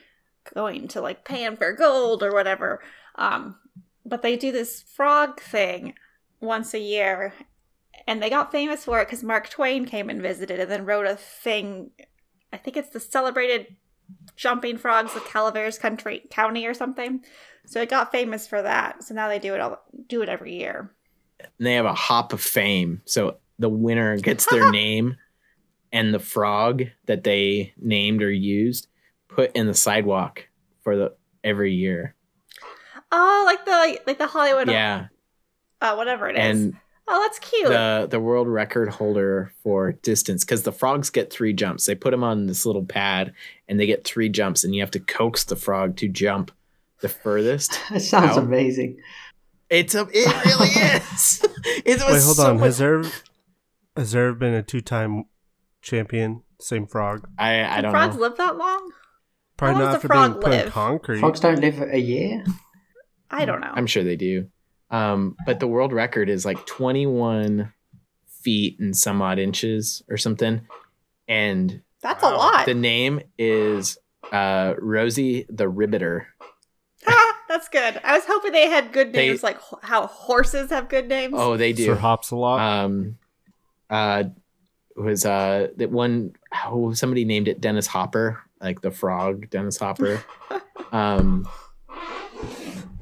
going 0.54 0.88
to 0.88 1.00
like 1.00 1.24
pan 1.24 1.56
for 1.56 1.72
gold 1.72 2.22
or 2.22 2.32
whatever. 2.32 2.80
Um, 3.16 3.58
but 4.04 4.22
they 4.22 4.36
do 4.36 4.50
this 4.50 4.82
frog 4.82 5.40
thing 5.40 5.94
once 6.40 6.74
a 6.74 6.80
year, 6.80 7.32
and 8.06 8.20
they 8.20 8.30
got 8.30 8.50
famous 8.50 8.84
for 8.84 9.00
it 9.00 9.06
because 9.06 9.22
Mark 9.22 9.48
Twain 9.48 9.84
came 9.84 10.10
and 10.10 10.20
visited 10.20 10.58
and 10.58 10.70
then 10.70 10.84
wrote 10.84 11.06
a 11.06 11.16
thing. 11.16 11.90
I 12.52 12.56
think 12.56 12.76
it's 12.76 12.90
the 12.90 13.00
celebrated 13.00 13.76
jumping 14.36 14.78
frogs 14.78 15.14
of 15.14 15.24
Calaveras 15.24 15.78
Country 15.78 16.22
County 16.30 16.66
or 16.66 16.74
something. 16.74 17.22
So 17.66 17.80
it 17.80 17.88
got 17.88 18.12
famous 18.12 18.46
for 18.46 18.60
that. 18.62 19.02
So 19.04 19.14
now 19.14 19.28
they 19.28 19.38
do 19.38 19.54
it 19.54 19.60
all 19.60 19.80
do 20.08 20.22
it 20.22 20.28
every 20.28 20.54
year. 20.54 20.90
And 21.40 21.66
they 21.66 21.74
have 21.74 21.86
a 21.86 21.94
hop 21.94 22.32
of 22.32 22.40
fame, 22.40 23.02
so 23.04 23.38
the 23.58 23.68
winner 23.68 24.16
gets 24.18 24.46
their 24.46 24.70
name 24.72 25.16
and 25.92 26.12
the 26.14 26.18
frog 26.18 26.84
that 27.06 27.24
they 27.24 27.72
named 27.76 28.22
or 28.22 28.30
used 28.30 28.88
put 29.28 29.54
in 29.56 29.66
the 29.66 29.74
sidewalk 29.74 30.46
for 30.82 30.96
the 30.96 31.14
every 31.44 31.72
year. 31.74 32.14
Oh, 33.10 33.42
like 33.46 33.64
the 33.64 34.00
like 34.06 34.18
the 34.18 34.26
Hollywood, 34.26 34.68
Yeah, 34.68 35.06
uh, 35.80 35.94
whatever 35.94 36.28
it 36.28 36.36
is. 36.36 36.44
and 36.44 36.76
oh, 37.08 37.20
that's 37.20 37.38
cute. 37.38 37.68
the 37.68 38.06
the 38.10 38.20
world 38.20 38.48
record 38.48 38.88
holder 38.88 39.52
for 39.62 39.92
distance 39.92 40.44
because 40.44 40.62
the 40.62 40.72
frogs 40.72 41.10
get 41.10 41.30
three 41.32 41.52
jumps. 41.52 41.86
They 41.86 41.94
put 41.94 42.10
them 42.12 42.24
on 42.24 42.46
this 42.46 42.64
little 42.64 42.84
pad 42.84 43.32
and 43.68 43.78
they 43.78 43.86
get 43.86 44.04
three 44.04 44.28
jumps, 44.28 44.64
and 44.64 44.74
you 44.74 44.80
have 44.80 44.90
to 44.92 45.00
coax 45.00 45.44
the 45.44 45.56
frog 45.56 45.96
to 45.98 46.08
jump 46.08 46.52
the 47.02 47.08
furthest. 47.08 47.78
That 47.90 48.00
sounds 48.00 48.36
How? 48.36 48.38
amazing. 48.42 48.98
It's 49.68 49.94
a 49.94 50.06
it 50.12 50.44
really 50.46 50.68
is. 50.96 51.42
It 51.84 51.98
was 52.02 52.12
Wait, 52.12 52.22
hold 52.22 52.36
so 52.36 52.50
on. 52.50 52.56
much- 52.56 52.64
Has 52.66 52.78
there 52.78 53.02
has 53.96 54.12
there 54.12 54.32
been 54.34 54.54
a 54.54 54.62
two 54.62 54.80
time 54.80 55.24
champion? 55.82 56.42
Same 56.60 56.86
frog. 56.86 57.28
I 57.38 57.62
I 57.62 57.66
Can 57.66 57.82
don't 57.84 57.92
know. 57.92 57.98
frogs 57.98 58.16
know. 58.16 58.22
live 58.22 58.36
that 58.38 58.56
long? 58.56 58.92
Probably 59.56 59.74
How 59.74 59.80
long 59.80 59.80
not 59.80 59.86
does 59.86 59.94
a 59.94 59.96
after 59.96 60.08
frog 60.08 60.30
being 60.30 60.42
put 60.42 60.64
in 60.66 60.70
concrete. 60.70 61.20
Frogs 61.20 61.40
don't 61.40 61.60
live 61.60 61.80
a 61.82 61.98
year. 62.00 62.44
I 63.30 63.44
don't 63.44 63.60
know. 63.60 63.70
I'm 63.72 63.86
sure 63.86 64.02
they 64.04 64.16
do. 64.16 64.46
Um, 64.90 65.36
but 65.46 65.58
the 65.60 65.66
world 65.66 65.92
record 65.92 66.28
is 66.28 66.44
like 66.44 66.64
21 66.66 67.72
feet 68.42 68.78
and 68.80 68.94
some 68.96 69.22
odd 69.22 69.38
inches 69.38 70.02
or 70.10 70.16
something. 70.18 70.60
And 71.28 71.82
that's 72.02 72.22
a 72.22 72.28
lot. 72.30 72.66
the 72.66 72.74
name 72.74 73.20
is 73.38 73.96
uh, 74.32 74.74
Rosie 74.78 75.46
the 75.48 75.64
Ribbitter. 75.70 76.26
That's 77.52 77.68
good. 77.68 78.00
I 78.02 78.14
was 78.14 78.24
hoping 78.26 78.52
they 78.52 78.68
had 78.68 78.92
good 78.92 79.12
They- 79.12 79.28
names, 79.28 79.42
like 79.42 79.58
ho- 79.58 79.78
how 79.82 80.06
horses 80.06 80.70
have 80.70 80.88
good 80.88 81.08
names. 81.08 81.34
Oh, 81.36 81.56
they 81.56 81.72
do. 81.72 81.84
Sir 81.84 81.94
Hops 81.94 82.30
a 82.30 82.36
lot. 82.36 82.60
um 82.60 83.18
uh 83.90 84.24
was 84.96 85.24
uh 85.24 85.68
that 85.76 85.90
one 85.90 86.32
oh 86.66 86.92
somebody 86.92 87.24
named 87.24 87.48
it 87.48 87.60
Dennis 87.60 87.86
Hopper 87.86 88.40
like 88.60 88.80
the 88.82 88.90
frog 88.90 89.48
Dennis 89.50 89.76
Hopper 89.78 90.22
um 90.92 91.46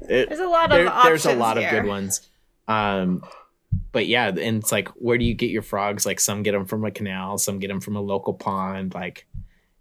it, 0.09 0.29
there's 0.29 0.39
a 0.39 0.47
lot 0.47 0.69
there- 0.69 0.87
of 0.87 1.03
there's 1.03 1.25
a 1.25 1.33
lot 1.35 1.57
here. 1.57 1.67
of 1.67 1.71
good 1.71 1.85
ones 1.87 2.29
um 2.67 3.23
but 3.91 4.07
yeah 4.07 4.27
and 4.29 4.57
it's 4.61 4.71
like 4.71 4.87
where 4.89 5.17
do 5.17 5.25
you 5.25 5.33
get 5.33 5.49
your 5.49 5.61
frogs 5.61 6.05
like 6.05 6.19
some 6.19 6.43
get 6.43 6.51
them 6.53 6.65
from 6.65 6.83
a 6.85 6.91
canal 6.91 7.37
some 7.37 7.59
get 7.59 7.67
them 7.67 7.79
from 7.81 7.95
a 7.95 8.01
local 8.01 8.33
pond 8.33 8.93
like 8.93 9.25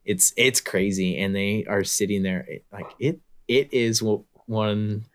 it's 0.05 0.33
it's 0.37 0.61
crazy 0.61 1.19
and 1.19 1.35
they 1.35 1.65
are 1.69 1.85
sitting 1.85 2.23
there 2.23 2.45
it, 2.49 2.65
like 2.73 2.87
it 2.99 3.21
it 3.49 3.73
is 3.73 4.01
w- 4.01 4.25
one. 4.51 5.07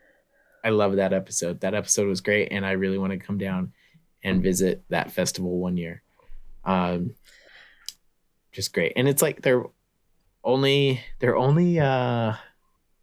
I 0.64 0.70
love 0.70 0.96
that 0.96 1.14
episode. 1.14 1.60
That 1.62 1.76
episode 1.76 2.08
was 2.08 2.22
great 2.22 2.52
and 2.52 2.66
i 2.66 2.72
really 2.72 2.98
want 2.98 3.12
to 3.12 3.20
come 3.20 3.38
down 3.38 3.74
and 4.24 4.42
visit 4.42 4.84
that 4.90 5.12
festival 5.12 5.60
one 5.60 5.78
year. 5.78 6.02
Um 6.64 7.14
just 8.52 8.74
great. 8.74 8.94
And 8.96 9.08
it's 9.08 9.22
like 9.22 9.42
they're 9.44 9.66
only 10.44 11.02
they're 11.20 11.36
only 11.38 11.80
uh 11.80 12.34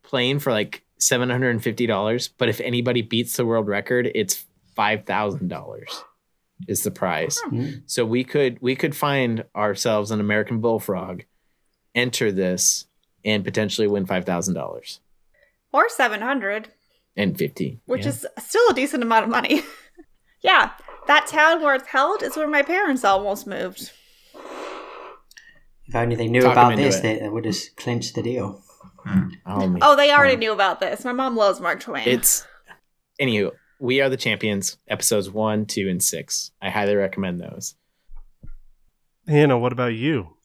playing 0.03 0.41
for 0.41 0.51
like 0.51 0.83
$750 0.99 2.31
but 2.39 2.49
if 2.49 2.61
anybody 2.61 3.03
beats 3.03 3.37
the 3.37 3.45
world 3.47 3.69
record 3.69 4.11
it's 4.15 4.45
$5000 4.77 5.83
is 6.69 6.83
the 6.85 6.91
prize. 6.91 7.39
Hmm. 7.45 7.71
so 7.87 8.05
we 8.05 8.23
could 8.25 8.59
we 8.61 8.77
could 8.77 8.95
find 8.97 9.45
ourselves 9.55 10.11
an 10.13 10.21
american 10.21 10.61
bullfrog 10.61 11.25
enter 11.95 12.31
this 12.31 12.87
and 13.25 13.45
potentially 13.45 13.89
win 13.89 14.07
$5000 14.07 14.99
or 15.73 15.89
700, 15.89 16.69
and 17.17 17.37
50. 17.37 17.81
which 17.87 18.03
yeah. 18.03 18.09
is 18.09 18.27
still 18.39 18.69
a 18.71 18.75
decent 18.75 19.03
amount 19.03 19.25
of 19.25 19.31
money. 19.31 19.63
yeah, 20.43 20.73
that 21.07 21.27
town 21.27 21.63
where 21.63 21.75
it's 21.75 21.89
held 21.89 22.23
is 22.23 22.37
where 22.37 22.49
my 22.49 22.63
parents 22.63 23.05
almost 23.05 23.47
moved. 23.47 23.93
If 25.87 25.95
only 25.95 26.17
they 26.17 26.29
knew 26.29 26.43
Talk 26.43 26.57
'em 26.57 26.67
about 26.67 26.77
this, 26.77 27.01
they, 27.01 27.19
they 27.19 27.29
would 27.29 27.45
have 27.45 27.57
clinched 27.77 28.15
the 28.15 28.23
deal. 28.23 28.63
Hmm, 29.05 29.29
oh. 29.47 29.77
Oh, 29.83 29.97
they 29.97 30.13
already 30.13 30.37
knew 30.37 30.53
about 30.53 30.81
this. 30.81 31.05
My 31.05 31.13
mom 31.13 31.37
loves 31.37 31.61
Mark 31.61 31.81
Twain. 31.81 32.07
It's 32.07 32.47
anywho. 33.21 33.51
We 33.81 34.01
are 34.01 34.09
the 34.09 34.17
champions. 34.17 34.79
Episodes 34.87 35.29
one, 35.29 35.67
two, 35.67 35.89
and 35.89 36.03
six. 36.03 36.53
I 36.63 36.71
highly 36.71 36.95
recommend 36.95 37.41
those. 37.41 37.75
Hannah, 39.27 39.59
what 39.59 39.73
about 39.73 39.95
you? 39.95 40.37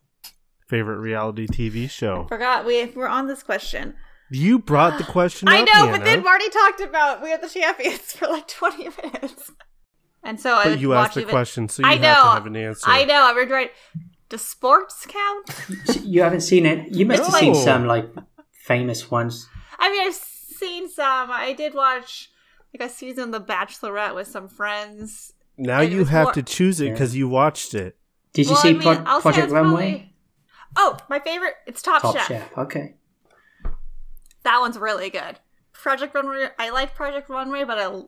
Favorite 0.68 0.98
reality 0.98 1.48
TV 1.48 1.90
show? 1.90 2.26
Forgot 2.28 2.66
we 2.66 2.86
we're 2.88 3.08
on 3.08 3.28
this 3.28 3.44
question. 3.44 3.94
You 4.32 4.60
brought 4.60 4.98
the 4.98 5.04
question 5.18 5.48
I 5.48 5.62
up, 5.62 5.68
know, 5.68 5.74
Hannah. 5.74 5.92
but 6.00 6.04
then 6.06 6.24
Marty 6.24 6.50
talked 6.50 6.82
about 6.82 7.22
we 7.22 7.32
are 7.32 7.38
the 7.38 7.50
champions 7.50 8.00
for 8.14 8.28
like 8.28 8.48
20 8.48 8.90
minutes. 9.04 9.52
And 10.24 10.40
so 10.40 10.56
I 10.56 10.64
But 10.64 10.70
would 10.72 10.82
you 10.82 10.94
asked 10.94 11.14
the 11.14 11.22
even- 11.22 11.32
question, 11.32 11.70
so 11.70 11.84
you 11.84 11.88
I 11.90 11.94
have 11.94 12.02
know. 12.02 12.24
to 12.24 12.30
have 12.36 12.46
an 12.48 12.56
answer. 12.56 12.84
I 12.90 13.06
know. 13.06 13.22
I 13.30 13.34
was 13.34 13.50
right. 13.50 13.72
Does 14.30 14.42
sports 14.44 15.06
count? 15.08 16.04
You 16.04 16.22
haven't 16.24 16.42
seen 16.42 16.66
it? 16.66 16.94
You 16.94 17.06
must 17.06 17.24
have 17.24 17.34
seen 17.36 17.56
some 17.56 17.86
like 17.86 18.10
famous 18.52 19.10
ones. 19.10 19.48
I 19.80 19.90
mean, 19.92 20.06
I've 20.08 20.14
seen 20.14 20.90
some. 20.90 21.30
I 21.32 21.54
did 21.54 21.74
watch 21.74 22.30
like 22.78 22.90
a 22.90 22.92
season 22.94 23.34
of 23.34 23.46
The 23.48 23.54
Bachelorette 23.54 24.16
with 24.16 24.28
some 24.28 24.48
friends. 24.50 25.34
Now 25.58 25.80
you 25.82 26.04
have 26.06 26.26
more- 26.26 26.34
to 26.34 26.44
choose 26.44 26.82
it 26.82 26.88
Yeah. 26.88 26.92
because 26.94 27.16
you 27.16 27.30
watched 27.30 27.74
it. 27.74 27.98
Did 28.34 28.48
you 28.48 28.52
Well, 28.54 28.62
see 28.62 28.70
I 28.70 28.74
mean, 28.74 28.82
Pro- 28.82 29.22
Project 29.22 29.46
it's 29.46 29.54
Runway? 29.54 29.92
probably- 29.92 30.14
Oh, 30.76 30.98
my 31.10 31.20
favorite. 31.20 31.54
It's 31.66 31.82
Top, 31.82 32.02
Top 32.02 32.16
Chef. 32.16 32.28
Chef. 32.28 32.58
Okay. 32.58 32.96
That 34.48 34.62
one's 34.62 34.78
really 34.80 35.10
good. 35.10 35.36
Project 35.74 36.16
Runway. 36.16 36.48
I 36.58 36.70
like 36.70 36.96
Project 36.96 37.30
Runway, 37.30 37.66
but 37.66 37.78
I, 37.78 38.02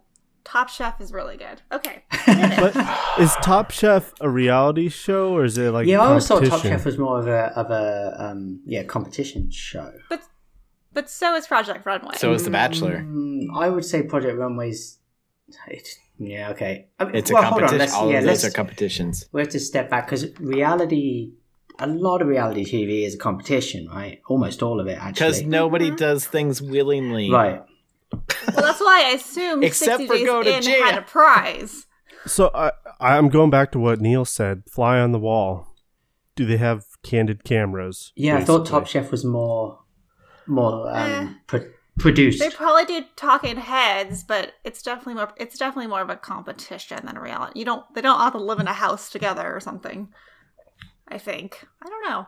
Top 0.45 0.69
Chef 0.69 1.01
is 1.01 1.11
really 1.11 1.35
good. 1.35 1.61
Okay. 1.71 2.03
But 2.25 2.75
is 3.19 3.33
Top 3.41 3.71
Chef 3.71 4.13
a 4.21 4.29
reality 4.29 4.87
show 4.87 5.33
or 5.33 5.43
is 5.43 5.57
it 5.57 5.71
like 5.71 5.85
yeah, 5.85 5.99
I 6.01 6.07
always 6.07 6.25
thought 6.27 6.45
Top? 6.45 6.61
Chef 6.61 6.85
was 6.85 6.97
more 6.97 7.19
of 7.19 7.27
a 7.27 7.51
of 7.59 7.69
a 7.71 8.15
um, 8.17 8.61
yeah 8.65 8.83
competition 8.83 9.51
show. 9.51 9.91
but 10.09 10.21
but 10.93 11.09
so 11.09 11.35
is 11.35 11.45
Project 11.45 11.85
Runway. 11.85 12.15
So 12.15 12.31
is 12.31 12.45
The 12.45 12.51
Bachelor. 12.51 12.99
Mm, 12.99 13.47
I 13.53 13.67
would 13.69 13.83
say 13.83 14.03
Project 14.03 14.37
Runway's. 14.37 14.99
It, 15.67 15.89
yeah, 16.19 16.51
okay. 16.51 16.87
I 16.99 17.05
mean, 17.05 17.15
It's 17.15 17.31
a 17.31 17.33
well, 17.33 17.43
hold 17.43 17.63
on, 17.63 17.69
competition. 17.69 17.79
let's- 17.79 17.93
All 17.93 18.09
yeah, 18.11 18.19
of 18.19 18.25
those 18.25 18.45
are 18.45 18.51
competitions. 18.51 19.25
we 19.33 19.41
have 19.41 19.49
to 19.49 19.59
step 19.59 19.89
back 19.89 20.05
because 20.07 20.25
reality, 20.39 21.33
a 21.79 21.87
lot 21.87 22.21
of 22.21 22.27
reality 22.27 22.65
TV 22.65 23.05
is 23.05 23.15
a 23.15 23.17
competition, 23.17 23.87
right? 23.89 24.21
Almost 24.27 24.61
all 24.63 24.79
of 24.79 24.87
it, 24.87 24.97
actually. 24.97 25.11
Because 25.13 25.37
actually. 25.37 25.49
nobody 25.51 25.91
does 25.91 26.25
things 26.25 26.61
willingly. 26.61 27.31
right. 27.31 27.61
well, 28.11 28.21
that's 28.55 28.79
why 28.79 29.03
I 29.07 29.11
assume 29.15 29.63
Except 29.63 29.99
60 29.99 30.07
for 30.07 30.13
Days 30.15 30.25
go 30.25 30.43
to 30.43 30.55
In 30.57 30.61
jail. 30.61 30.83
had 30.83 30.97
a 30.97 31.01
prize. 31.03 31.85
So 32.25 32.49
I 32.53 32.71
I'm 32.99 33.29
going 33.29 33.49
back 33.49 33.71
to 33.73 33.79
what 33.79 34.01
Neil 34.01 34.25
said. 34.25 34.63
Fly 34.69 34.99
on 34.99 35.11
the 35.13 35.19
wall. 35.19 35.67
Do 36.35 36.45
they 36.45 36.57
have 36.57 36.85
candid 37.03 37.43
cameras? 37.43 38.11
Yeah, 38.15 38.37
I 38.37 38.43
thought 38.43 38.65
Top? 38.65 38.87
Chef 38.87 39.11
was 39.11 39.23
more, 39.23 39.79
more 40.47 40.89
Eh. 40.93 41.17
um, 41.19 41.39
pro- 41.47 41.69
produced. 41.97 42.39
They 42.39 42.49
probably 42.49 42.85
do 42.85 43.05
talking 43.15 43.57
heads, 43.57 44.23
but 44.23 44.53
it's 44.63 44.81
definitely 44.81 45.15
more. 45.15 45.31
It's 45.37 45.57
definitely 45.57 45.87
more 45.87 46.01
of 46.01 46.09
a 46.09 46.15
competition 46.15 47.05
than 47.05 47.15
a 47.17 47.21
reality. 47.21 47.59
You 47.59 47.65
don't. 47.65 47.85
They 47.93 48.01
don't 48.01 48.19
have 48.19 48.33
to 48.33 48.39
live 48.39 48.59
in 48.59 48.67
a 48.67 48.73
house 48.73 49.09
together 49.09 49.53
or 49.53 49.59
something. 49.59 50.09
I 51.09 51.17
think. 51.17 51.65
I 51.83 51.89
don't 51.89 52.07
know. 52.09 52.27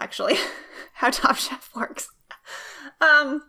Actually, 0.00 0.36
how 0.94 1.10
Top 1.10 1.36
Chef 1.36 1.70
works. 1.74 2.08
Um. 3.00 3.42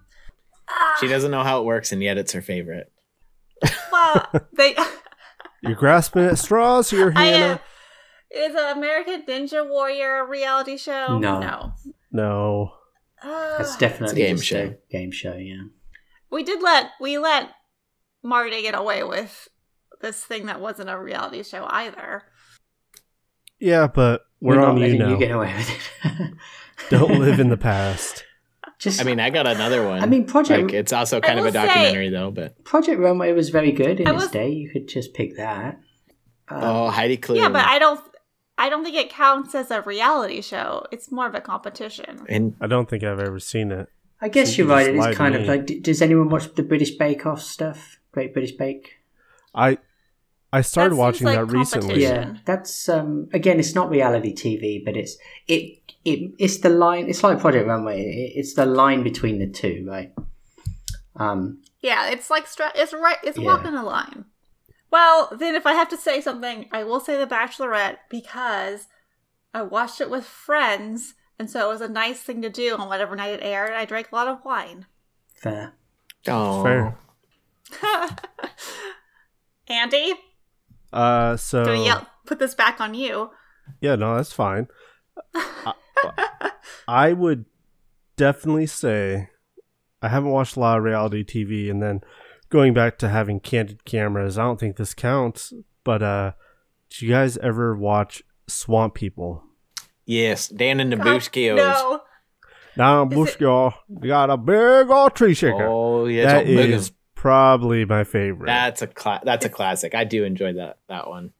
ah, 0.70 0.98
She 1.00 1.08
doesn't 1.08 1.32
know 1.32 1.44
how 1.44 1.62
it 1.62 1.66
works, 1.66 1.92
and 1.92 2.02
yet 2.04 2.18
it's 2.18 2.34
her 2.34 2.42
favorite. 2.42 2.92
Well, 3.92 4.30
they. 4.58 4.76
You're 5.62 5.76
grasping 5.76 6.24
at 6.24 6.38
straws 6.40 6.90
here, 6.90 7.12
I 7.16 7.26
Hannah. 7.26 7.46
am. 7.54 7.60
Is 8.32 8.56
an 8.56 8.78
American 8.78 9.24
Ninja 9.24 9.68
Warrior 9.68 10.20
a 10.20 10.26
reality 10.28 10.78
show? 10.78 11.18
No. 11.18 11.40
No. 11.40 11.74
No. 12.12 12.74
Uh, 13.22 13.58
That's 13.58 13.76
definitely 13.78 14.16
game 14.22 14.40
show. 14.40 14.76
a 14.76 14.92
game 14.92 15.12
show. 15.12 15.34
Yeah. 15.36 15.64
we 16.32 16.44
did 16.44 16.62
let 16.62 16.92
we 17.02 17.18
let 17.18 17.50
Marty 18.24 18.62
get 18.62 18.76
away 18.76 19.04
with 19.04 19.50
this 20.02 20.24
thing 20.24 20.46
that 20.46 20.62
wasn't 20.62 20.90
a 20.90 20.98
reality 20.98 21.44
show 21.44 21.66
either. 21.70 22.24
Yeah, 23.60 23.88
but 23.88 24.22
we're, 24.42 24.56
not 24.56 24.70
on 24.70 24.78
you 24.78 24.84
letting 24.84 25.00
now. 25.00 25.10
you 25.10 25.18
get 25.18 25.32
away 25.32 25.54
with 25.54 25.70
it. 25.70 26.34
Don't 26.90 27.20
live 27.20 27.40
in 27.40 27.50
the 27.50 27.58
past. 27.58 28.24
Just, 28.80 29.02
I 29.02 29.04
mean, 29.04 29.20
I 29.20 29.30
got 29.30 29.46
another 29.46 29.86
one. 29.86 30.02
I 30.02 30.06
mean, 30.06 30.26
Project 30.26 30.64
like 30.64 30.74
it's 30.74 30.94
also 30.94 31.20
kind 31.20 31.38
of 31.38 31.44
a 31.44 31.48
will 31.48 31.52
say- 31.52 31.66
documentary 31.66 32.10
though. 32.10 32.32
But 32.32 32.64
Project 32.64 33.00
Runway 33.00 33.34
was 33.34 33.50
very 33.50 33.74
good 33.74 34.00
in 34.00 34.08
I 34.08 34.16
its 34.16 34.30
day. 34.30 34.50
You 34.50 34.70
could 34.70 34.88
just 34.88 35.14
pick 35.14 35.36
that. 35.36 35.80
Um, 36.48 36.64
oh, 36.64 36.90
Heidi 36.90 37.18
Klum. 37.18 37.38
Yeah, 37.38 37.50
but 37.50 37.66
I 37.66 37.78
don't 37.78 38.00
I 38.58 38.70
don't 38.70 38.84
think 38.84 38.96
it 38.96 39.10
counts 39.10 39.54
as 39.54 39.70
a 39.72 39.82
reality 39.82 40.42
show. 40.42 40.86
It's 40.92 41.12
more 41.12 41.28
of 41.28 41.36
a 41.36 41.42
competition. 41.42 42.26
and 42.28 42.56
I 42.62 42.68
don't 42.68 42.90
think 42.90 43.04
I've 43.04 43.20
ever 43.20 43.40
seen 43.40 43.72
it. 43.72 43.88
I 44.22 44.30
guess 44.30 44.58
you 44.58 44.66
you're 44.66 44.74
right. 44.74 44.88
It 44.88 44.96
is 44.96 45.06
It 45.06 45.08
lied 45.08 45.16
kind 45.16 45.36
of 45.36 45.46
like. 45.46 45.82
Does 45.82 46.02
anyone 46.02 46.30
watch 46.30 46.54
the 46.56 46.64
British 46.64 46.92
Bake 46.92 47.26
Off 47.26 47.42
stuff? 47.42 48.00
Great 48.12 48.34
British 48.34 48.54
Bake. 48.54 48.96
I 49.54 49.78
I 50.52 50.62
started 50.62 50.96
That 50.96 51.00
watching 51.00 51.26
like 51.28 51.38
that 51.38 51.46
recently. 51.46 52.02
Yeah, 52.02 52.36
that's 52.46 52.90
um 52.90 53.28
again. 53.34 53.60
It's 53.60 53.76
not 53.76 53.90
reality 53.90 54.34
TV, 54.34 54.84
but 54.84 54.98
it's 54.98 55.18
it 55.48 55.80
it 56.06 56.32
it's 56.40 56.58
the 56.60 56.70
line. 56.70 57.08
It's 57.10 57.24
like 57.24 57.40
Project 57.40 57.68
Runway. 57.68 58.02
It, 58.02 58.40
it's 58.40 58.54
the 58.56 58.66
line 58.66 59.04
between 59.04 59.40
the 59.40 59.48
two, 59.48 59.86
right? 59.88 60.12
Um, 61.16 61.62
Yeah, 61.82 62.10
it's 62.10 62.30
like 62.30 62.48
stra- 62.48 62.72
it's 62.76 62.94
right 62.94 63.18
it's 63.24 63.38
Yeah. 63.38 63.46
walking 63.46 63.74
a 63.76 63.84
line. 63.84 64.26
Well, 64.92 65.30
then 65.38 65.54
if 65.54 65.68
I 65.68 65.74
have 65.74 65.90
to 65.90 65.98
say 65.98 66.20
something, 66.20 66.68
I 66.72 66.84
will 66.84 67.00
say 67.00 67.16
The 67.18 67.28
Bachelorette 67.28 67.98
because 68.10 68.88
I 69.54 69.62
watched 69.62 70.02
it 70.02 70.10
with 70.10 70.26
friends, 70.26 71.14
and 71.38 71.48
so 71.50 71.70
it 71.70 71.72
was 71.72 71.82
a 71.82 71.88
nice 71.90 72.22
thing 72.22 72.42
to 72.42 72.50
do 72.50 72.76
on 72.76 72.88
whatever 72.88 73.16
night 73.16 73.34
it 73.36 73.44
aired. 73.44 73.74
I 73.74 73.86
drank 73.86 74.12
a 74.12 74.16
lot 74.16 74.28
of 74.28 74.44
wine. 74.44 74.88
fair. 75.36 75.74
oh, 76.28 76.64
Fair. 76.64 76.98
Andy, 79.68 80.14
Uh, 80.92 81.38
so 81.38 81.64
do 81.64 81.72
we 81.72 81.86
yell, 81.86 82.08
put 82.26 82.40
this 82.40 82.56
back 82.56 82.80
on 82.82 82.94
you? 82.94 83.30
yeah, 83.82 83.96
no, 83.96 84.16
that's 84.16 84.34
fine. 84.34 84.68
I, 85.36 85.74
I 86.88 87.14
would 87.14 87.46
definitely 88.16 88.66
say 88.68 89.30
I 90.02 90.08
haven't 90.10 90.32
watched 90.32 90.56
a 90.56 90.60
lot 90.60 90.78
of 90.78 90.84
reality 90.84 91.24
TV, 91.24 91.70
and 91.70 91.82
then 91.82 92.02
going 92.50 92.74
back 92.74 92.98
to 93.00 93.10
having 93.10 93.40
candid 93.40 93.86
cameras, 93.86 94.38
I 94.38 94.44
don't 94.44 94.60
think 94.60 94.78
this 94.78 94.94
counts. 94.94 95.54
But 95.84 96.02
uh, 96.02 96.32
did 96.90 97.02
you 97.02 97.10
guys 97.10 97.38
ever 97.38 97.76
watch 97.76 98.24
Swamp 98.48 98.94
People? 98.96 99.44
yes, 100.06 100.48
Dan 100.48 100.80
and 100.80 100.92
the 100.92 100.96
God, 100.98 101.06
Buskios. 101.22 101.56
No. 101.58 102.02
Now, 102.78 103.06
Is 103.06 103.12
it- 103.12 103.16
Bushko, 103.16 103.74
you 104.02 104.08
got 104.08 104.30
a 104.30 104.38
big 104.38 104.90
old 104.90 105.14
tree 105.16 105.34
shaker. 105.34 105.68
Oh 105.68 106.06
yeah, 106.06 106.24
that 106.24 106.42
it's 106.48 106.50
all 106.50 106.56
big 106.56 106.72
as- 106.72 106.92
probably 107.20 107.86
my 107.86 108.04
favorite. 108.04 108.48
that's 108.48 108.82
a 108.82 108.88
cla- 108.88 109.22
that's 109.24 109.46
a 109.46 109.50
classic. 109.50 109.94
I 109.96 110.04
do 110.06 110.24
enjoy 110.24 110.54
that 110.54 110.78
that 110.88 111.10
one 111.10 111.34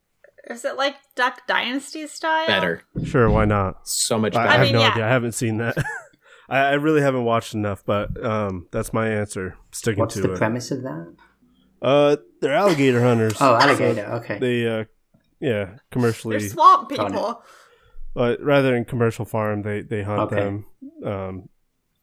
Is 0.50 0.66
it 0.66 0.76
like 0.78 0.96
Duck 1.16 1.48
Dynasty 1.48 2.06
style? 2.08 2.48
better, 2.48 2.82
sure, 3.06 3.30
why 3.30 3.46
not? 3.46 3.88
so 3.88 4.18
much 4.20 4.36
I, 4.36 4.42
I 4.42 4.44
better. 4.46 4.58
have 4.58 4.62
mean, 4.68 4.74
no 4.74 4.82
yeah. 4.82 4.92
idea. 4.92 5.06
I 5.06 5.10
haven't 5.10 5.32
seen 5.34 5.58
that. 5.58 5.78
I, 6.50 6.58
I 6.60 6.74
really 6.74 7.02
haven't 7.02 7.24
watched 7.26 7.54
enough, 7.54 7.84
but 7.86 8.24
um, 8.26 8.68
that's 8.72 8.92
my 8.92 9.08
answer. 9.08 9.56
Sticking 9.72 10.00
What's 10.02 10.16
to 10.16 10.22
the 10.22 10.34
it. 10.34 10.38
premise 10.38 10.72
of 10.72 10.82
that? 10.84 11.16
Uh, 11.82 12.18
they're 12.42 12.54
alligator 12.54 13.02
hunters. 13.02 13.34
Oh, 13.36 13.38
So 13.38 13.56
alligator. 13.68 14.06
Okay. 14.16 14.38
they 14.40 14.68
uh, 14.68 14.84
yeah, 15.40 15.76
commercially, 15.92 16.38
They're 16.40 16.50
swamp 16.50 16.90
people. 16.90 17.42
but 18.14 18.42
rather 18.42 18.72
than 18.74 18.84
commercial 18.84 19.24
farm, 19.26 19.62
they 19.62 19.82
they 19.82 20.02
hunt 20.04 20.20
Okay. 20.32 20.36
them. 20.36 20.66
Um, 21.06 21.50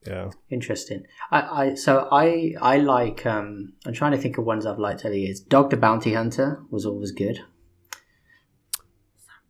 yeah, 0.07 0.31
Interesting. 0.51 1.05
I, 1.31 1.41
I 1.41 1.75
so 1.75 2.09
I 2.11 2.55
I 2.61 2.79
like 2.79 3.27
um 3.27 3.75
I'm 3.87 3.93
trying 3.93 4.13
to 4.13 4.19
think 4.19 4.39
of 4.39 4.45
ones 4.45 4.67
I've 4.67 4.79
liked 4.79 5.05
over 5.05 5.11
the 5.13 5.21
years. 5.21 5.41
Dog 5.41 5.71
the 5.71 5.77
Bounty 5.77 6.15
Hunter 6.15 6.63
was 6.71 6.87
always 6.87 7.13
good. 7.13 7.41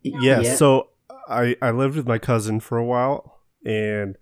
yeah. 0.03 0.41
Yeah. 0.41 0.55
So 0.55 0.91
I 1.29 1.57
I 1.61 1.71
lived 1.71 1.97
with 1.97 2.07
my 2.07 2.19
cousin 2.19 2.61
for 2.61 2.79
a 2.79 2.85
while, 2.85 3.41
and 3.65 4.17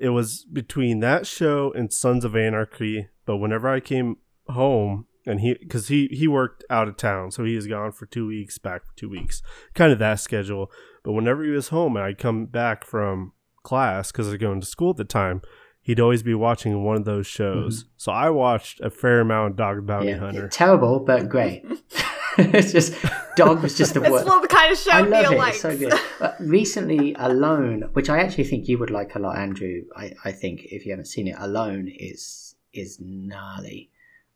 it 0.00 0.10
was 0.10 0.44
between 0.52 1.00
that 1.00 1.26
show 1.26 1.72
and 1.72 1.92
Sons 1.92 2.24
of 2.24 2.36
Anarchy. 2.36 3.08
But 3.24 3.38
whenever 3.38 3.68
I 3.68 3.80
came 3.80 4.18
home, 4.48 5.06
and 5.26 5.40
he 5.40 5.54
because 5.54 5.88
he 5.88 6.08
he 6.12 6.28
worked 6.28 6.64
out 6.70 6.88
of 6.88 6.96
town, 6.96 7.30
so 7.30 7.44
he 7.44 7.56
was 7.56 7.66
gone 7.66 7.92
for 7.92 8.06
two 8.06 8.26
weeks, 8.26 8.58
back 8.58 8.84
for 8.84 8.94
two 8.96 9.08
weeks, 9.08 9.42
kind 9.74 9.92
of 9.92 9.98
that 9.98 10.20
schedule. 10.20 10.70
But 11.02 11.12
whenever 11.12 11.44
he 11.44 11.50
was 11.50 11.68
home, 11.68 11.96
and 11.96 12.04
I'd 12.04 12.18
come 12.18 12.46
back 12.46 12.84
from 12.84 13.32
class 13.66 14.10
because 14.12 14.26
I 14.28 14.30
was 14.30 14.38
going 14.38 14.60
to 14.60 14.66
school 14.66 14.90
at 14.90 14.96
the 14.96 15.04
time. 15.04 15.42
He'd 15.82 16.00
always 16.00 16.22
be 16.22 16.34
watching 16.34 16.82
one 16.82 16.96
of 16.96 17.04
those 17.04 17.26
shows. 17.26 17.84
So 17.96 18.10
I 18.10 18.28
watched 18.30 18.80
a 18.80 18.90
fair 18.90 19.20
amount 19.20 19.52
of 19.52 19.56
Dog 19.56 19.86
Bounty 19.86 20.08
Yeah. 20.08 20.18
Hunter. 20.18 20.48
Terrible, 20.48 20.98
but 21.00 21.28
great. 21.28 21.64
it's 22.38 22.72
just 22.72 22.92
dog 23.36 23.62
was 23.62 23.76
just 23.78 23.94
the 23.94 24.00
It's 24.02 24.10
worst. 24.10 24.26
not 24.26 24.42
the 24.42 24.48
kind 24.48 24.72
of 24.72 24.78
show 24.78 24.90
I 24.90 25.02
love 25.02 25.32
it. 25.32 25.38
likes. 25.38 25.56
It's 25.56 25.62
so 25.62 25.76
good. 25.78 25.92
But 26.18 26.36
recently, 26.40 27.14
Alone, 27.18 27.82
which 27.92 28.08
I 28.10 28.18
actually 28.18 28.44
think 28.44 28.66
you 28.68 28.78
would 28.78 28.90
like 28.90 29.14
a 29.14 29.20
lot, 29.20 29.38
Andrew. 29.38 29.82
I, 29.96 30.12
I 30.24 30.32
think 30.32 30.64
if 30.64 30.84
you 30.86 30.90
haven't 30.92 31.06
seen 31.06 31.28
it, 31.28 31.36
Alone 31.38 31.88
is 31.88 32.56
is 32.72 32.98
gnarly. 33.00 33.90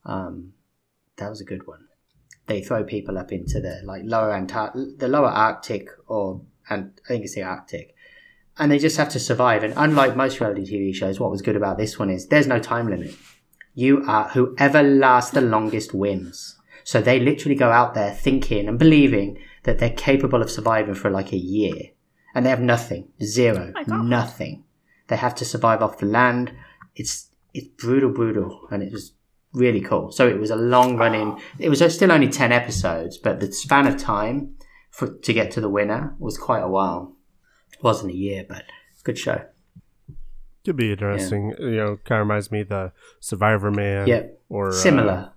Um, 0.04 0.52
that 1.16 1.28
was 1.28 1.40
a 1.40 1.44
good 1.44 1.66
one. 1.66 1.86
They 2.46 2.62
throw 2.62 2.84
people 2.84 3.18
up 3.18 3.32
into 3.32 3.60
the 3.60 3.80
like 3.84 4.02
lower 4.04 4.32
Antar- 4.32 4.72
the 4.98 5.08
lower 5.08 5.28
Arctic, 5.28 5.88
or 6.06 6.42
and 6.68 6.92
I 7.04 7.08
think 7.08 7.24
it's 7.24 7.34
the 7.34 7.42
Arctic, 7.42 7.94
and 8.58 8.70
they 8.70 8.78
just 8.78 8.96
have 8.96 9.08
to 9.10 9.20
survive. 9.20 9.62
And 9.62 9.74
unlike 9.76 10.16
most 10.16 10.40
reality 10.40 10.64
TV 10.64 10.94
shows, 10.94 11.18
what 11.18 11.30
was 11.30 11.42
good 11.42 11.56
about 11.56 11.78
this 11.78 11.98
one 11.98 12.10
is 12.10 12.26
there's 12.26 12.46
no 12.46 12.58
time 12.58 12.88
limit. 12.88 13.14
You 13.74 14.04
are 14.06 14.28
whoever 14.28 14.82
lasts 14.82 15.30
the 15.30 15.40
longest 15.40 15.94
wins. 15.94 16.56
So 16.84 17.00
they 17.00 17.20
literally 17.20 17.54
go 17.54 17.70
out 17.70 17.94
there 17.94 18.12
thinking 18.12 18.68
and 18.68 18.78
believing 18.78 19.38
that 19.62 19.78
they're 19.78 19.90
capable 19.90 20.42
of 20.42 20.50
surviving 20.50 20.94
for 20.94 21.10
like 21.10 21.32
a 21.32 21.36
year, 21.36 21.90
and 22.34 22.44
they 22.44 22.50
have 22.50 22.60
nothing, 22.60 23.08
zero, 23.22 23.72
oh 23.76 23.84
my 23.86 24.02
nothing. 24.02 24.64
They 25.08 25.16
have 25.16 25.34
to 25.36 25.44
survive 25.44 25.82
off 25.82 25.98
the 25.98 26.06
land. 26.06 26.52
It's 26.94 27.30
it's 27.52 27.68
brutal, 27.68 28.10
brutal, 28.10 28.66
and 28.70 28.82
it 28.82 28.92
was 28.92 29.12
really 29.52 29.80
cool. 29.80 30.12
So 30.12 30.28
it 30.28 30.38
was 30.38 30.50
a 30.50 30.56
long 30.56 30.96
running. 30.96 31.40
It 31.58 31.68
was 31.68 31.82
still 31.94 32.12
only 32.12 32.28
ten 32.28 32.52
episodes, 32.52 33.18
but 33.18 33.40
the 33.40 33.52
span 33.52 33.86
of 33.86 33.96
time 33.96 34.54
for 34.90 35.16
to 35.18 35.32
get 35.32 35.50
to 35.52 35.60
the 35.60 35.68
winner 35.68 36.14
was 36.18 36.38
quite 36.38 36.62
a 36.62 36.68
while. 36.68 37.16
It 37.80 37.84
wasn't 37.84 38.12
a 38.12 38.16
year, 38.16 38.44
but 38.46 38.64
good 39.04 39.18
show. 39.18 39.40
Could 40.66 40.76
be 40.76 40.92
interesting. 40.92 41.54
You 41.58 41.76
know, 41.76 41.98
kind 42.04 42.20
of 42.20 42.26
reminds 42.26 42.52
me 42.52 42.60
of 42.60 42.68
the 42.68 42.92
Survivor 43.20 43.70
Man. 43.70 44.06
Yeah, 44.06 44.24
Or 44.50 44.68
uh, 44.68 44.72
Similar. 44.72 45.32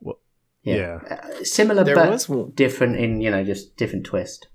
well, 0.00 0.18
yeah, 0.62 1.00
Uh, 1.10 1.44
similar, 1.44 1.84
There 1.84 1.94
but 1.94 2.10
was 2.10 2.26
one- 2.26 2.52
different 2.54 2.96
in 2.96 3.20
you 3.20 3.30
know 3.30 3.44
just 3.44 3.76
different 3.76 4.06
twist. 4.06 4.48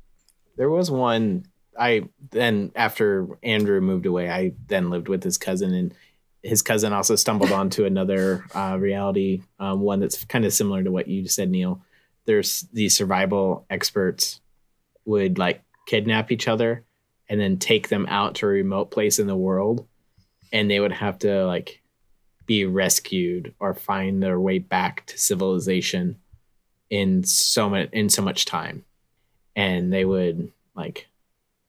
There 0.58 0.70
was 0.72 0.90
one 0.90 1.46
I 1.78 2.10
then 2.32 2.72
after 2.76 3.28
Andrew 3.44 3.80
moved 3.82 4.08
away, 4.08 4.28
I 4.32 4.54
then 4.68 4.90
lived 4.90 5.08
with 5.08 5.24
his 5.24 5.38
cousin 5.38 5.76
and 5.76 5.94
his 6.42 6.64
cousin 6.64 6.92
also 6.92 7.16
stumbled 7.16 7.52
onto 7.60 7.86
another 7.86 8.44
uh, 8.56 8.76
reality 8.80 9.44
um, 9.60 9.82
one 9.82 10.00
that's 10.00 10.26
kind 10.26 10.44
of 10.44 10.52
similar 10.54 10.84
to 10.84 10.92
what 10.92 11.08
you 11.08 11.22
just 11.22 11.36
said, 11.36 11.52
Neil. 11.52 11.82
There's 12.26 12.62
these 12.74 12.96
survival 12.98 13.68
experts 13.70 14.42
would 15.06 15.38
like 15.38 15.62
kidnap 15.86 16.32
each 16.32 16.48
other 16.48 16.84
and 17.30 17.40
then 17.40 17.58
take 17.58 17.90
them 17.90 18.06
out 18.08 18.36
to 18.36 18.48
a 18.48 18.50
remote 18.50 18.92
place 18.92 19.20
in 19.20 19.28
the 19.28 19.36
world, 19.36 19.88
and 20.52 20.70
they 20.70 20.80
would 20.80 20.92
have 20.92 21.20
to 21.20 21.46
like 21.46 21.82
be 22.46 22.66
rescued 22.66 23.54
or 23.60 23.76
find 23.76 24.24
their 24.24 24.40
way 24.40 24.58
back 24.58 25.06
to 25.06 25.18
civilization 25.18 26.18
in 26.90 27.24
so 27.24 27.70
much 27.70 27.90
in 27.94 28.10
so 28.10 28.24
much 28.24 28.46
time. 28.46 28.84
And 29.56 29.94
they 29.94 30.04
would 30.04 30.52
like 30.76 31.08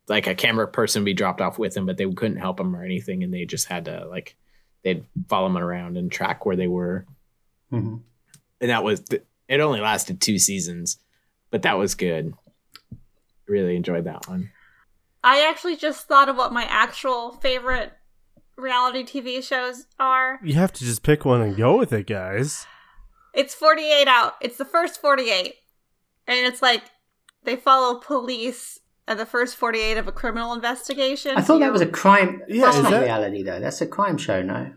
like 0.08 0.26
a 0.26 0.34
camera 0.34 0.66
person 0.66 1.04
be 1.04 1.14
dropped 1.14 1.40
off 1.40 1.58
with 1.58 1.74
them 1.74 1.86
but 1.86 1.96
they 1.96 2.10
couldn't 2.10 2.38
help 2.38 2.56
them 2.56 2.74
or 2.74 2.82
anything 2.82 3.22
and 3.22 3.32
they 3.32 3.44
just 3.44 3.66
had 3.66 3.84
to 3.84 4.06
like 4.08 4.34
they'd 4.82 5.04
follow 5.28 5.46
them 5.46 5.58
around 5.58 5.96
and 5.96 6.10
track 6.10 6.46
where 6.46 6.56
they 6.56 6.68
were. 6.68 7.04
Hmm 7.68 7.98
and 8.60 8.70
that 8.70 8.84
was 8.84 9.02
it 9.48 9.60
only 9.60 9.80
lasted 9.80 10.20
two 10.20 10.38
seasons 10.38 10.98
but 11.50 11.62
that 11.62 11.78
was 11.78 11.94
good. 11.94 12.32
Really 13.46 13.76
enjoyed 13.76 14.04
that 14.04 14.28
one 14.28 14.50
I 15.22 15.46
actually 15.48 15.76
just 15.76 16.06
thought 16.08 16.28
of 16.28 16.36
what 16.36 16.52
my 16.52 16.64
actual 16.64 17.32
favorite 17.32 17.92
reality 18.56 19.02
TV 19.04 19.42
shows 19.42 19.86
are. 19.98 20.38
You 20.42 20.54
have 20.54 20.72
to 20.74 20.84
just 20.84 21.02
pick 21.02 21.24
one 21.24 21.40
and 21.40 21.56
go 21.56 21.76
with 21.78 21.92
it, 21.92 22.06
guys. 22.06 22.66
It's 23.34 23.54
48 23.54 24.08
out. 24.08 24.34
It's 24.40 24.56
the 24.56 24.64
first 24.64 25.00
48. 25.00 25.54
And 26.26 26.46
it's 26.46 26.62
like 26.62 26.82
they 27.44 27.56
follow 27.56 28.00
police 28.00 28.78
and 29.06 29.18
the 29.18 29.26
first 29.26 29.56
48 29.56 29.98
of 29.98 30.08
a 30.08 30.12
criminal 30.12 30.52
investigation. 30.52 31.36
I 31.36 31.42
thought 31.42 31.60
that 31.60 31.72
was 31.72 31.80
a 31.80 31.86
crime. 31.86 32.42
Yeah, 32.48 32.66
that's 32.66 32.82
not 32.82 32.90
that- 32.90 33.02
reality 33.02 33.42
though. 33.42 33.60
That's 33.60 33.80
a 33.80 33.86
crime 33.86 34.16
show. 34.18 34.42
No. 34.42 34.72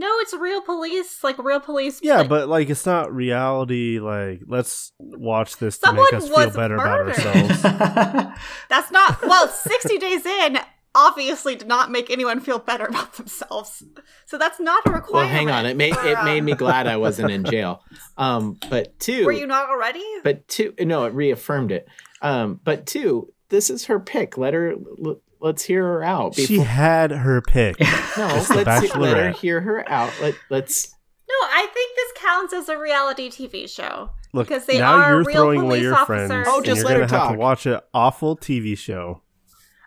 No, 0.00 0.08
it's 0.20 0.32
real 0.32 0.62
police, 0.62 1.22
like 1.22 1.36
real 1.38 1.60
police. 1.60 2.00
Yeah, 2.02 2.20
like, 2.20 2.28
but 2.30 2.48
like 2.48 2.70
it's 2.70 2.86
not 2.86 3.14
reality. 3.14 3.98
Like 4.00 4.40
let's 4.46 4.92
watch 4.98 5.58
this 5.58 5.76
to 5.78 5.92
make 5.92 6.12
us 6.14 6.26
feel 6.26 6.46
was 6.46 6.56
better 6.56 6.74
about 6.76 7.00
ourselves. 7.08 7.62
that's 8.70 8.90
not. 8.90 9.20
Well, 9.20 9.46
60 9.46 9.98
days 9.98 10.24
in 10.24 10.58
obviously 10.94 11.54
did 11.54 11.68
not 11.68 11.90
make 11.90 12.08
anyone 12.10 12.40
feel 12.40 12.58
better 12.58 12.86
about 12.86 13.12
themselves. 13.12 13.82
So 14.24 14.38
that's 14.38 14.58
not 14.58 14.86
a 14.86 14.90
requirement. 14.90 15.12
well 15.12 15.26
hang 15.28 15.50
on 15.50 15.66
it 15.66 15.76
made 15.76 15.94
for, 15.94 16.06
it 16.06 16.24
made 16.24 16.40
me 16.40 16.54
glad 16.54 16.86
i 16.88 16.96
wasn't 16.96 17.30
in 17.30 17.44
jail 17.44 17.84
um 18.16 18.58
but 18.68 18.98
two 18.98 19.24
Were 19.24 19.30
you 19.32 19.46
not 19.46 19.68
already? 19.68 20.02
but 20.24 20.48
two 20.48 20.74
no 20.80 21.04
it 21.04 21.14
reaffirmed 21.14 21.70
it 21.70 21.86
um 22.22 22.58
but 22.64 22.86
two 22.86 23.32
this 23.50 23.70
is 23.70 23.84
her 23.84 24.00
pick 24.00 24.36
let 24.36 24.52
her 24.52 24.72
l- 24.72 25.20
let's 25.40 25.62
hear 25.62 25.82
her 25.84 26.02
out 26.04 26.34
she 26.34 26.58
had 26.58 27.10
her 27.10 27.40
pick. 27.40 27.78
no 27.80 27.86
It's 27.86 28.48
the 28.48 28.56
let's 28.64 28.94
let 28.94 29.16
her 29.16 29.22
Bachelorette. 29.30 29.34
hear 29.36 29.60
her 29.60 29.88
out 29.90 30.12
let, 30.20 30.34
let's 30.50 30.94
No, 31.28 31.34
I 31.34 31.66
think 31.72 31.96
this 31.96 32.12
counts 32.22 32.52
as 32.52 32.68
a 32.68 32.78
reality 32.78 33.30
TV 33.30 33.68
show. 33.68 34.10
Look, 34.32 34.46
Because 34.48 34.66
they 34.66 34.78
now 34.78 34.94
are 34.96 35.10
you're 35.10 35.24
real 35.24 35.32
throwing 35.36 35.60
away 35.60 35.68
police 35.78 35.82
your 35.82 35.94
officers. 35.94 36.28
friends. 36.28 36.48
Oh, 36.48 36.56
and 36.58 36.64
just 36.64 36.76
you're 36.78 36.84
let 36.86 36.94
her 36.96 37.00
gonna 37.06 37.12
have 37.18 37.22
talk. 37.28 37.32
to 37.32 37.38
watch 37.38 37.66
an 37.66 37.80
awful 37.92 38.36
TV 38.36 38.76
show. 38.78 39.22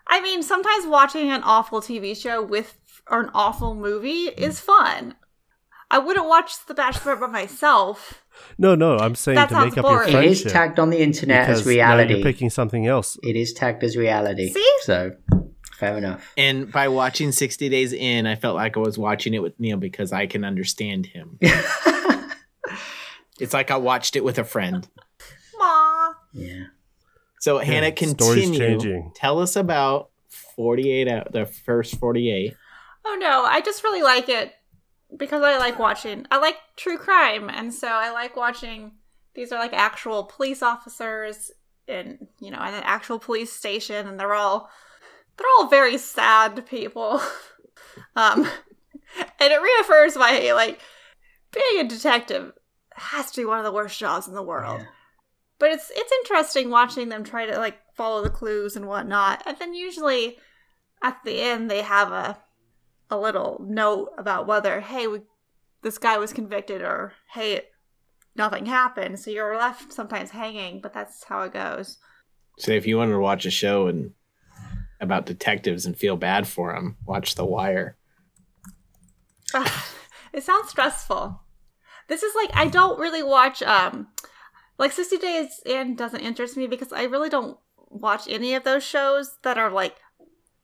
I 0.06 0.20
mean, 0.20 0.42
sometimes 0.42 0.86
watching 0.86 1.30
an 1.30 1.42
awful 1.44 1.80
TV 1.80 2.14
show 2.16 2.42
with 2.42 2.78
or 3.10 3.22
an 3.22 3.30
awful 3.34 3.74
movie 3.74 4.24
is 4.28 4.60
fun. 4.60 5.14
I 5.94 5.98
wouldn't 5.98 6.26
watch 6.26 6.66
The 6.66 6.74
Bachelor 6.74 7.14
by 7.14 7.28
myself. 7.28 8.24
No, 8.58 8.74
no, 8.74 8.96
I'm 8.98 9.14
saying 9.14 9.36
That 9.36 9.48
to 9.50 9.54
make 9.54 9.62
sounds 9.62 9.72
up 9.72 9.76
your 9.76 9.82
boring. 9.84 10.08
It 10.08 10.12
friendship. 10.12 10.46
is 10.46 10.52
tagged 10.52 10.78
on 10.80 10.90
the 10.90 11.00
internet 11.00 11.48
as 11.48 11.64
reality. 11.64 12.14
you're 12.14 12.22
picking 12.24 12.50
something 12.50 12.88
else. 12.88 13.16
It 13.22 13.36
is 13.36 13.52
tagged 13.52 13.84
as 13.84 13.96
reality. 13.96 14.52
See? 14.52 14.72
So, 14.82 15.12
fair 15.74 15.96
enough. 15.96 16.32
And 16.36 16.72
by 16.72 16.88
watching 16.88 17.30
60 17.30 17.68
Days 17.68 17.92
In, 17.92 18.26
I 18.26 18.34
felt 18.34 18.56
like 18.56 18.76
I 18.76 18.80
was 18.80 18.98
watching 18.98 19.34
it 19.34 19.38
with 19.42 19.60
Neil 19.60 19.76
because 19.76 20.12
I 20.12 20.26
can 20.26 20.44
understand 20.44 21.06
him. 21.06 21.38
It's 23.40 23.52
like 23.52 23.72
I 23.72 23.76
watched 23.76 24.14
it 24.14 24.22
with 24.24 24.38
a 24.38 24.44
friend. 24.44 24.88
Aw. 25.60 26.14
yeah. 26.32 26.64
So 27.40 27.58
Yeah, 27.58 27.64
Hannah, 27.64 27.92
continue. 27.92 29.10
Tell 29.16 29.40
us 29.40 29.56
about 29.56 30.10
48 30.54 31.08
out 31.08 31.32
the 31.32 31.44
first 31.44 31.98
48. 31.98 32.54
Oh 33.04 33.16
no, 33.20 33.44
I 33.44 33.60
just 33.60 33.82
really 33.82 34.02
like 34.02 34.28
it 34.28 34.52
because 35.16 35.42
I 35.42 35.58
like 35.58 35.78
watching. 35.78 36.26
I 36.30 36.38
like 36.38 36.56
true 36.76 36.98
crime, 36.98 37.48
and 37.48 37.72
so 37.72 37.88
I 37.88 38.10
like 38.10 38.36
watching. 38.36 38.92
These 39.34 39.52
are 39.52 39.58
like 39.58 39.72
actual 39.72 40.24
police 40.24 40.62
officers 40.62 41.50
in 41.86 42.28
you 42.40 42.50
know 42.50 42.62
in 42.62 42.74
an 42.74 42.82
actual 42.84 43.18
police 43.18 43.52
station, 43.52 44.06
and 44.06 44.18
they're 44.18 44.34
all 44.34 44.70
they're 45.36 45.46
all 45.58 45.68
very 45.68 45.98
sad 45.98 46.66
people. 46.66 47.20
um, 48.16 48.48
and 49.40 49.52
it 49.52 49.60
reaffirms 49.60 50.16
my 50.16 50.52
like 50.52 50.80
being 51.52 51.84
a 51.84 51.88
detective 51.88 52.52
has 52.96 53.30
to 53.32 53.40
be 53.40 53.44
one 53.44 53.58
of 53.58 53.64
the 53.64 53.72
worst 53.72 53.98
jobs 53.98 54.28
in 54.28 54.34
the 54.34 54.42
world. 54.42 54.80
Yeah. 54.80 54.86
But 55.58 55.70
it's 55.72 55.90
it's 55.94 56.12
interesting 56.22 56.70
watching 56.70 57.08
them 57.08 57.24
try 57.24 57.46
to 57.46 57.58
like 57.58 57.78
follow 57.94 58.22
the 58.22 58.30
clues 58.30 58.76
and 58.76 58.86
whatnot, 58.86 59.42
and 59.46 59.56
then 59.58 59.74
usually 59.74 60.38
at 61.02 61.18
the 61.24 61.40
end 61.40 61.70
they 61.70 61.82
have 61.82 62.10
a 62.12 62.38
a 63.10 63.18
little 63.18 63.60
note 63.66 64.10
about 64.18 64.46
whether 64.46 64.80
hey 64.80 65.06
we, 65.06 65.20
this 65.82 65.98
guy 65.98 66.18
was 66.18 66.32
convicted 66.32 66.82
or 66.82 67.12
hey 67.32 67.62
nothing 68.36 68.66
happened. 68.66 69.18
So 69.18 69.30
you're 69.30 69.56
left 69.56 69.92
sometimes 69.92 70.30
hanging, 70.30 70.80
but 70.80 70.92
that's 70.92 71.24
how 71.24 71.42
it 71.42 71.52
goes. 71.52 71.98
So 72.58 72.72
if 72.72 72.86
you 72.86 72.98
wanted 72.98 73.12
to 73.12 73.20
watch 73.20 73.46
a 73.46 73.50
show 73.50 73.86
and 73.88 74.12
about 75.00 75.26
detectives 75.26 75.86
and 75.86 75.96
feel 75.96 76.16
bad 76.16 76.46
for 76.46 76.72
them, 76.72 76.96
watch 77.04 77.34
The 77.34 77.44
Wire. 77.44 77.96
it 80.32 80.42
sounds 80.42 80.70
stressful. 80.70 81.40
This 82.08 82.22
is 82.22 82.34
like 82.34 82.50
I 82.54 82.68
don't 82.68 82.98
really 82.98 83.22
watch 83.22 83.62
um 83.62 84.08
like 84.78 84.92
60 84.92 85.18
Days 85.18 85.60
In 85.64 85.94
doesn't 85.94 86.20
interest 86.20 86.56
me 86.56 86.66
because 86.66 86.92
I 86.92 87.04
really 87.04 87.28
don't 87.28 87.58
watch 87.88 88.26
any 88.28 88.54
of 88.54 88.64
those 88.64 88.82
shows 88.82 89.38
that 89.42 89.56
are 89.58 89.70
like 89.70 89.96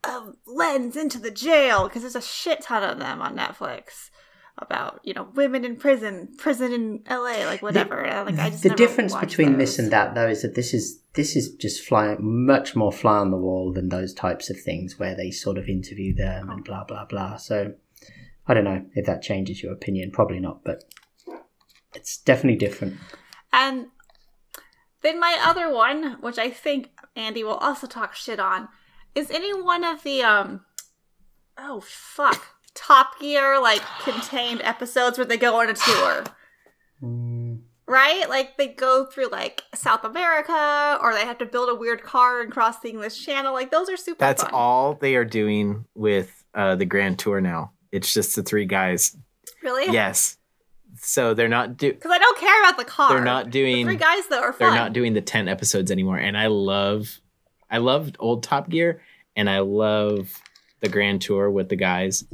a 0.05 0.33
lens 0.47 0.97
into 0.97 1.19
the 1.19 1.31
jail 1.31 1.85
because 1.85 2.03
there's 2.03 2.17
a 2.17 2.23
shit 2.23 2.63
ton 2.63 2.83
of 2.83 2.99
them 2.99 3.21
on 3.21 3.37
Netflix 3.37 4.11
about 4.59 5.01
you 5.05 5.15
know 5.15 5.29
women 5.35 5.65
in 5.65 5.77
prison, 5.77 6.29
prison 6.37 6.73
in 6.73 7.03
LA, 7.09 7.45
like 7.47 7.63
whatever. 7.63 8.01
And, 8.01 8.37
like 8.37 8.47
I 8.47 8.51
just 8.51 8.63
the 8.63 8.71
difference 8.71 9.15
between 9.15 9.53
those. 9.53 9.59
this 9.59 9.79
and 9.79 9.91
that 9.93 10.15
though 10.15 10.29
is 10.29 10.43
that 10.43 10.55
this 10.55 10.75
is 10.75 11.01
this 11.15 11.37
is 11.37 11.55
just 11.55 11.85
fly 11.85 12.17
much 12.19 12.77
more 12.77 12.93
fly 12.93 13.19
on 13.19 13.31
the 13.31 13.37
wall 13.37 13.73
than 13.73 13.89
those 13.89 14.13
types 14.15 14.51
of 14.51 14.61
things 14.61 14.99
where 14.99 15.15
they 15.15 15.31
sort 15.31 15.59
of 15.59 15.69
interview 15.69 16.15
them 16.15 16.51
and 16.51 16.65
blah 16.65 16.85
blah 16.85 17.05
blah 17.05 17.37
so 17.37 17.73
i 18.47 18.55
don't 18.55 18.65
know 18.65 18.85
if 18.95 19.07
that 19.07 19.23
changes 19.23 19.63
your 19.63 19.73
opinion 19.73 20.11
probably 20.11 20.39
not 20.39 20.63
but 20.63 20.85
it's 21.95 22.19
definitely 22.19 22.57
different 22.57 22.97
And 23.53 23.87
then 25.03 25.19
my 25.19 25.39
other 25.43 25.73
one, 25.73 26.19
which 26.21 26.39
I 26.39 26.51
think 26.51 26.91
Andy 27.17 27.43
will 27.43 27.55
also 27.55 27.87
talk 27.87 28.15
shit 28.15 28.39
on, 28.39 28.69
is 29.15 29.31
any 29.31 29.53
one 29.61 29.85
of 29.85 30.03
the 30.03 30.23
um 30.23 30.61
oh 31.59 31.81
fuck. 31.85 32.47
Top 32.75 33.19
Gear 33.21 33.61
like 33.61 33.83
contained 34.03 34.63
episodes 34.63 35.19
where 35.19 35.25
they 35.27 35.37
go 35.37 35.61
on 35.61 35.69
a 35.69 35.75
tour. 35.75 36.25
Mm, 37.03 37.61
Right? 37.87 38.29
Like 38.29 38.57
they 38.57 38.69
go 38.69 39.05
through 39.07 39.29
like 39.29 39.63
South 39.75 40.05
America 40.05 40.99
or 41.03 41.13
they 41.13 41.25
have 41.25 41.39
to 41.39 41.47
build 41.47 41.69
a 41.69 41.75
weird 41.75 42.05
car 42.05 42.41
and 42.41 42.53
cross 42.53 42.79
the 42.79 42.89
English 42.89 43.25
Channel. 43.25 43.53
Like 43.53 43.73
those 43.73 43.89
are 43.91 43.97
super 43.97 44.19
That's 44.21 44.43
fun. 44.45 44.53
all 44.55 44.95
they 44.95 45.17
are 45.17 45.25
doing 45.25 45.85
with 45.97 46.45
uh, 46.55 46.77
the 46.77 46.85
Grand 46.87 47.19
Tour 47.19 47.41
now. 47.41 47.73
It's 47.91 48.15
just 48.15 48.37
the 48.37 48.45
three 48.45 48.67
guys. 48.67 49.17
Really? 49.65 49.93
Yes. 49.93 50.37
So 50.99 51.35
they're 51.35 51.49
not 51.49 51.77
do 51.77 51.93
Because 51.93 52.13
I 52.13 52.19
don't 52.19 52.39
care 52.39 52.63
about 52.63 52.79
the 52.79 52.85
car. 52.85 53.09
they're 53.11 53.25
not 53.25 53.47
The 53.47 53.51
doing 53.51 53.85
three 53.87 53.97
guys 53.97 54.27
though 54.29 54.41
are 54.41 54.55
they're 54.57 54.71
not 54.71 54.93
doing 54.93 55.15
the 55.15 55.21
10 55.21 55.49
episodes 55.49 55.91
anymore 55.91 56.19
and 56.19 56.37
I 56.39 56.47
love 56.47 57.21
I 57.71 57.79
loved 57.79 58.17
old 58.19 58.43
Top 58.43 58.69
Gear 58.69 59.03
and 59.37 59.49
I 59.49 59.61
love 59.61 60.35
the 60.81 60.89
Grand 60.89 61.23
Tour 61.23 61.51
with 61.51 61.69
the 61.69 61.77
guys 61.77 62.25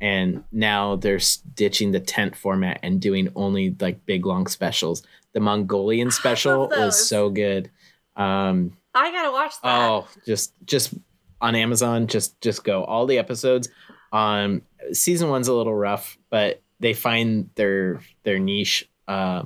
and 0.00 0.44
now 0.52 0.96
they're 0.96 1.20
ditching 1.54 1.92
the 1.92 2.00
tent 2.00 2.36
format 2.36 2.80
and 2.82 3.00
doing 3.00 3.28
only 3.34 3.74
like 3.80 4.04
big 4.06 4.26
long 4.26 4.46
specials. 4.46 5.02
The 5.32 5.40
Mongolian 5.40 6.10
special 6.22 6.68
was 6.68 7.08
so 7.08 7.30
good. 7.30 7.70
Um 8.16 8.76
I 8.94 9.10
gotta 9.10 9.30
watch 9.30 9.54
that. 9.62 9.90
Oh, 9.90 10.08
just 10.24 10.54
just 10.64 10.94
on 11.40 11.54
Amazon, 11.54 12.06
just 12.06 12.40
just 12.40 12.64
go 12.64 12.84
all 12.84 13.06
the 13.06 13.18
episodes. 13.18 13.68
Um, 14.12 14.62
season 14.92 15.28
one's 15.28 15.48
a 15.48 15.54
little 15.54 15.74
rough, 15.74 16.16
but 16.30 16.62
they 16.80 16.94
find 16.94 17.50
their 17.54 18.00
their 18.22 18.38
niche 18.38 18.88
uh, 19.08 19.42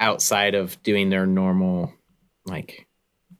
outside 0.00 0.54
of 0.54 0.82
doing 0.82 1.10
their 1.10 1.26
normal, 1.26 1.92
like 2.46 2.86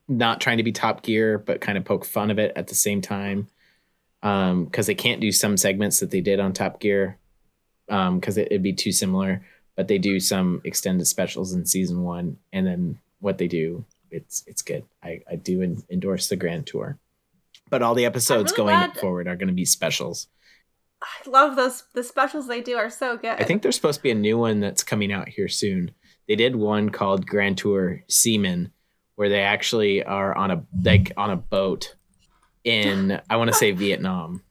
not 0.09 0.41
trying 0.41 0.59
to 0.59 0.63
be 0.63 0.73
Top 0.73 1.03
Gear, 1.03 1.39
but 1.39 1.61
kind 1.61 1.79
of 1.79 1.85
poke 1.85 2.05
fun 2.05 2.31
of 2.31 2.39
it 2.39 2.53
at 2.57 2.69
the 2.69 2.75
same 2.75 3.01
time. 3.01 3.49
Um, 4.23 4.67
because 4.67 4.87
they 4.87 4.95
can't 4.95 5.21
do 5.21 5.33
some 5.33 5.57
segments 5.57 5.99
that 5.99 6.11
they 6.11 6.21
did 6.21 6.39
on 6.39 6.53
Top 6.53 6.79
Gear, 6.79 7.19
um, 7.89 8.21
because 8.21 8.39
it, 8.39 8.47
it'd 8.47 8.63
be 8.63 8.73
too 8.73 8.93
similar. 8.93 9.45
But 9.75 9.89
they 9.89 9.99
do 9.99 10.21
some 10.21 10.61
extended 10.65 11.07
specials 11.07 11.53
in 11.53 11.67
season 11.67 12.03
one, 12.03 12.37
and 12.53 12.67
then 12.67 12.99
what 13.21 13.39
they 13.39 13.49
do 13.49 13.85
it's 14.13 14.45
it's 14.47 14.63
good. 14.63 14.85
I, 15.03 15.23
I 15.29 15.37
do 15.37 15.63
en- 15.63 15.83
endorse 15.91 16.29
the 16.29 16.37
Grand 16.37 16.67
Tour, 16.67 16.99
but 17.71 17.83
all 17.83 17.95
the 17.95 18.05
episodes 18.05 18.53
really 18.57 18.73
going 18.73 18.93
forward 18.93 19.27
are 19.27 19.37
going 19.37 19.49
to 19.49 19.55
be 19.55 19.65
specials. 19.65 20.29
I 21.03 21.29
love 21.29 21.57
those. 21.57 21.85
The 21.95 22.05
specials 22.05 22.47
they 22.47 22.61
do 22.61 22.77
are 22.77 22.91
so 22.91 23.17
good. 23.17 23.41
I 23.41 23.45
think 23.45 23.63
there's 23.63 23.75
supposed 23.75 23.99
to 23.99 24.03
be 24.03 24.13
a 24.13 24.15
new 24.15 24.39
one 24.39 24.61
that's 24.61 24.85
coming 24.85 25.13
out 25.13 25.29
here 25.29 25.49
soon. 25.49 25.91
They 26.29 26.37
did 26.37 26.55
one 26.55 26.91
called 26.91 27.27
Grand 27.27 27.59
Tour 27.59 28.05
Seamen, 28.09 28.73
where 29.17 29.29
they 29.29 29.41
actually 29.43 30.03
are 30.05 30.35
on 30.35 30.51
a 30.51 30.65
like 30.85 31.13
on 31.17 31.31
a 31.31 31.37
boat 31.37 31.95
in 32.65 33.21
I 33.29 33.37
want 33.37 33.49
to 33.49 33.57
say 33.57 33.71
Vietnam. 33.85 34.43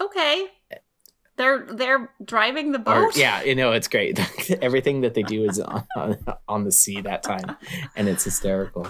Okay. 0.00 0.46
They're 1.36 1.66
they're 1.66 2.10
driving 2.24 2.72
the 2.72 2.78
Or, 2.80 3.06
boat. 3.06 3.16
yeah, 3.16 3.42
you 3.42 3.54
know 3.54 3.72
it's 3.72 3.88
great. 3.88 4.18
Everything 4.62 5.02
that 5.02 5.14
they 5.14 5.22
do 5.22 5.44
is 5.44 5.60
on, 5.60 5.86
on 5.96 6.16
on 6.48 6.64
the 6.64 6.72
sea 6.72 7.00
that 7.02 7.22
time, 7.22 7.56
and 7.94 8.08
it's 8.08 8.24
hysterical. 8.24 8.86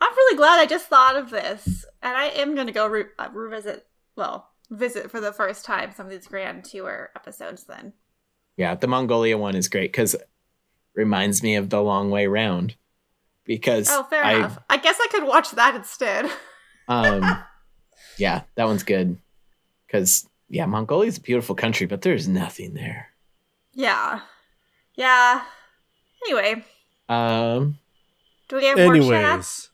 I'm 0.00 0.12
really 0.14 0.36
glad 0.38 0.60
I 0.60 0.66
just 0.66 0.86
thought 0.86 1.16
of 1.16 1.28
this, 1.30 1.84
and 2.02 2.16
I 2.16 2.26
am 2.26 2.54
gonna 2.54 2.72
go 2.72 2.86
re- 2.86 3.04
uh, 3.18 3.28
revisit. 3.32 3.86
Well, 4.16 4.48
visit 4.70 5.10
for 5.10 5.20
the 5.20 5.32
first 5.32 5.64
time 5.66 5.92
some 5.94 6.06
of 6.06 6.12
these 6.12 6.26
Grand 6.26 6.64
Tour 6.64 7.10
episodes. 7.14 7.64
Then 7.64 7.92
Yeah, 8.56 8.74
the 8.74 8.86
Mongolia 8.86 9.36
one 9.36 9.54
is 9.54 9.68
great 9.68 9.92
because 9.92 10.16
reminds 10.94 11.42
me 11.42 11.56
of 11.56 11.68
the 11.68 11.82
long 11.82 12.10
way 12.10 12.26
round. 12.26 12.76
Because 13.48 13.88
oh, 13.90 14.04
fair 14.04 14.22
I, 14.22 14.34
enough. 14.34 14.58
I 14.68 14.76
guess 14.76 14.96
I 15.00 15.08
could 15.10 15.24
watch 15.24 15.50
that 15.52 15.74
instead. 15.74 16.30
um, 16.88 17.24
yeah, 18.18 18.42
that 18.56 18.66
one's 18.66 18.82
good. 18.84 19.18
Because 19.86 20.28
yeah, 20.50 20.66
Mongolia's 20.66 21.16
a 21.16 21.20
beautiful 21.22 21.54
country, 21.54 21.86
but 21.86 22.02
there's 22.02 22.28
nothing 22.28 22.74
there. 22.74 23.08
yeah, 23.72 24.20
yeah. 24.96 25.42
Anyway, 26.26 26.62
Um, 27.08 27.78
do 28.48 28.56
we 28.56 28.66
have 28.66 28.76
more 28.76 28.94
chats? 28.96 29.08
Anyways, 29.08 29.68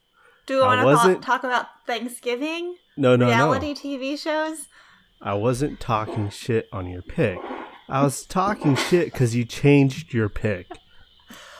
Do 0.46 0.54
we 0.56 0.60
want 0.60 0.80
to 0.80 0.84
wasn't- 0.84 1.22
talk 1.22 1.42
about 1.42 1.66
Thanksgiving 1.86 2.76
no, 2.96 3.16
no, 3.16 3.26
no. 3.26 3.32
reality 3.32 3.68
no. 3.68 3.74
TV 3.74 4.16
shows? 4.18 4.68
I 5.20 5.34
wasn't 5.34 5.80
talking 5.80 6.28
shit 6.30 6.68
on 6.72 6.86
your 6.86 7.02
pick. 7.02 7.38
I 7.88 8.02
was 8.04 8.24
talking 8.24 8.76
shit 8.76 9.06
because 9.12 9.34
you 9.34 9.44
changed 9.44 10.12
your 10.14 10.28
pick. 10.28 10.66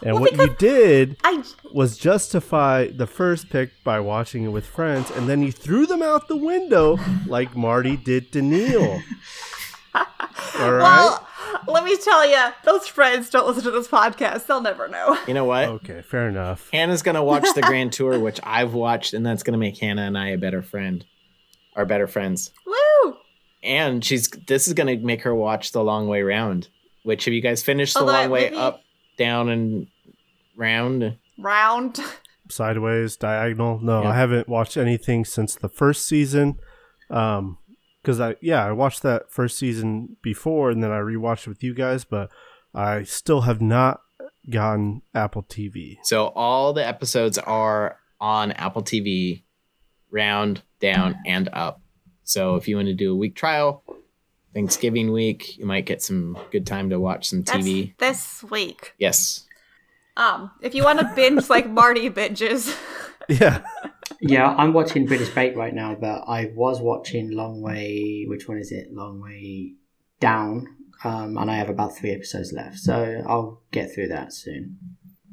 And 0.04 0.12
Well, 0.14 0.20
what 0.22 0.36
you 0.36 0.54
did 0.58 1.16
I 1.24 1.42
was 1.72 1.96
justify 1.96 2.88
the 2.88 3.06
first 3.06 3.48
pick 3.48 3.70
by 3.82 3.98
watching 4.00 4.44
it 4.44 4.48
with 4.48 4.66
friends, 4.66 5.10
and 5.10 5.28
then 5.28 5.42
you 5.42 5.50
threw 5.50 5.86
them 5.86 6.02
out 6.02 6.28
the 6.28 6.36
window 6.36 6.98
like 7.26 7.56
Marty 7.56 7.96
did 7.96 8.30
to 8.32 8.42
Neil. 8.42 9.00
All 9.94 10.72
right. 10.72 10.82
well, 10.82 11.26
let 11.66 11.84
me 11.84 11.96
tell 11.96 12.28
you, 12.28 12.52
those 12.64 12.86
friends 12.86 13.30
don't 13.30 13.46
listen 13.46 13.62
to 13.64 13.70
this 13.70 13.88
podcast. 13.88 14.46
They'll 14.46 14.60
never 14.60 14.88
know. 14.88 15.18
you 15.26 15.34
know 15.34 15.44
what? 15.44 15.68
okay, 15.68 16.02
fair 16.02 16.28
enough. 16.28 16.68
Hannah's 16.72 17.02
gonna 17.02 17.24
watch 17.24 17.46
the 17.54 17.62
Grand 17.62 17.92
Tour, 17.92 18.18
which 18.20 18.40
I've 18.42 18.74
watched, 18.74 19.14
and 19.14 19.24
that's 19.24 19.42
gonna 19.42 19.58
make 19.58 19.78
Hannah 19.78 20.02
and 20.02 20.18
I 20.18 20.28
a 20.28 20.38
better 20.38 20.62
friend, 20.62 21.04
or 21.76 21.86
better 21.86 22.06
friends. 22.06 22.52
Woo! 22.66 23.16
And 23.62 24.04
she's 24.04 24.28
this 24.28 24.68
is 24.68 24.74
gonna 24.74 24.96
make 24.98 25.22
her 25.22 25.34
watch 25.34 25.72
the 25.72 25.82
long 25.82 26.08
way 26.08 26.22
round. 26.22 26.68
Which 27.04 27.24
have 27.26 27.34
you 27.34 27.40
guys 27.42 27.62
finished 27.62 27.94
the 27.94 28.00
Although 28.00 28.12
long 28.12 28.30
way 28.30 28.44
maybe- 28.44 28.56
up, 28.56 28.80
down, 29.16 29.48
and 29.48 29.86
round? 30.56 31.18
Round. 31.38 31.98
Sideways, 32.50 33.16
diagonal. 33.16 33.80
No, 33.80 34.02
Yeah. 34.02 34.10
I 34.10 34.16
haven't 34.16 34.48
watched 34.48 34.76
anything 34.76 35.24
since 35.24 35.54
the 35.54 35.68
first 35.68 36.06
season. 36.06 36.58
Um, 37.10 37.58
because 38.02 38.20
I 38.20 38.36
yeah 38.42 38.62
I 38.64 38.72
watched 38.72 39.02
that 39.02 39.30
first 39.32 39.56
season 39.58 40.16
before, 40.22 40.70
and 40.70 40.82
then 40.82 40.90
I 40.90 40.98
rewatched 40.98 41.42
it 41.46 41.48
with 41.48 41.62
you 41.64 41.72
guys, 41.74 42.04
but 42.04 42.30
I 42.74 43.02
still 43.04 43.42
have 43.42 43.62
not 43.62 44.00
gotten 44.50 45.00
Apple 45.14 45.42
TV. 45.42 45.96
So 46.02 46.26
all 46.28 46.74
the 46.74 46.86
episodes 46.86 47.38
are 47.38 47.96
on 48.20 48.52
Apple 48.52 48.82
TV, 48.82 49.42
round, 50.10 50.62
down, 50.80 51.16
and 51.24 51.48
up. 51.54 51.80
So 52.24 52.56
if 52.56 52.68
you 52.68 52.76
want 52.76 52.88
to 52.88 52.94
do 52.94 53.12
a 53.12 53.16
week 53.16 53.34
trial, 53.36 53.82
Thanksgiving 54.52 55.10
week, 55.12 55.56
you 55.58 55.64
might 55.66 55.86
get 55.86 56.02
some 56.02 56.36
good 56.52 56.66
time 56.66 56.90
to 56.90 57.00
watch 57.00 57.28
some 57.30 57.42
That's 57.42 57.66
TV. 57.66 57.96
this 57.98 58.44
week. 58.50 58.92
Yes. 58.98 59.46
Um, 60.16 60.50
if 60.60 60.74
you 60.74 60.84
want 60.84 61.00
to 61.00 61.12
binge 61.14 61.48
like 61.50 61.68
Marty 61.68 62.08
binges, 62.08 62.76
Yeah, 63.28 63.62
Yeah, 64.20 64.54
I'm 64.56 64.72
watching 64.72 65.06
British 65.06 65.30
Bake 65.30 65.56
right 65.56 65.74
now, 65.74 65.94
but 65.94 66.24
I 66.26 66.52
was 66.54 66.80
watching 66.80 67.30
Long 67.30 67.60
Way. 67.62 68.24
Which 68.28 68.48
one 68.48 68.58
is 68.58 68.70
it? 68.70 68.92
Long 68.92 69.20
Way 69.20 69.74
Down. 70.20 70.66
Um, 71.02 71.36
and 71.36 71.50
I 71.50 71.56
have 71.56 71.68
about 71.68 71.96
three 71.96 72.12
episodes 72.12 72.52
left, 72.52 72.78
so 72.78 73.22
I'll 73.26 73.62
get 73.72 73.92
through 73.94 74.08
that 74.08 74.32
soon. 74.32 74.78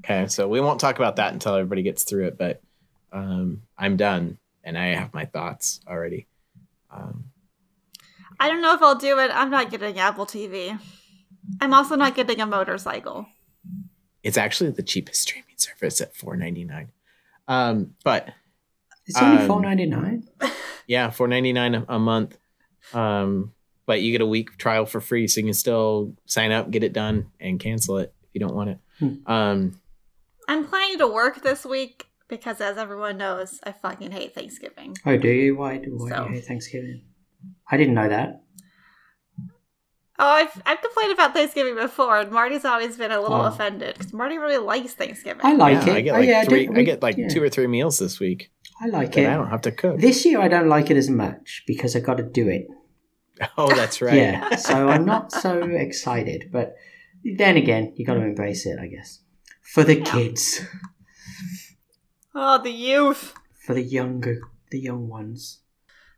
Okay. 0.03 0.27
So 0.27 0.47
we 0.47 0.59
won't 0.59 0.79
talk 0.79 0.97
about 0.97 1.17
that 1.17 1.31
until 1.31 1.55
everybody 1.55 1.83
gets 1.83 2.03
through 2.03 2.27
it, 2.27 2.37
but 2.37 2.61
um, 3.13 3.61
I'm 3.77 3.95
done 3.95 4.37
and 4.63 4.77
I 4.77 4.87
have 4.87 5.13
my 5.13 5.25
thoughts 5.25 5.79
already. 5.87 6.27
Um, 6.89 7.25
I 8.39 8.49
don't 8.49 8.61
know 8.61 8.73
if 8.73 8.81
I'll 8.81 8.95
do 8.95 9.19
it. 9.19 9.31
I'm 9.33 9.49
not 9.49 9.69
getting 9.69 9.99
Apple 9.99 10.25
TV. 10.25 10.77
I'm 11.61 11.73
also 11.73 11.95
not 11.95 12.15
getting 12.15 12.41
a 12.41 12.45
motorcycle. 12.45 13.27
It's 14.23 14.37
actually 14.37 14.71
the 14.71 14.83
cheapest 14.83 15.21
streaming 15.21 15.57
service 15.57 16.01
at 16.01 16.15
four 16.15 16.35
ninety 16.37 16.63
nine. 16.63 16.91
Um, 17.47 17.95
but 18.03 18.29
It's 19.07 19.19
only 19.21 19.41
Um, 19.41 19.47
four 19.47 19.61
ninety 19.61 19.85
nine. 19.85 20.27
Yeah, 20.87 21.09
four 21.09 21.27
ninety 21.27 21.53
nine 21.53 21.85
a 21.89 21.99
month. 21.99 22.37
Um, 22.93 23.53
but 23.85 24.01
you 24.01 24.11
get 24.11 24.21
a 24.21 24.25
week 24.25 24.57
trial 24.57 24.85
for 24.85 25.01
free, 25.01 25.27
so 25.27 25.39
you 25.39 25.47
can 25.47 25.53
still 25.53 26.15
sign 26.25 26.51
up, 26.51 26.71
get 26.71 26.83
it 26.83 26.93
done, 26.93 27.31
and 27.39 27.59
cancel 27.59 27.97
it 27.97 28.13
if 28.23 28.29
you 28.33 28.39
don't 28.39 28.55
want 28.55 28.69
it. 28.69 28.77
Hmm. 28.99 29.31
Um, 29.31 29.81
I'm 30.47 30.65
planning 30.67 30.97
to 30.99 31.07
work 31.07 31.41
this 31.43 31.65
week 31.65 32.05
because, 32.27 32.61
as 32.61 32.77
everyone 32.77 33.17
knows, 33.17 33.59
I 33.63 33.71
fucking 33.73 34.11
hate 34.11 34.33
Thanksgiving. 34.35 34.95
Oh, 35.05 35.17
do 35.17 35.27
you? 35.29 35.55
Why? 35.57 35.77
do- 35.77 35.97
Why 35.97 36.09
do 36.17 36.23
you 36.29 36.35
hate 36.35 36.45
Thanksgiving? 36.45 37.01
I 37.69 37.77
didn't 37.77 37.95
know 37.95 38.07
that. 38.09 38.43
Oh, 40.19 40.27
I've, 40.27 40.61
I've 40.65 40.81
complained 40.81 41.13
about 41.13 41.33
Thanksgiving 41.33 41.75
before, 41.75 42.19
and 42.19 42.31
Marty's 42.31 42.65
always 42.65 42.95
been 42.97 43.11
a 43.11 43.19
little 43.21 43.37
Oh. 43.41 43.45
offended 43.45 43.97
because 43.97 44.13
Marty 44.13 44.37
really 44.37 44.57
likes 44.57 44.93
Thanksgiving. 44.93 45.41
I 45.43 45.53
like 45.53 45.85
yeah, 45.87 45.93
it. 45.93 45.95
I 45.97 46.01
get 46.01 46.15
Oh, 46.15 46.19
like 46.19 46.27
yeah, 46.29 46.43
three. 46.43 46.67
did- 46.67 46.77
I 46.77 46.83
get 46.83 47.01
like 47.01 47.17
yeah. 47.17 47.27
two 47.29 47.41
or 47.41 47.49
three 47.49 47.67
meals 47.67 47.97
this 47.97 48.19
week, 48.19 48.51
I 48.81 48.87
like 48.87 49.17
it. 49.17 49.27
I 49.27 49.33
don't 49.35 49.49
have 49.49 49.61
to 49.61 49.71
cook. 49.71 49.99
This 49.99 50.23
year, 50.25 50.39
I 50.41 50.47
don't 50.47 50.67
like 50.69 50.91
it 50.91 50.97
as 50.97 51.09
much 51.09 51.63
because 51.65 51.95
I 51.95 52.01
got 52.01 52.17
to 52.17 52.23
do 52.23 52.47
it. 52.49 52.67
oh, 53.57 53.73
that's 53.73 54.01
right. 54.01 54.15
Yeah, 54.15 54.55
so 54.57 54.89
I'm 54.89 55.05
not 55.05 55.31
so 55.31 55.61
excited. 55.63 56.49
But 56.51 56.75
then 57.23 57.57
again, 57.57 57.93
you 57.95 58.05
got 58.05 58.15
to 58.15 58.21
embrace 58.21 58.65
it, 58.65 58.77
I 58.79 58.87
guess. 58.87 59.21
For 59.61 59.83
the 59.83 59.95
kids, 60.01 60.61
Oh, 62.35 62.61
the 62.61 62.71
youth. 62.71 63.33
for 63.65 63.73
the 63.73 63.81
younger, 63.83 64.39
the 64.71 64.79
young 64.79 65.07
ones. 65.07 65.59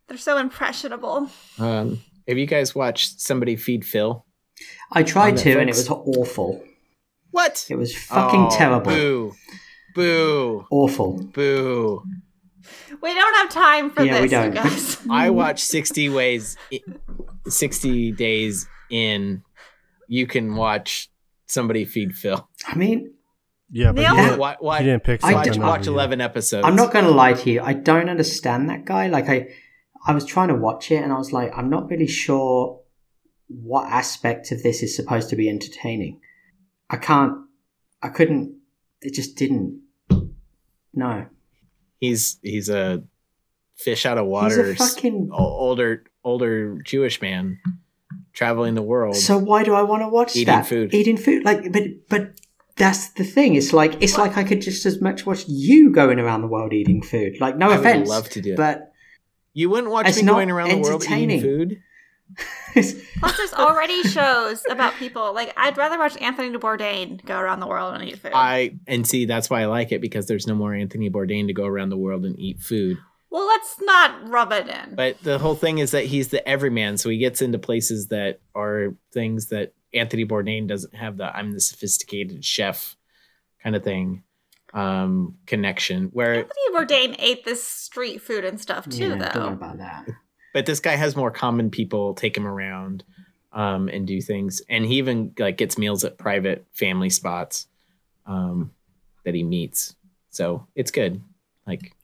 They're 0.07 0.17
so 0.17 0.37
impressionable. 0.37 1.29
Um, 1.59 2.01
have 2.27 2.37
you 2.37 2.45
guys 2.45 2.73
watched 2.75 3.19
Somebody 3.21 3.55
Feed 3.55 3.85
Phil? 3.85 4.25
I 4.91 5.03
tried 5.03 5.37
to, 5.37 5.59
and 5.59 5.69
it 5.69 5.75
was 5.75 5.89
awful. 5.89 6.63
What? 7.31 7.65
It 7.69 7.75
was 7.75 7.95
fucking 7.95 8.47
Oh, 8.51 8.55
terrible. 8.55 8.91
Boo, 8.91 9.33
boo, 9.95 10.65
Awful. 10.69 11.23
boo. 11.23 12.03
We 13.01 13.13
don't 13.13 13.35
have 13.35 13.49
time 13.49 13.89
for 13.89 14.03
Yeah, 14.03 14.21
we 14.21 14.27
this, 14.27 14.31
don't. 14.31 14.55
you 14.55 14.61
guys. 14.61 14.99
I 15.09 15.29
watched 15.31 15.65
60 15.65 16.09
ways 16.09 16.55
60 17.47 18.11
days 18.13 18.67
in 18.89 19.43
you 20.07 20.27
can 20.27 20.55
watch 20.55 21.09
somebody 21.47 21.85
feed 21.85 22.15
Phil. 22.15 22.47
I 22.67 22.75
mean, 22.75 23.13
yeah, 23.71 23.91
but 23.91 24.01
Neil? 24.01 24.11
you 24.11 24.15
Watch, 24.37 24.57
didn't, 24.57 24.63
watch, 24.63 24.79
you 24.81 24.85
didn't 24.85 25.03
pick 25.03 25.23
I 25.23 25.33
watch, 25.33 25.43
did- 25.45 25.57
watch 25.61 25.87
11 25.87 26.21
episodes. 26.21 26.65
I'm 26.65 26.75
not 26.75 26.93
going 26.93 27.05
to 27.05 27.11
lie 27.11 27.33
to 27.33 27.49
you. 27.51 27.61
I 27.61 27.73
don't 27.73 28.09
understand 28.09 28.69
that 28.69 28.85
guy. 28.85 29.07
Like, 29.07 29.27
I, 29.29 29.47
I 30.05 30.13
was 30.13 30.25
trying 30.25 30.49
to 30.49 30.55
watch 30.55 30.91
it, 30.91 31.01
and 31.03 31.11
I 31.13 31.17
was 31.17 31.31
like, 31.31 31.51
I'm 31.57 31.69
not 31.69 31.89
really 31.89 32.07
sure 32.07 32.79
what 33.47 33.87
aspect 33.89 34.51
of 34.51 34.63
this 34.63 34.83
is 34.83 34.95
supposed 34.95 35.29
to 35.29 35.35
be 35.35 35.49
entertaining. 35.49 36.19
I 36.89 36.97
can't. 36.97 37.37
I 38.01 38.09
couldn't. 38.09 38.57
It 39.01 39.13
just 39.13 39.35
didn't. 39.37 39.81
No. 40.93 41.25
He's 41.99 42.37
he's 42.41 42.69
a 42.69 43.03
fish 43.77 44.05
out 44.05 44.17
of 44.17 44.25
He's 44.25 44.31
water, 44.31 44.71
a 44.71 44.75
fucking. 44.75 45.29
older 45.31 46.03
older 46.23 46.79
Jewish 46.83 47.21
man 47.21 47.59
traveling 48.33 48.75
the 48.75 48.81
world. 48.81 49.15
So 49.15 49.37
why 49.37 49.63
do 49.63 49.73
I 49.73 49.81
want 49.83 50.01
to 50.03 50.09
watch 50.09 50.35
Eating 50.35 50.45
that? 50.53 50.65
food. 50.67 50.93
Eating 50.93 51.17
food, 51.17 51.43
like, 51.45 51.71
but 51.71 51.83
but 52.09 52.39
that's 52.75 53.09
the 53.11 53.23
thing. 53.23 53.55
It's 53.55 53.73
like 53.73 54.01
it's 54.01 54.17
like 54.17 54.37
I 54.37 54.43
could 54.43 54.61
just 54.61 54.85
as 54.85 55.01
much 55.01 55.25
watch 55.25 55.45
you 55.47 55.91
going 55.91 56.19
around 56.19 56.41
the 56.41 56.47
world 56.47 56.73
eating 56.73 57.01
food. 57.01 57.39
Like, 57.39 57.57
no 57.57 57.67
I 57.67 57.69
would 57.77 57.79
offense, 57.79 58.09
love 58.09 58.29
to 58.31 58.41
do 58.41 58.53
it. 58.53 58.57
but 58.57 58.92
you 59.53 59.69
wouldn't 59.69 59.91
watch 59.91 60.07
It's 60.07 60.17
me 60.17 60.23
going 60.23 60.51
around 60.51 60.69
the 60.69 60.77
world 60.77 61.03
eating 61.03 61.41
food. 61.41 61.81
Plus, 62.73 63.37
there's 63.37 63.53
already 63.53 64.01
shows 64.03 64.63
about 64.69 64.93
people. 64.95 65.33
Like, 65.33 65.53
I'd 65.55 65.77
rather 65.77 65.99
watch 65.99 66.19
Anthony 66.19 66.57
Bourdain 66.57 67.23
go 67.25 67.37
around 67.37 67.59
the 67.59 67.67
world 67.67 67.93
and 67.93 68.03
eat 68.03 68.17
food. 68.17 68.31
I 68.33 68.77
and 68.87 69.05
see 69.07 69.25
that's 69.25 69.49
why 69.49 69.61
I 69.61 69.65
like 69.65 69.91
it 69.91 70.01
because 70.01 70.25
there's 70.25 70.47
no 70.47 70.55
more 70.55 70.73
Anthony 70.73 71.09
Bourdain 71.09 71.47
to 71.47 71.53
go 71.53 71.65
around 71.65 71.89
the 71.89 71.97
world 71.97 72.25
and 72.25 72.39
eat 72.39 72.59
food. 72.59 72.97
well, 73.29 73.45
let's 73.47 73.75
not 73.81 74.27
rub 74.29 74.51
it 74.51 74.67
in. 74.67 74.95
But 74.95 75.21
the 75.21 75.37
whole 75.37 75.55
thing 75.55 75.77
is 75.77 75.91
that 75.91 76.05
he's 76.05 76.29
the 76.29 76.47
everyman, 76.47 76.97
so 76.97 77.09
he 77.09 77.17
gets 77.17 77.41
into 77.41 77.59
places 77.59 78.07
that 78.07 78.39
are 78.55 78.95
things 79.11 79.47
that 79.49 79.73
Anthony 79.93 80.25
Bourdain 80.25 80.67
doesn't 80.67 80.95
have 80.95 81.17
the 81.17 81.35
I'm 81.35 81.51
the 81.51 81.61
sophisticated 81.61 82.43
chef 82.43 82.95
kind 83.61 83.75
of 83.75 83.83
thing 83.83 84.23
um 84.73 85.35
connection 85.45 86.05
where 86.13 86.33
Anthony 86.35 86.69
Bourdain 86.73 87.15
ate 87.19 87.45
this 87.45 87.63
street 87.63 88.21
food 88.21 88.43
and 88.43 88.59
stuff 88.59 88.89
too, 88.89 89.09
yeah, 89.09 89.31
though. 89.31 89.49
about 89.49 89.77
that. 89.77 90.07
but 90.53 90.65
this 90.65 90.79
guy 90.79 90.95
has 90.95 91.15
more 91.15 91.29
common 91.31 91.69
people 91.69 92.13
take 92.15 92.35
him 92.35 92.47
around 92.47 93.03
um 93.51 93.87
and 93.89 94.07
do 94.07 94.19
things 94.19 94.61
and 94.69 94.83
he 94.85 94.95
even 94.95 95.31
like 95.37 95.57
gets 95.57 95.77
meals 95.77 96.03
at 96.03 96.17
private 96.17 96.65
family 96.73 97.09
spots 97.11 97.67
um 98.25 98.71
that 99.25 99.35
he 99.35 99.43
meets 99.43 99.95
so 100.31 100.65
it's 100.75 100.89
good 100.91 101.21
like 101.67 101.95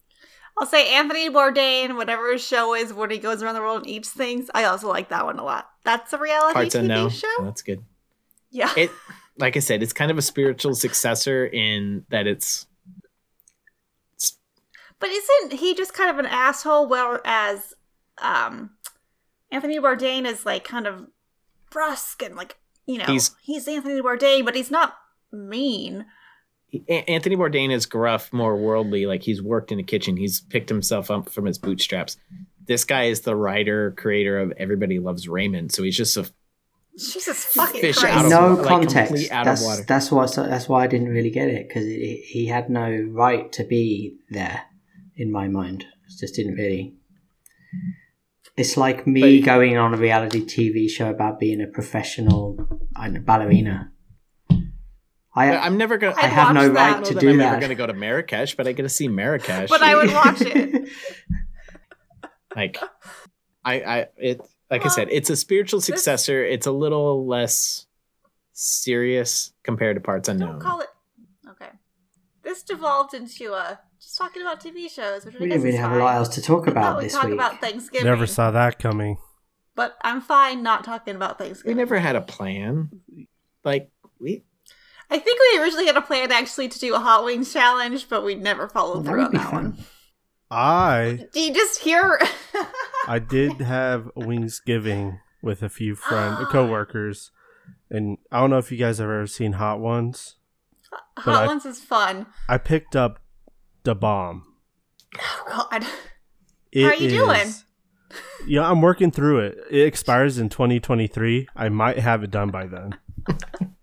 I'll 0.58 0.68
say 0.68 0.94
Anthony 0.94 1.30
Bourdain, 1.30 1.96
whatever 1.96 2.34
his 2.34 2.46
show 2.46 2.76
is, 2.76 2.92
when 2.92 3.10
he 3.10 3.18
goes 3.18 3.42
around 3.42 3.56
the 3.56 3.62
world 3.62 3.78
and 3.84 3.88
eats 3.88 4.10
things. 4.10 4.50
I 4.54 4.66
also 4.66 4.90
like 4.90 5.08
that 5.08 5.24
one 5.24 5.40
a 5.40 5.44
lot. 5.46 5.70
That's 5.86 6.12
a 6.12 6.18
reality 6.18 6.54
parts 6.54 6.76
TV 6.76 6.80
unknown 6.82 7.10
show. 7.12 7.34
that's 7.40 7.62
good 7.62 7.82
Yeah. 8.52 8.70
it 8.76 8.92
like 9.40 9.56
i 9.58 9.60
said 9.60 9.82
it's 9.82 9.94
kind 9.94 10.12
of 10.12 10.18
a 10.18 10.22
spiritual 10.22 10.76
successor 10.76 11.46
in 11.46 12.06
that 12.10 12.28
it's 12.28 12.68
But 15.00 15.10
isn't 15.10 15.54
he 15.54 15.74
just 15.76 15.94
kind 15.94 16.10
of 16.10 16.20
an 16.20 16.26
asshole? 16.26 16.90
Whereas 16.90 17.74
um, 18.18 18.72
Anthony 19.50 19.80
Bourdain 19.80 20.26
is 20.26 20.46
like 20.46 20.66
kind 20.66 20.86
of 20.86 21.08
brusque 21.72 22.22
and 22.22 22.36
like 22.36 22.58
you 22.86 22.98
know 22.98 23.06
He's- 23.06 23.34
he's, 23.42 23.68
Anthony 23.68 24.02
Bourdain, 24.02 24.44
but 24.44 24.56
he's 24.56 24.72
not 24.72 24.96
mean. 25.32 26.06
Anthony 26.90 27.36
Bourdain 27.36 27.72
is 27.72 27.86
gruff, 27.86 28.32
more 28.34 28.56
worldly. 28.58 29.06
Like 29.06 29.24
he's 29.24 29.42
worked 29.42 29.72
in 29.72 29.80
a 29.80 29.84
kitchen. 29.84 30.18
He's 30.18 30.42
picked 30.42 30.70
himself 30.70 31.10
up 31.10 31.30
from 31.30 31.46
his 31.46 31.58
bootstraps. 31.58 32.18
This 32.68 32.84
guy 32.86 33.06
is 33.06 33.22
the 33.22 33.36
writer, 33.36 33.92
creator 33.98 34.38
of 34.38 34.52
Everybody 34.58 35.00
Loves 35.00 35.28
Raymond. 35.30 35.72
So 35.72 35.82
he's 35.82 35.98
just 35.98 36.16
a 36.18 36.30
Jesus 36.98 37.46
fucking 37.46 37.82
Fish 37.82 37.98
Christ! 37.98 38.18
out 38.18 38.26
of 38.26 38.32
no 38.32 38.54
like, 38.62 38.68
context. 38.68 39.08
complete 39.14 39.32
out 39.32 39.42
of 39.42 39.46
that's 39.46 39.64
water. 39.64 39.84
that's 39.88 40.12
why 40.12 40.26
that's 40.26 40.68
why 40.68 40.84
I 40.84 40.88
didn't 40.88 41.10
really 41.10 41.30
get 41.32 41.48
it 41.48 41.68
because 41.68 41.86
he 41.86 42.48
had 42.48 42.70
no 42.70 42.90
right 43.12 43.52
to 43.54 43.64
be 43.64 44.18
there 44.30 44.64
in 45.16 45.32
my 45.32 45.48
mind. 45.48 45.84
It 45.84 46.20
just 46.20 46.36
didn't 46.36 46.56
really. 46.56 46.96
It's 48.58 48.76
like 48.76 49.08
me 49.08 49.40
But- 49.40 49.46
going 49.46 49.78
on 49.78 49.94
a 49.94 49.98
reality 49.98 50.44
TV 50.44 50.90
show 50.90 51.10
about 51.10 51.40
being 51.40 51.62
a 51.62 51.68
professional 51.68 52.58
I 52.96 53.06
don't 53.06 53.14
know, 53.14 53.22
ballerina. 53.22 53.92
I 55.36 55.56
I'm 55.56 55.78
never 55.78 55.98
gonna. 55.98 56.16
I 56.18 56.24
I'd 56.24 56.30
have 56.32 56.54
no 56.54 56.62
watch 56.70 56.74
that. 56.74 56.80
I 56.80 56.86
right 56.88 56.92
don't 56.92 57.02
know 57.02 57.08
to 57.08 57.14
that 57.14 57.20
do 57.22 57.30
I'm 57.30 57.38
never 57.38 57.60
gonna 57.62 57.76
go 57.76 57.88
to 57.88 57.94
Marrakesh, 57.94 58.56
but 58.58 58.68
I 58.68 58.74
get 58.74 58.84
to 58.84 58.90
see 58.90 59.08
Marrakesh. 59.08 59.70
But 59.70 59.82
I 59.82 59.96
would 59.96 60.12
watch 60.12 60.42
it. 60.42 60.90
like, 62.56 62.78
I, 63.64 63.74
I, 63.82 64.08
it, 64.18 64.42
like 64.72 64.86
I 64.86 64.90
said, 64.90 65.08
it's 65.12 65.30
a 65.30 65.36
spiritual 65.36 65.80
this- 65.80 65.86
successor. 65.88 66.44
It's 66.44 66.68
a 66.68 66.72
little 66.72 67.26
less 67.28 67.86
serious 68.54 69.52
compared 69.64 69.96
to 69.96 70.02
Parts 70.02 70.30
Unknown. 70.30 70.54
Don't 70.54 70.60
call 70.62 70.82
it. 70.82 70.88
Okay. 71.50 71.70
This 72.44 72.64
devolved 72.64 73.14
into 73.14 73.54
uh 73.54 73.76
just 74.00 74.18
talking 74.18 74.42
about 74.42 74.62
TV 74.62 74.90
shows, 74.90 75.26
which 75.26 75.36
we 75.40 75.48
didn't 75.50 75.64
really 75.64 75.78
have 75.78 75.92
a 75.92 75.98
lot 75.98 76.16
else 76.16 76.30
to 76.30 76.42
talk 76.42 76.64
I 76.64 76.66
thought 76.66 76.72
about 76.72 76.98
we'd 76.98 77.06
this 77.06 77.14
talk 77.14 77.26
week. 77.26 77.34
about 77.34 77.60
Thanksgiving. 77.60 78.06
Never 78.06 78.26
saw 78.28 78.52
that 78.52 78.80
coming. 78.80 79.18
But 79.76 79.98
I'm 80.02 80.22
fine 80.22 80.64
not 80.64 80.84
talking 80.84 81.16
about 81.16 81.38
Thanksgiving. 81.38 81.76
we 81.76 81.82
never 81.82 82.00
had 82.00 82.16
a 82.16 82.22
plan. 82.22 82.90
Like 83.64 83.90
we, 84.20 84.44
I 85.10 85.20
think 85.20 85.40
we 85.54 85.62
originally 85.62 85.86
had 85.86 85.98
a 85.98 86.02
plan 86.02 86.32
actually 86.32 86.70
to 86.70 86.80
do 86.80 86.96
a 86.96 87.00
Hot 87.00 87.24
Wings 87.26 87.52
challenge, 87.52 88.08
but 88.10 88.24
we 88.24 88.36
never 88.36 88.68
followed 88.70 89.04
That 89.06 89.10
through 89.10 89.24
on 89.26 89.32
that 89.34 89.50
fun. 89.52 89.64
one. 89.72 89.78
I 90.52 91.28
Do 91.34 91.40
you 91.40 91.54
just 91.54 91.80
hear? 91.82 92.20
I 93.08 93.20
did 93.30 93.62
have 93.62 94.10
Wingsgiving 94.18 95.20
with 95.42 95.62
a 95.62 95.70
few 95.70 95.96
friends, 95.96 96.40
coworkers, 96.52 97.32
and 97.90 98.18
I 98.32 98.40
don't 98.40 98.50
know 98.50 98.58
if 98.58 98.72
you 98.72 98.78
guys 98.78 98.98
have 98.98 99.06
ever 99.06 99.28
seen 99.28 99.54
Hot 99.54 99.80
Ones. 99.80 100.38
Hot 101.18 101.44
I- 101.44 101.48
Ones 101.48 101.66
is 101.66 101.80
fun. 101.80 102.26
I 102.48 102.58
picked 102.58 102.96
up 102.96 103.20
the 103.84 103.96
bomb. 103.96 104.44
Oh 105.18 105.68
God. 105.72 105.86
It 106.72 106.84
How 106.84 106.90
are 106.90 106.96
you 106.96 107.10
doing? 107.10 107.54
Yeah, 108.48 108.70
I'm 108.70 108.82
working 108.82 109.12
through 109.12 109.40
it. 109.40 109.58
It 109.70 109.82
expires 109.86 110.38
in 110.40 110.50
2023. 110.50 111.48
I 111.56 111.70
might 111.70 112.00
have 112.00 112.24
it 112.24 112.32
done 112.32 112.50
by 112.50 112.66
then. 112.68 112.98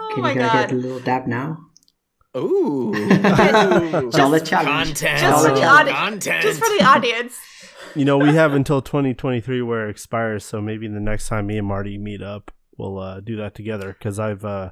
Oh 0.00 0.14
Can 0.14 0.22
my 0.22 0.32
you 0.32 0.38
go 0.38 0.50
get 0.52 0.72
a 0.72 0.74
little 0.74 1.00
dab 1.00 1.26
now? 1.26 1.58
Ooh, 2.44 2.92
Dollar 4.10 4.40
challenge. 4.40 4.50
content, 4.50 5.20
Just 5.20 5.46
for 5.46 5.54
the 5.54 5.62
audi- 5.64 5.90
content. 5.92 6.42
Just 6.42 6.58
for 6.60 6.68
the 6.78 6.84
audience. 6.84 7.38
You 7.94 8.04
know, 8.04 8.18
we 8.18 8.34
have 8.34 8.54
until 8.54 8.82
2023 8.82 9.62
where 9.62 9.88
it 9.88 9.90
expires. 9.90 10.44
So 10.44 10.60
maybe 10.60 10.86
the 10.88 11.00
next 11.00 11.28
time 11.28 11.46
me 11.46 11.58
and 11.58 11.66
Marty 11.66 11.98
meet 11.98 12.22
up, 12.22 12.50
we'll 12.76 12.98
uh, 12.98 13.20
do 13.20 13.36
that 13.36 13.54
together. 13.54 13.96
Because 13.98 14.18
I've 14.18 14.44
uh, 14.44 14.70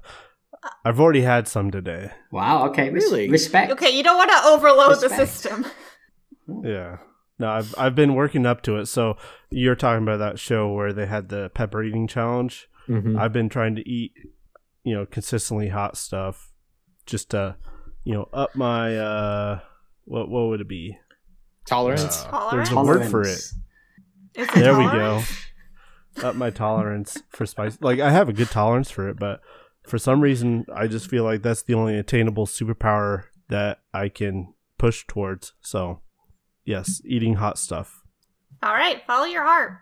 I've 0.85 1.01
already 1.01 1.23
had 1.23 1.49
some 1.49 1.71
today. 1.71 2.11
Wow. 2.31 2.67
Okay. 2.69 2.91
res- 2.91 3.05
Really? 3.05 3.29
Respect. 3.31 3.73
Okay, 3.73 3.91
you 3.91 4.03
don't 4.03 4.17
want 4.17 4.31
to 4.31 4.49
overload 4.49 5.01
the 5.01 5.09
system. 5.17 5.65
Yeah. 6.63 6.99
No, 7.39 7.51
I've 7.51 7.75
I've 7.77 7.95
been 7.95 8.15
working 8.15 8.47
up 8.47 8.63
to 8.63 8.77
it. 8.77 8.87
So 8.87 9.17
you're 9.51 9.75
talking 9.75 10.03
about 10.03 10.19
that 10.19 10.39
show 10.39 10.73
where 10.73 10.93
they 10.93 11.07
had 11.07 11.29
the 11.29 11.51
pepper 11.55 11.83
eating 11.83 12.07
challenge. 12.07 12.69
Mhm. 12.89 13.19
I've 13.19 13.33
been 13.33 13.49
trying 13.49 13.75
to 13.77 13.89
eat, 13.89 14.13
you 14.85 14.95
know, 14.95 15.05
consistently 15.07 15.69
hot 15.69 15.97
stuff, 15.97 16.53
just 17.07 17.31
to, 17.31 17.57
you 18.05 18.15
know, 18.15 18.29
up 18.33 18.55
my 18.55 18.97
uh, 18.97 19.61
what 20.05 20.29
what 20.29 20.49
would 20.49 20.61
it 20.61 20.69
be? 20.69 20.99
Tolerance. 21.67 22.25
Uh, 22.31 22.51
there's 22.51 22.71
a 22.71 22.77
word 22.77 23.11
for 23.11 23.23
it. 23.23 23.41
Tolerance. 24.35 24.55
There 24.55 24.77
we 24.77 24.85
go. 24.85 25.23
Up 26.23 26.35
my 26.35 26.51
tolerance 26.51 27.23
for 27.31 27.47
spice. 27.47 27.79
Like 27.81 28.01
I 28.01 28.11
have 28.11 28.29
a 28.29 28.33
good 28.33 28.51
tolerance 28.51 28.91
for 28.91 29.09
it, 29.09 29.19
but 29.19 29.41
for 29.87 29.99
some 29.99 30.21
reason 30.21 30.67
I 30.75 30.87
just 30.87 31.09
feel 31.09 31.25
like 31.25 31.43
that's 31.43 31.63
the 31.63 31.75
only 31.75 31.97
attainable 31.99 32.47
superpower 32.47 33.25
that 33.49 33.81
I 33.93 34.09
can 34.09 34.55
push 34.79 35.05
towards. 35.07 35.53
So, 35.61 36.01
yes, 36.65 37.01
eating 37.05 37.35
hot 37.35 37.59
stuff. 37.59 38.03
All 38.63 38.73
right, 38.73 39.03
follow 39.07 39.27
your 39.27 39.45
heart. 39.45 39.79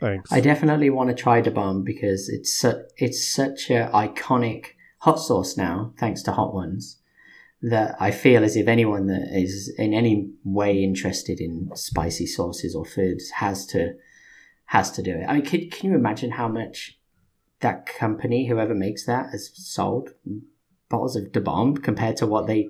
Thanks. 0.00 0.32
I 0.32 0.40
definitely 0.40 0.90
want 0.90 1.10
to 1.10 1.14
try 1.14 1.40
the 1.40 1.50
bomb 1.50 1.84
because 1.84 2.28
it's 2.28 2.52
su- 2.52 2.84
it's 2.96 3.32
such 3.32 3.70
a 3.70 3.90
iconic 3.92 4.72
hot 5.00 5.18
sauce 5.18 5.56
now, 5.56 5.92
thanks 5.98 6.22
to 6.22 6.32
Hot 6.32 6.54
Ones, 6.54 6.98
that 7.62 7.96
I 8.00 8.10
feel 8.10 8.42
as 8.42 8.56
if 8.56 8.68
anyone 8.68 9.06
that 9.08 9.28
is 9.32 9.72
in 9.76 9.92
any 9.92 10.30
way 10.44 10.82
interested 10.82 11.40
in 11.40 11.70
spicy 11.74 12.26
sauces 12.26 12.74
or 12.74 12.84
foods 12.84 13.30
has 13.30 13.66
to 13.66 13.94
has 14.66 14.90
to 14.92 15.02
do 15.02 15.12
it. 15.16 15.24
I 15.28 15.34
mean, 15.34 15.44
can, 15.44 15.68
can 15.68 15.90
you 15.90 15.96
imagine 15.96 16.30
how 16.32 16.48
much 16.48 16.98
that 17.58 17.86
company, 17.86 18.46
whoever 18.46 18.74
makes 18.74 19.04
that, 19.06 19.30
has 19.32 19.50
sold 19.54 20.10
bottles 20.88 21.16
of 21.16 21.32
Da 21.32 21.40
Bomb 21.40 21.76
compared 21.76 22.16
to 22.18 22.26
what 22.26 22.46
they 22.46 22.68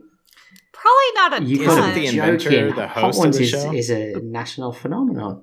Probably 0.72 1.12
not 1.14 1.42
a 1.42 1.44
you 1.44 1.62
Isn't 1.62 1.82
ton. 1.82 1.94
the 1.94 2.06
inventor 2.06 2.50
joking. 2.50 2.74
the 2.74 2.88
Hot 2.88 3.02
host 3.02 3.18
of 3.18 3.24
Ones 3.24 3.36
the 3.36 3.44
is, 3.44 3.54
is 3.54 3.90
a 3.90 4.20
national 4.20 4.72
phenomenon. 4.72 5.42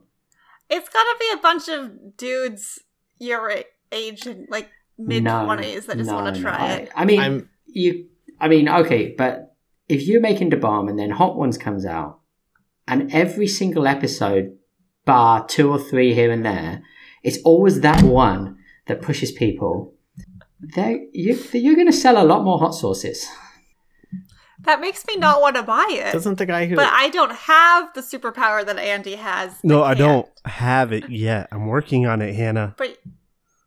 It's 0.70 0.90
got 0.90 1.04
to 1.04 1.16
be 1.20 1.32
a 1.34 1.38
bunch 1.38 1.70
of 1.70 2.18
dudes 2.18 2.80
your 3.20 3.54
age 3.92 4.26
and 4.26 4.48
like 4.50 4.70
mid 4.98 5.24
No, 5.24 5.46
twenties 5.46 5.86
that 5.86 5.98
just 5.98 6.10
no, 6.10 6.16
want 6.16 6.36
to 6.36 6.42
try 6.42 6.58
I, 6.58 6.74
it. 6.76 6.92
I 6.96 7.06
mean, 7.06 7.20
I'm 7.20 7.50
you. 7.66 8.08
I 8.40 8.48
mean, 8.48 8.70
okay, 8.70 9.14
but 9.18 9.56
if 9.90 10.04
you're 10.08 10.22
making 10.22 10.50
the 10.50 10.58
bomb 10.58 10.88
and 10.88 10.98
then 11.00 11.10
Hot 11.12 11.36
Ones 11.36 11.58
comes 11.58 11.86
out, 11.86 12.20
and 12.88 13.12
every 13.14 13.48
single 13.48 13.88
episode, 13.88 14.58
bar 15.06 15.46
two 15.48 15.72
or 15.72 15.80
three 15.80 16.14
here 16.14 16.32
and 16.32 16.46
there, 16.46 16.84
it's 17.24 17.40
always 17.44 17.82
that 17.82 18.04
one 18.04 18.58
that 18.88 19.02
pushes 19.02 19.32
people. 19.32 19.94
They 20.76 21.08
you, 21.14 21.38
you're 21.54 21.76
going 21.76 21.88
to 21.88 21.94
sell 21.94 22.22
a 22.22 22.26
lot 22.26 22.44
more 22.44 22.58
hot 22.60 22.72
sauces. 22.74 23.28
That 24.62 24.82
makes 24.82 25.06
me 25.08 25.16
not 25.18 25.40
want 25.40 25.56
to 25.56 25.64
buy 25.64 25.86
it. 25.92 26.12
doesn't 26.14 26.40
the 26.40 26.46
guy 26.46 26.66
who 26.66 26.76
But 26.76 26.90
I 26.92 27.10
don't 27.10 27.32
have 27.32 27.94
the 27.94 28.02
superpower 28.02 28.66
that 28.66 28.78
Andy 28.80 29.16
has. 29.16 29.54
no, 29.64 29.84
I 29.84 29.94
can't. 29.94 30.00
don't 30.00 30.30
have 30.46 30.92
it 30.92 31.10
yet. 31.10 31.48
I'm 31.52 31.68
working 31.68 32.08
on 32.08 32.22
it, 32.22 32.34
Hannah. 32.36 32.74
But 32.78 32.98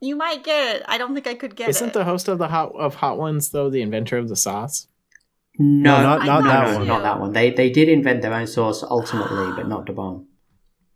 You 0.01 0.17
might 0.17 0.43
get 0.45 0.77
it. 0.77 0.83
I 0.89 0.97
don't 0.99 1.15
think 1.15 1.27
I 1.27 1.35
could 1.35 1.55
get 1.57 1.69
Isn't 1.69 1.89
it. 1.89 1.95
the 1.95 2.05
host 2.05 2.29
of 2.29 2.39
the 2.39 2.49
hot 2.49 2.73
of 2.75 2.97
Hot 2.97 3.19
Ones 3.19 3.51
though 3.51 3.69
the 3.71 3.83
inventor 3.83 4.17
of 4.19 4.29
the 4.29 4.37
sauce? 4.37 4.87
No, 5.59 5.97
No, 5.99 6.03
not- 6.03 6.23
I 6.23 6.27
not 6.27 6.43
that 6.45 6.79
one. 6.79 6.87
not 6.87 7.03
that 7.03 7.21
one. 7.21 7.33
They 7.33 7.51
they 7.51 7.71
did 7.71 7.89
invent 7.89 8.23
their 8.23 8.33
own 8.33 8.47
sauce 8.47 8.83
ultimately, 8.83 9.53
but 9.57 9.69
not 9.69 9.87
the 9.87 9.93
bomb. 9.93 10.27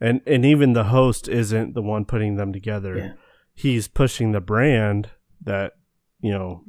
And 0.00 0.20
and 0.26 0.44
even 0.46 0.72
the 0.72 0.84
host 0.84 1.28
isn't 1.28 1.74
the 1.74 1.82
one 1.82 2.04
putting 2.04 2.36
them 2.36 2.52
together. 2.52 2.96
Yeah. 2.96 3.12
He's 3.54 3.88
pushing 3.88 4.32
the 4.32 4.40
brand 4.40 5.10
that 5.42 5.72
you 6.20 6.32
know 6.32 6.64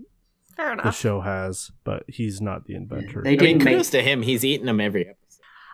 Fair 0.58 0.74
enough. 0.74 0.86
the 0.86 0.92
show 0.92 1.22
has, 1.22 1.72
but 1.84 2.04
he's 2.08 2.42
not 2.42 2.66
the 2.66 2.76
inventor. 2.76 3.22
They 3.24 3.30
I 3.30 3.32
mean, 3.32 3.40
didn't 3.40 3.64
make. 3.64 3.74
kudos 3.76 3.90
to 3.92 4.02
him. 4.02 4.22
He's 4.24 4.44
eating 4.44 4.66
them 4.66 4.80
every 4.82 5.02
episode. 5.08 5.22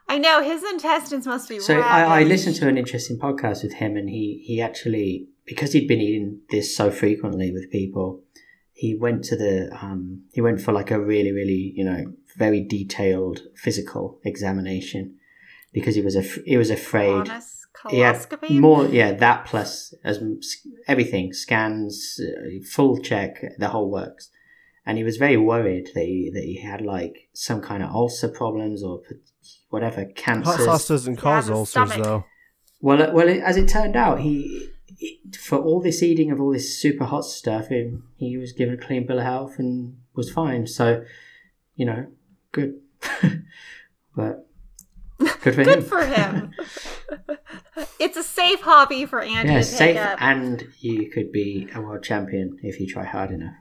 I 0.08 0.18
know 0.18 0.42
his 0.44 0.64
intestines 0.64 1.26
must 1.26 1.48
be. 1.50 1.60
So 1.60 1.80
I, 1.80 2.20
I 2.22 2.24
listened 2.24 2.56
to 2.58 2.68
an 2.68 2.78
interesting 2.78 3.18
podcast 3.18 3.64
with 3.64 3.74
him, 3.74 3.96
and 3.98 4.10
he 4.10 4.44
he 4.46 4.62
actually 4.62 5.28
because 5.52 5.74
he'd 5.74 5.88
been 5.94 6.00
eating 6.02 6.40
this 6.50 6.68
so 6.80 6.86
frequently 6.92 7.52
with 7.52 7.70
people, 7.80 8.08
he 8.74 8.90
went 9.06 9.22
to 9.26 9.36
the 9.36 9.56
um 9.82 10.02
he 10.36 10.40
went 10.48 10.60
for 10.62 10.72
like 10.80 10.92
a 10.92 11.00
really 11.14 11.34
really 11.40 11.74
you 11.76 11.86
know 11.90 12.02
very 12.38 12.62
detailed 12.78 13.38
physical 13.66 14.04
examination 14.32 15.04
because 15.74 15.96
he 15.96 16.02
was 16.08 16.16
af- 16.16 16.44
he 16.52 16.58
was 16.64 16.72
afraid. 16.80 17.30
Honest 17.30 17.58
He 17.90 18.00
had 18.00 18.18
more, 18.68 18.82
yeah, 19.00 19.12
that 19.26 19.40
plus 19.50 19.72
as 20.10 20.16
everything 20.94 21.26
scans, 21.46 21.96
uh, 22.28 22.64
full 22.76 22.94
check, 23.10 23.32
the 23.64 23.70
whole 23.74 23.90
works, 24.00 24.24
and 24.86 24.94
he 25.00 25.04
was 25.10 25.18
very 25.26 25.40
worried 25.54 25.86
that 25.96 26.06
he 26.12 26.20
that 26.36 26.46
he 26.52 26.58
had 26.70 26.82
like 26.96 27.16
some 27.48 27.60
kind 27.70 27.82
of 27.84 27.90
ulcer 28.02 28.30
problems 28.42 28.80
or 28.88 28.96
whatever 29.74 30.02
cancer. 30.26 30.52
Hot 30.52 30.60
sauce 30.68 30.88
doesn't 30.94 31.18
cause 31.26 31.48
Yeah, 31.50 31.56
ulcers 31.56 31.72
stomach. 31.90 32.04
though. 32.06 32.22
Well, 32.88 33.00
uh, 33.04 33.12
well, 33.18 33.30
as 33.50 33.56
it 33.62 33.68
turned 33.78 33.96
out, 34.06 34.18
he, 34.28 34.36
he 34.44 34.70
for 35.40 35.58
all 35.60 35.82
this 35.82 36.04
eating 36.04 36.32
of 36.32 36.40
all 36.42 36.52
this 36.54 36.78
super 36.78 37.06
hot 37.06 37.26
stuff, 37.26 37.68
he, 37.70 37.98
he 38.18 38.38
was 38.38 38.52
given 38.54 38.76
a 38.76 38.78
clean 38.78 39.06
bill 39.08 39.20
of 39.20 39.24
health 39.26 39.56
and 39.60 39.98
was 40.16 40.32
fine. 40.32 40.68
So, 40.68 41.04
you 41.76 41.86
know, 41.86 42.08
good. 42.52 42.80
but 44.16 44.48
good 45.20 45.56
for 45.56 45.64
Good 45.64 45.68
him. 45.68 45.84
for 45.84 46.06
him. 46.06 46.52
it's 48.00 48.18
a 48.18 48.24
safe 48.24 48.62
hobby 48.62 49.06
for 49.06 49.22
Andy 49.22 49.52
yeah, 49.54 49.60
to 49.60 49.64
safe, 49.64 49.96
take 49.96 49.98
up. 49.98 50.22
and 50.22 50.68
you 50.80 51.10
could 51.10 51.32
be 51.32 51.68
a 51.74 51.82
world 51.82 52.04
champion 52.04 52.58
if 52.62 52.80
you 52.80 52.88
try 52.88 53.04
hard 53.06 53.32
enough. 53.32 53.54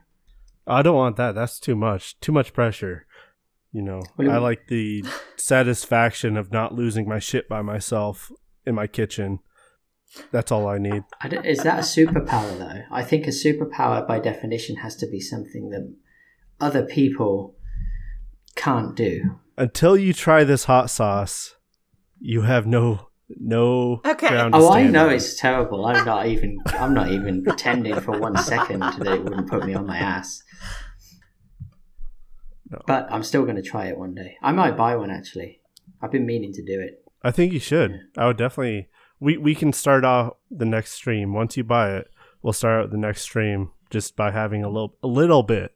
I 0.66 0.82
don't 0.82 0.96
want 0.96 1.16
that. 1.16 1.34
That's 1.34 1.58
too 1.58 1.74
much. 1.76 2.18
Too 2.20 2.32
much 2.32 2.52
pressure. 2.52 3.06
You 3.72 3.82
know, 3.82 4.02
What 4.16 4.24
do 4.24 4.30
I 4.30 4.34
you- 4.34 4.40
like 4.40 4.66
the 4.68 5.04
satisfaction 5.36 6.36
of 6.36 6.52
not 6.52 6.74
losing 6.74 7.08
my 7.08 7.18
shit 7.18 7.48
by 7.48 7.62
myself 7.62 8.30
in 8.66 8.74
my 8.74 8.86
kitchen. 8.86 9.38
That's 10.32 10.50
all 10.50 10.66
I 10.68 10.78
need. 10.78 11.04
I 11.20 11.28
is 11.28 11.62
that 11.62 11.78
a 11.78 11.82
superpower 11.82 12.58
though? 12.58 12.82
I 12.90 13.02
think 13.04 13.26
a 13.26 13.30
superpower 13.30 14.06
by 14.06 14.18
definition 14.18 14.76
has 14.76 14.96
to 14.96 15.06
be 15.06 15.20
something 15.20 15.70
that 15.70 15.94
other 16.60 16.84
people 16.84 17.54
can't 18.56 18.96
do. 18.96 19.38
Until 19.56 19.96
you 19.96 20.12
try 20.12 20.42
this 20.44 20.64
hot 20.64 20.90
sauce, 20.90 21.56
you 22.18 22.42
have 22.42 22.66
no 22.66 23.08
no 23.38 24.00
Okay. 24.04 24.28
ground 24.28 24.54
to 24.54 24.60
Oh, 24.60 24.72
I 24.72 24.88
know 24.88 25.06
on. 25.08 25.14
it's 25.14 25.38
terrible. 25.38 25.86
I'm 25.86 26.04
not 26.04 26.26
even. 26.26 26.58
I'm 26.66 26.92
not 26.94 27.10
even 27.12 27.44
pretending 27.48 28.00
for 28.00 28.18
one 28.18 28.36
second 28.36 28.80
that 28.80 29.06
it 29.06 29.22
wouldn't 29.22 29.48
put 29.48 29.64
me 29.64 29.74
on 29.74 29.86
my 29.86 29.98
ass. 29.98 30.42
No. 32.70 32.80
But 32.86 33.06
I'm 33.12 33.22
still 33.22 33.44
going 33.44 33.56
to 33.56 33.62
try 33.62 33.86
it 33.86 33.98
one 33.98 34.14
day. 34.14 34.36
I 34.42 34.52
might 34.52 34.76
buy 34.76 34.96
one 34.96 35.10
actually. 35.10 35.60
I've 36.02 36.10
been 36.12 36.26
meaning 36.26 36.52
to 36.54 36.62
do 36.64 36.80
it. 36.80 37.04
I 37.22 37.30
think 37.30 37.52
you 37.52 37.60
should. 37.60 38.00
I 38.16 38.26
would 38.26 38.36
definitely. 38.36 38.88
We 39.20 39.36
we 39.36 39.54
can 39.54 39.72
start 39.72 40.04
off 40.04 40.34
the 40.50 40.64
next 40.64 40.92
stream 40.92 41.32
once 41.34 41.56
you 41.56 41.64
buy 41.64 41.94
it. 41.96 42.10
We'll 42.42 42.52
start 42.54 42.84
out 42.84 42.90
the 42.90 42.96
next 42.96 43.22
stream 43.22 43.70
just 43.90 44.16
by 44.16 44.30
having 44.30 44.64
a 44.64 44.68
little 44.68 44.96
a 45.02 45.06
little 45.06 45.42
bit. 45.42 45.74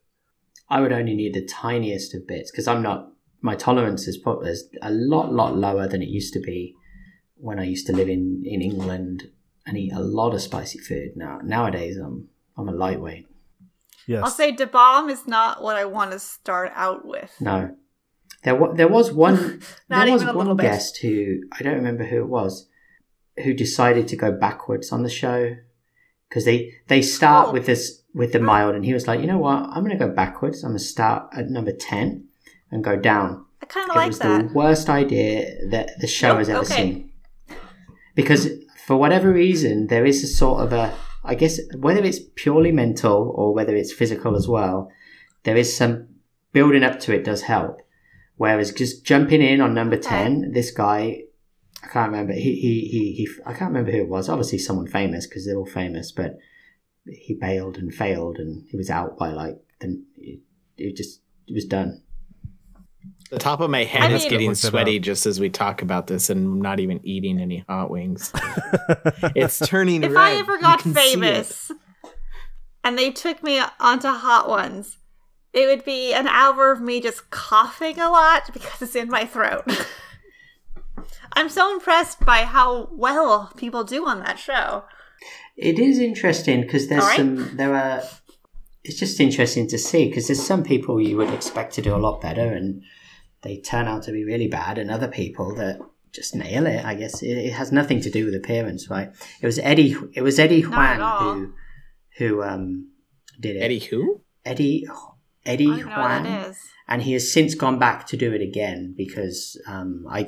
I 0.71 0.81
would 0.81 0.93
only 0.93 1.15
need 1.15 1.35
the 1.35 1.45
tiniest 1.45 2.15
of 2.15 2.27
bits 2.27 2.51
because 2.51 2.67
I'm 2.67 2.83
not. 2.83 3.11
My 3.43 3.55
tolerance 3.55 4.09
is 4.09 4.17
put 4.17 4.47
is 4.47 4.69
a 4.81 4.91
lot, 4.91 5.31
lot 5.31 5.55
lower 5.55 5.87
than 5.87 6.01
it 6.01 6.09
used 6.09 6.33
to 6.33 6.41
be 6.41 6.75
when 7.37 7.59
I 7.59 7.65
used 7.65 7.87
to 7.89 7.93
live 7.93 8.09
in 8.09 8.43
in 8.47 8.63
England 8.63 9.25
and 9.67 9.77
eat 9.77 9.93
a 9.93 10.01
lot 10.01 10.33
of 10.35 10.41
spicy 10.41 10.79
food. 10.79 11.11
Now 11.15 11.41
nowadays, 11.45 11.99
I'm 11.99 12.29
I'm 12.57 12.69
a 12.69 12.73
lightweight. 12.73 13.27
Yes. 14.07 14.23
I'll 14.25 14.31
say 14.31 14.53
Da 14.53 14.67
Bomb 14.67 15.11
is 15.11 15.27
not 15.27 15.63
what 15.63 15.77
I 15.77 15.85
want 15.85 16.13
to 16.13 16.19
start 16.19 16.73
out 16.75 17.07
with. 17.07 17.35
No, 17.41 17.75
there 18.43 18.55
wa- 18.55 18.73
there 18.73 18.89
was 18.89 19.13
one 19.13 19.61
Not 19.91 20.05
there 20.07 20.13
was 20.15 20.23
even 20.23 20.35
a 20.35 20.37
one 20.39 20.47
little 20.47 20.57
bit. 20.57 20.63
guest 20.65 20.99
who 20.99 21.41
I 21.53 21.63
don't 21.63 21.75
remember 21.77 22.05
who 22.05 22.19
it 22.19 22.29
was 22.29 22.67
who 23.43 23.53
decided 23.55 24.07
to 24.09 24.17
go 24.17 24.31
backwards 24.33 24.93
on 24.93 25.03
the 25.03 25.11
show 25.11 25.57
because 26.29 26.45
they 26.45 26.73
they 26.89 27.03
start 27.03 27.49
Oh. 27.49 27.53
with 27.53 27.67
this 27.67 28.03
with 28.15 28.33
the 28.33 28.39
mild 28.41 28.75
and 28.77 28.85
he 28.85 28.95
was 28.95 29.09
like 29.09 29.21
you 29.21 29.27
know 29.27 29.39
what 29.39 29.59
I'm 29.71 29.83
gonna 29.83 29.99
go 29.99 30.09
backwards 30.09 30.63
I'm 30.63 30.71
gonna 30.71 30.79
start 30.79 31.29
at 31.37 31.49
number 31.51 31.73
ten 31.73 32.25
and 32.71 32.83
go 32.85 32.97
down 32.97 33.45
I 33.63 33.67
kind 33.67 33.91
of 33.91 33.97
like 33.97 34.07
was 34.09 34.19
that. 34.21 34.49
the 34.49 34.55
worst 34.55 34.89
idea 34.89 35.69
that 35.71 35.91
the 36.01 36.07
show 36.07 36.29
Nope, 36.29 36.39
has 36.39 36.49
ever 36.49 36.59
okay. 36.61 36.75
seen 36.75 37.11
because 38.15 38.49
for 38.87 38.97
whatever 38.97 39.33
reason 39.33 39.89
there 39.89 40.05
is 40.07 40.23
a 40.23 40.27
sort 40.29 40.63
of 40.63 40.73
a 40.73 40.95
I 41.25 41.35
guess 41.35 41.59
whether 41.79 42.05
it's 42.05 42.21
purely 42.37 42.71
mental 42.71 43.33
or 43.35 43.53
whether 43.55 43.75
it's 43.75 43.93
physical 43.93 44.37
as 44.37 44.47
well 44.47 44.91
there 45.45 45.57
is 45.57 45.77
some 45.77 46.09
building 46.53 46.85
up 46.85 47.01
to 47.01 47.15
it 47.15 47.25
does 47.25 47.43
help 47.43 47.81
whereas 48.37 48.73
just 48.73 49.05
jumping 49.05 49.43
in 49.43 49.61
on 49.61 49.75
number 49.75 49.97
10 49.97 50.53
this 50.53 50.71
guy 50.71 51.23
I 51.85 51.89
can't 51.89 52.11
remember 52.11 52.33
he 52.33 52.55
he 52.57 52.89
he, 52.89 53.13
he 53.13 53.29
I 53.45 53.53
can't 53.53 53.71
remember 53.73 53.91
who 53.93 53.99
it 53.99 54.09
was 54.09 54.29
obviously 54.29 54.59
someone 54.59 54.87
famous 54.87 55.27
because 55.27 55.45
they're 55.45 55.57
all 55.59 55.67
famous 55.67 56.11
but 56.13 56.39
he 57.07 57.35
bailed 57.35 57.77
and 57.77 57.93
failed 57.95 58.39
and 58.39 58.65
he 58.71 58.77
was 58.77 58.89
out 58.91 59.19
by 59.19 59.31
like 59.31 59.59
then. 59.81 60.07
it, 60.17 60.41
it 60.79 60.97
just 60.97 61.21
it 61.47 61.53
was 61.55 61.67
done 61.67 62.03
The 63.31 63.39
top 63.39 63.61
of 63.61 63.69
my 63.71 63.85
head 63.85 64.11
I 64.11 64.15
is 64.15 64.23
mean- 64.23 64.31
getting 64.31 64.55
sweaty 64.55 64.99
just 64.99 65.27
as 65.27 65.39
we 65.39 65.51
talk 65.51 65.83
about 65.83 66.07
this, 66.07 66.31
and 66.31 66.47
I'm 66.47 66.61
not 66.63 66.81
even 66.81 67.01
eating 67.05 67.41
any 67.41 67.65
hot 67.69 67.91
wings. 67.91 68.33
it's 69.35 69.59
turning 69.59 70.03
if 70.05 70.13
red. 70.13 70.21
I 70.21 70.35
ever 70.37 70.57
got 70.59 70.79
can 70.81 70.95
see 70.95 71.01
it. 71.01 71.11
famous 71.13 71.71
and 72.83 72.99
they 72.99 73.11
took 73.11 73.43
me 73.43 73.61
onto 73.81 74.09
Hot 74.09 74.49
Ones, 74.49 74.99
it 75.53 75.67
would 75.67 75.85
be 75.85 76.13
an 76.13 76.27
hour 76.29 76.71
of 76.71 76.81
me 76.81 77.01
just 77.01 77.31
coughing 77.31 77.99
a 77.99 78.11
lot 78.11 78.51
because 78.53 78.83
it's 78.83 78.95
in 78.97 79.09
my 79.09 79.25
throat. 79.27 79.65
I'm 81.37 81.49
so 81.49 81.73
impressed 81.73 82.21
by 82.25 82.45
how 82.45 82.89
well 82.93 83.53
people 83.57 83.85
do 83.85 84.07
on 84.07 84.21
that 84.21 84.39
show. 84.39 84.85
It 85.57 85.79
is 85.79 85.99
interesting 85.99 86.63
because 86.63 86.89
there's 86.89 87.03
All 87.03 87.09
right. 87.09 87.17
some 87.17 87.57
there 87.57 87.75
are. 87.75 88.03
It's 88.83 88.99
just 88.99 89.19
interesting 89.19 89.67
to 89.69 89.79
see 89.79 90.09
because 90.09 90.27
there's 90.27 90.43
some 90.45 90.63
people 90.63 91.01
you 91.01 91.17
would 91.17 91.31
expect 91.33 91.73
to 91.75 91.83
do 91.83 91.95
a 91.95 91.97
lot 91.97 92.21
better 92.21 92.53
and 92.53 92.83
they 93.41 93.57
turn 93.59 93.87
out 93.87 94.03
to 94.05 94.13
be 94.13 94.25
really 94.25 94.49
bad, 94.49 94.79
and 94.79 94.91
other 94.91 95.09
people 95.09 95.55
that 95.57 95.79
just 96.13 96.35
nail 96.35 96.67
it. 96.67 96.85
I 96.85 96.95
guess 96.95 97.23
it, 97.23 97.37
it 97.39 97.53
has 97.53 97.73
nothing 97.73 98.01
to 98.03 98.11
do 98.11 98.25
with 98.27 98.35
appearance, 98.35 98.89
right? 98.91 99.11
It 99.41 99.47
was 99.47 99.59
Eddie. 99.59 99.97
It 100.15 100.23
was 100.23 100.39
Eddie 100.39 100.63
Not 100.63 100.97
Huang 100.97 101.55
who 102.19 102.27
who 102.29 102.43
um 102.43 102.91
did 103.41 103.57
it. 103.57 103.61
Eddie 103.61 103.81
who? 103.81 104.21
Eddie 104.45 104.87
I 104.89 105.51
Eddie 105.51 105.67
don't 105.67 105.79
know 105.81 105.87
what 105.87 105.95
Huang, 105.95 106.23
that 106.25 106.49
is. 106.51 106.59
and 106.89 107.03
he 107.03 107.13
has 107.15 107.31
since 107.33 107.55
gone 107.55 107.79
back 107.79 108.07
to 108.09 108.17
do 108.17 108.33
it 108.33 108.43
again 108.43 108.95
because 108.97 109.61
um 109.67 110.07
I 110.11 110.27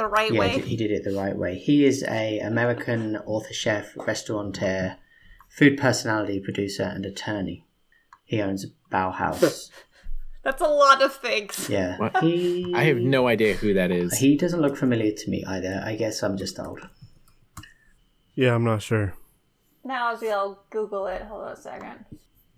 The 0.00 0.06
right 0.06 0.32
yeah, 0.32 0.40
way. 0.40 0.58
he 0.60 0.76
did 0.76 0.90
it 0.90 1.04
the 1.04 1.12
right 1.12 1.36
way. 1.36 1.58
He 1.58 1.84
is 1.84 2.02
a 2.04 2.38
American 2.38 3.18
author, 3.18 3.52
chef, 3.52 3.92
restaurateur, 3.98 4.96
food 5.50 5.76
personality, 5.76 6.40
producer, 6.40 6.84
and 6.84 7.04
attorney. 7.04 7.66
He 8.24 8.40
owns 8.40 8.64
Baohaus. 8.90 9.68
That's 10.42 10.62
a 10.62 10.68
lot 10.68 11.02
of 11.02 11.14
things. 11.16 11.68
Yeah, 11.68 11.98
he. 12.22 12.72
I 12.74 12.84
have 12.84 12.96
no 12.96 13.28
idea 13.28 13.52
who 13.52 13.74
that 13.74 13.90
is. 13.90 14.16
He 14.16 14.38
doesn't 14.38 14.62
look 14.62 14.78
familiar 14.78 15.12
to 15.12 15.30
me 15.30 15.44
either. 15.46 15.82
I 15.84 15.96
guess 15.96 16.22
I'm 16.22 16.38
just 16.38 16.58
old. 16.58 16.80
yeah, 18.34 18.54
I'm 18.54 18.64
not 18.64 18.80
sure. 18.80 19.12
Now 19.84 20.14
I'll 20.14 20.64
Google 20.70 21.08
it. 21.08 21.20
Hold 21.24 21.44
on 21.44 21.52
a 21.52 21.56
second. 21.56 22.06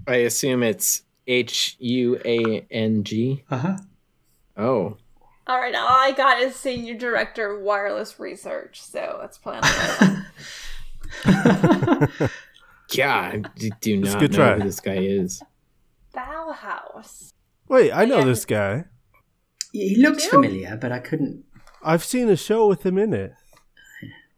I 0.06 0.14
assume 0.18 0.62
it's 0.62 1.02
H 1.26 1.74
U 1.80 2.20
A 2.24 2.64
N 2.70 3.02
G. 3.02 3.42
Uh 3.50 3.58
huh. 3.58 3.76
Oh, 4.56 4.96
All 5.46 5.58
right, 5.58 5.74
all 5.74 5.86
I 5.88 6.12
got 6.12 6.40
is 6.40 6.54
senior 6.54 6.94
director 6.94 7.54
of 7.56 7.62
wireless 7.62 8.18
research, 8.20 8.80
so 8.80 9.18
that's 9.20 9.38
probably 9.38 9.68
not 11.26 12.10
yeah. 12.92 13.30
I 13.34 13.42
d- 13.56 13.72
do 13.80 14.00
It's 14.00 14.10
a 14.10 14.12
not 14.12 14.20
good 14.20 14.30
know 14.32 14.36
try. 14.36 14.54
who 14.54 14.62
this 14.62 14.80
guy 14.80 14.96
is. 14.98 15.42
Baohaus. 16.14 17.32
Wait, 17.68 17.92
I 17.92 18.04
know 18.04 18.18
Yeah. 18.20 18.24
this 18.24 18.44
guy. 18.44 18.84
he 19.72 19.96
looks 19.96 20.26
familiar, 20.26 20.76
but 20.80 20.92
I 20.92 20.98
couldn't. 20.98 21.44
I've 21.82 22.04
seen 22.04 22.28
a 22.28 22.36
show 22.36 22.68
with 22.68 22.84
him 22.84 22.98
in 22.98 23.14
it. 23.14 23.32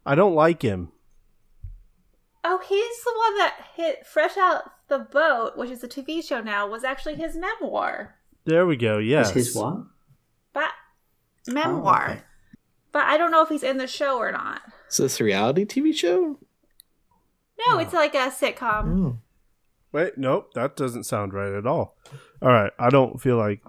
I 0.06 0.14
don't 0.14 0.34
like 0.34 0.62
him. 0.62 0.92
Oh, 2.44 2.58
he's 2.66 3.02
the 3.04 3.12
one 3.16 3.38
that 3.38 3.56
hit 3.74 4.06
Fresh 4.06 4.36
Out 4.36 4.64
the 4.88 4.98
Boat, 5.00 5.56
which 5.56 5.70
is 5.70 5.82
a 5.82 5.88
TV 5.88 6.22
show 6.22 6.40
now, 6.40 6.68
was 6.68 6.84
actually 6.84 7.16
his 7.16 7.36
memoir. 7.36 8.14
There 8.44 8.64
we 8.66 8.76
go. 8.76 8.98
Yes. 8.98 9.30
Is 9.30 9.48
his 9.48 9.56
what? 9.56 9.84
But 10.52 10.70
memoir. 11.46 12.06
Oh, 12.08 12.12
okay. 12.12 12.22
But 12.92 13.04
I 13.04 13.16
don't 13.16 13.30
know 13.30 13.42
if 13.42 13.48
he's 13.48 13.62
in 13.62 13.78
the 13.78 13.86
show 13.86 14.18
or 14.18 14.30
not. 14.30 14.62
Is 14.90 14.98
this 14.98 15.20
a 15.20 15.24
reality 15.24 15.64
TV 15.64 15.94
show? 15.94 16.38
No, 17.66 17.78
it's 17.78 17.94
oh. 17.94 17.96
like 17.96 18.14
a 18.14 18.30
sitcom. 18.30 19.06
Oh. 19.06 19.18
Wait, 19.92 20.18
nope, 20.18 20.52
that 20.54 20.76
doesn't 20.76 21.04
sound 21.04 21.32
right 21.32 21.52
at 21.52 21.66
all. 21.66 21.96
All 22.42 22.48
right, 22.48 22.72
I 22.78 22.90
don't 22.90 23.20
feel 23.20 23.36
like 23.36 23.62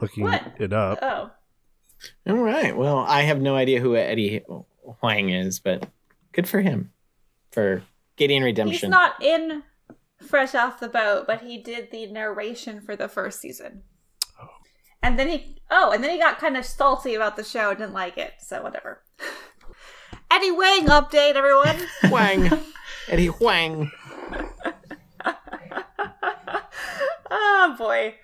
looking 0.00 0.24
What? 0.24 0.42
it 0.58 0.72
up. 0.72 0.98
Oh. 1.02 1.30
All 2.28 2.36
right. 2.36 2.76
Well, 2.76 2.98
I 2.98 3.22
have 3.22 3.40
no 3.40 3.54
idea 3.54 3.80
who 3.80 3.96
Eddie 3.96 4.42
Huang 5.00 5.30
is, 5.30 5.60
but 5.60 5.88
good 6.32 6.48
for 6.48 6.60
him 6.60 6.92
for 7.52 7.82
getting 8.16 8.42
redemption. 8.42 8.88
He's 8.88 8.90
not 8.90 9.22
in 9.22 9.62
Fresh 10.20 10.54
Off 10.54 10.80
the 10.80 10.88
Boat, 10.88 11.26
but 11.26 11.42
he 11.42 11.58
did 11.58 11.90
the 11.90 12.06
narration 12.06 12.80
for 12.80 12.96
the 12.96 13.08
first 13.08 13.40
season. 13.40 13.82
And 15.02 15.18
then 15.18 15.28
he 15.28 15.56
oh, 15.70 15.90
and 15.92 16.02
then 16.02 16.10
he 16.10 16.18
got 16.18 16.38
kind 16.38 16.56
of 16.56 16.64
salty 16.64 17.14
about 17.14 17.36
the 17.36 17.44
show 17.44 17.70
and 17.70 17.78
didn't 17.78 17.92
like 17.94 18.16
it, 18.18 18.34
so 18.38 18.62
whatever. 18.62 19.02
Eddie 20.30 20.50
Wang 20.52 20.86
update, 20.86 21.34
everyone. 21.34 21.76
Huang. 22.04 22.60
Eddie 23.08 23.26
Huang. 23.26 23.90
oh 27.30 27.74
boy. 27.78 28.14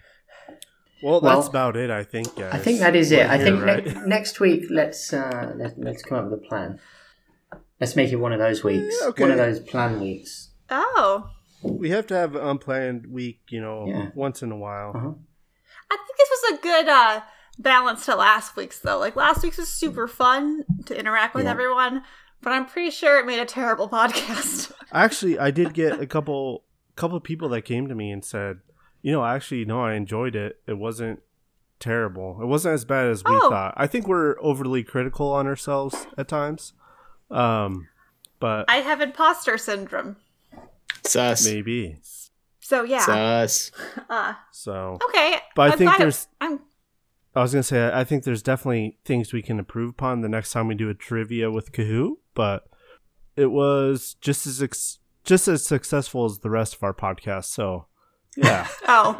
Well, 1.03 1.21
Well, 1.21 1.37
that's 1.37 1.49
about 1.49 1.77
it, 1.77 1.91
I 1.91 2.03
think, 2.03 2.35
guys. 2.35 2.53
I 2.53 2.59
think 2.59 2.81
that 2.81 2.97
is 2.97 3.13
it. 3.13 3.19
We're 3.27 3.33
I 3.33 3.37
here, 3.37 3.47
think 3.47 3.63
right? 3.65 3.87
ne- 3.87 4.01
next 4.07 4.41
week 4.41 4.65
let's 4.71 5.13
uh, 5.13 5.53
let, 5.57 5.79
let's 5.79 6.03
come 6.03 6.19
up 6.19 6.25
with 6.31 6.41
a 6.41 6.43
plan. 6.49 6.81
Let's 7.81 7.95
make 7.95 8.11
it 8.11 8.17
one 8.17 8.33
of 8.33 8.41
those 8.41 8.65
weeks. 8.65 8.97
Yeah, 9.01 9.09
okay. 9.09 9.23
One 9.23 9.31
of 9.31 9.37
those 9.39 9.61
plan 9.61 10.01
weeks. 10.01 10.51
Oh. 10.71 11.31
we 11.63 11.91
have 11.91 12.07
to 12.09 12.15
have 12.15 12.35
an 12.35 12.43
unplanned 12.43 13.07
week, 13.07 13.41
you 13.51 13.61
know, 13.61 13.87
Yeah. 13.87 14.09
once 14.15 14.43
in 14.43 14.51
a 14.51 14.57
while. 14.57 14.93
Uh-huh. 14.97 15.13
I 15.91 15.97
think 15.97 16.19
this 16.19 16.29
was 16.31 16.59
a 16.59 16.63
good 16.63 16.89
uh 16.89 17.21
balance 17.59 18.05
to 18.07 18.15
last 18.15 18.57
week's 18.57 18.79
though. 18.81 18.99
Like 18.99 19.17
last 19.17 19.43
week's 19.43 19.59
was 19.59 19.69
super 19.69 20.07
fun 20.09 20.65
to 20.87 20.99
interact 20.99 21.35
with 21.35 21.45
Yeah. 21.45 21.51
everyone, 21.51 22.03
but 22.43 22.53
I'm 22.53 22.67
pretty 22.67 22.91
sure 22.91 23.19
it 23.19 23.27
made 23.27 23.41
a 23.41 23.45
terrible 23.47 23.89
podcast. 23.91 24.73
Actually, 24.93 25.39
I 25.39 25.51
did 25.51 25.75
get 25.75 26.01
a 26.01 26.07
couple 26.07 26.65
couple 26.97 27.17
of 27.17 27.23
people 27.23 27.49
that 27.51 27.63
came 27.63 27.87
to 27.89 27.95
me 27.95 28.11
and 28.11 28.25
said, 28.25 28.59
you 29.03 29.13
know, 29.13 29.25
actually, 29.25 29.65
no, 29.65 29.83
I 29.83 29.95
enjoyed 29.95 30.35
it. 30.35 30.61
It 30.67 30.79
wasn't 30.79 31.21
terrible. 31.81 32.39
It 32.43 32.47
wasn't 32.47 32.75
as 32.75 32.85
bad 32.85 33.07
as 33.07 33.23
we 33.25 33.31
Oh. 33.35 33.51
thought. 33.51 33.75
I 33.77 33.87
think 33.87 34.09
we're 34.09 34.35
overly 34.41 34.83
critical 34.83 35.31
on 35.33 35.47
ourselves 35.47 36.07
at 36.17 36.27
times. 36.29 36.73
Um, 37.31 37.89
but 38.41 38.65
I 38.69 38.79
have 38.79 39.01
imposter 39.01 39.57
syndrome. 39.59 40.17
Sus. 41.05 41.47
maybe 41.47 41.99
So 42.69 42.83
yeah. 42.83 43.01
Sus. 43.01 43.71
Uh 44.11 44.35
so. 44.53 44.99
okay. 45.09 45.37
But 45.57 45.71
I 45.71 45.73
I'm 45.73 45.79
think 45.79 45.97
there's 45.97 46.29
I'm 46.39 46.61
I 47.35 47.41
was 47.41 47.53
gonna 47.53 47.63
say 47.63 47.91
I 47.93 48.05
think 48.05 48.25
there's 48.25 48.43
definitely 48.43 48.99
things 49.07 49.33
we 49.33 49.41
can 49.41 49.59
improve 49.59 49.91
upon 49.91 50.21
the 50.21 50.29
next 50.29 50.53
time 50.53 50.69
we 50.69 50.75
do 50.75 50.91
a 50.91 50.95
trivia 50.95 51.51
with 51.51 51.73
Kahoot, 51.73 52.17
but 52.35 52.65
it 53.37 53.47
was 53.51 54.17
just 54.21 54.47
as 54.47 54.63
ex- 54.63 54.99
just 55.25 55.49
as 55.49 55.65
successful 55.65 56.27
as 56.27 56.41
the 56.41 56.51
rest 56.51 56.75
of 56.75 56.83
our 56.83 56.93
podcast. 56.93 57.47
So 57.47 57.87
yeah, 58.37 58.69
Oh. 58.87 59.17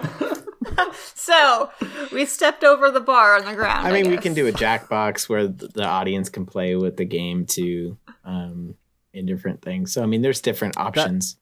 so 1.15 1.71
we 2.13 2.27
stepped 2.27 2.65
over 2.65 2.91
the 2.91 3.01
bar 3.01 3.35
on 3.37 3.47
the 3.47 3.55
ground. 3.55 3.87
I 3.87 3.93
mean, 3.93 4.11
we 4.11 4.19
can 4.19 4.35
do 4.35 4.47
a 4.47 4.53
Jackbox 4.53 5.27
where 5.27 5.49
the 5.49 5.85
audience 5.85 6.29
can 6.29 6.45
play 6.45 6.75
with 6.77 6.99
the 6.99 7.07
game 7.07 7.47
too, 7.47 7.97
um, 8.25 8.75
in 9.15 9.25
different 9.25 9.63
things. 9.63 9.91
So 9.93 10.03
I 10.03 10.07
mean, 10.07 10.21
there's 10.21 10.43
different 10.43 10.77
options. 10.77 11.37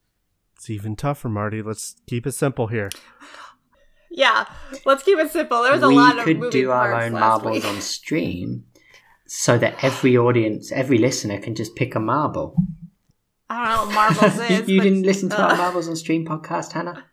It's 0.57 0.70
even 0.70 0.96
tougher, 0.96 1.28
Marty. 1.28 1.62
Let's 1.62 1.96
keep 2.07 2.26
it 2.26 2.32
simple 2.32 2.66
here. 2.68 2.90
Yeah. 4.11 4.46
Let's 4.86 5.02
keep 5.02 5.18
it 5.18 5.30
simple. 5.30 5.62
There 5.62 5.72
was 5.72 5.82
a 5.82 5.88
we 5.88 5.96
lot 5.96 6.18
of 6.18 6.26
We 6.26 6.34
could 6.34 6.50
do 6.50 6.70
our 6.70 6.94
own 7.02 7.12
marbles 7.12 7.57
week. 7.57 7.64
on 7.66 7.80
stream, 7.82 8.64
so 9.26 9.59
that 9.59 9.84
every 9.84 10.16
audience, 10.16 10.72
every 10.72 10.98
listener, 10.98 11.38
can 11.38 11.54
just 11.54 11.76
pick 11.76 11.94
a 11.94 12.00
marble. 12.00 12.57
I 13.50 13.76
don't 13.76 13.90
know 13.90 13.96
what 13.96 14.16
marbles 14.16 14.36
you 14.50 14.57
is. 14.57 14.68
you 14.68 14.78
but, 14.78 14.84
didn't 14.84 15.02
listen 15.02 15.28
to 15.30 15.38
uh, 15.40 15.48
our 15.50 15.57
marbles 15.57 15.88
on 15.88 15.96
stream 15.96 16.26
podcast, 16.26 16.72
Hannah? 16.72 17.04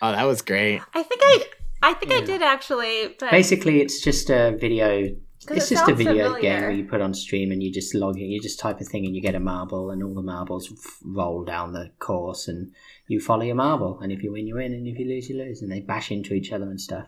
Oh, 0.00 0.12
that 0.12 0.24
was 0.24 0.40
great. 0.42 0.80
I 0.94 1.02
think 1.02 1.20
I 1.24 1.44
I 1.82 1.94
think 1.94 2.12
I 2.12 2.20
did 2.20 2.42
actually, 2.42 3.14
but 3.20 3.30
Basically, 3.30 3.80
it's 3.82 4.00
just 4.00 4.30
a 4.30 4.56
video. 4.58 5.14
'Cause 5.46 5.56
It's 5.58 5.70
it 5.70 5.74
just 5.76 5.88
a 5.88 5.94
video 5.94 6.24
familiar. 6.24 6.40
game 6.42 6.60
where 6.62 6.70
you 6.72 6.84
put 6.84 7.00
on 7.00 7.14
stream 7.14 7.52
and 7.52 7.62
you 7.62 7.72
just 7.72 7.94
log 7.94 8.16
in. 8.18 8.30
You 8.30 8.40
just 8.40 8.58
type 8.58 8.80
a 8.80 8.84
thing 8.84 9.06
and 9.06 9.14
you 9.14 9.22
get 9.22 9.34
a 9.34 9.40
marble, 9.40 9.90
and 9.90 10.02
all 10.02 10.14
the 10.14 10.22
marbles 10.22 10.70
f- 10.72 10.98
roll 11.04 11.44
down 11.44 11.72
the 11.72 11.90
course, 12.00 12.48
and 12.48 12.72
you 13.06 13.20
follow 13.20 13.42
your 13.42 13.54
marble. 13.54 14.00
And 14.00 14.10
if 14.12 14.22
you 14.22 14.32
win, 14.32 14.46
you 14.46 14.56
win, 14.56 14.72
and 14.72 14.86
if 14.86 14.98
you 14.98 15.06
lose, 15.06 15.28
you 15.30 15.36
lose. 15.38 15.62
And 15.62 15.70
they 15.70 15.80
bash 15.80 16.10
into 16.10 16.34
each 16.34 16.50
other 16.52 16.64
and 16.68 16.80
stuff. 16.80 17.06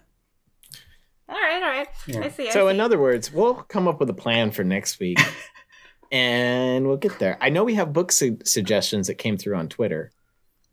all 1.28 1.34
right, 1.36 1.62
all 1.62 1.68
right. 1.68 1.88
Yeah. 2.06 2.20
I 2.24 2.28
see. 2.30 2.48
I 2.48 2.52
So, 2.52 2.66
see. 2.68 2.74
in 2.74 2.80
other 2.80 2.98
words, 2.98 3.32
we'll 3.32 3.54
come 3.54 3.86
up 3.88 4.00
with 4.00 4.08
a 4.08 4.14
plan 4.14 4.50
for 4.50 4.64
next 4.64 4.98
week, 5.00 5.18
and 6.12 6.86
we'll 6.86 6.96
get 6.96 7.18
there. 7.18 7.36
I 7.40 7.50
know 7.50 7.64
we 7.64 7.74
have 7.74 7.92
book 7.92 8.12
su- 8.12 8.38
suggestions 8.44 9.08
that 9.08 9.14
came 9.16 9.36
through 9.36 9.56
on 9.56 9.68
Twitter. 9.68 10.10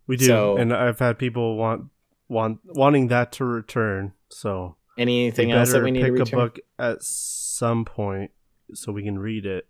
We 0.07 0.17
do, 0.17 0.25
So- 0.25 0.57
and 0.57 0.71
I've 0.73 0.99
had 0.99 1.17
people 1.19 1.57
want 1.57 1.85
want 2.29 2.59
wanting 2.63 3.07
that 3.09 3.31
to 3.33 3.45
return. 3.45 4.13
So 4.29 4.75
Anything 4.97 5.51
else 5.51 5.73
that 5.73 5.83
we 5.83 5.91
need 5.91 6.03
to 6.05 6.13
pick 6.13 6.31
a 6.33 6.35
book 6.35 6.59
at 6.79 6.99
some 7.55 7.85
point 7.85 8.31
so 8.73 8.91
we 8.91 9.03
can 9.03 9.17
read 9.19 9.45
it 9.45 9.67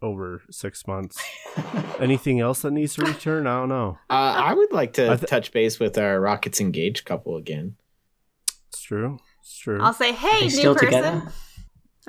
over 0.00 0.42
six 0.50 0.86
months. 0.86 1.20
Anything 2.00 2.40
else 2.40 2.62
that 2.62 2.70
needs 2.72 2.94
to 2.94 3.04
return? 3.04 3.46
I 3.46 3.58
don't 3.60 3.68
know. 3.68 3.98
Uh, 4.08 4.12
I 4.14 4.54
would 4.54 4.72
like 4.72 4.92
to 4.94 5.16
th- 5.16 5.28
touch 5.28 5.52
base 5.52 5.80
with 5.80 5.98
our 5.98 6.20
Rockets 6.20 6.60
Engaged 6.60 7.04
couple 7.04 7.36
again. 7.36 7.76
It's 8.68 8.80
true. 8.80 9.18
It's 9.40 9.58
true. 9.58 9.82
I'll 9.82 9.92
say, 9.92 10.12
hey, 10.12 10.42
new 10.42 10.50
still 10.50 10.74
person. 10.74 10.86
together? 10.88 11.22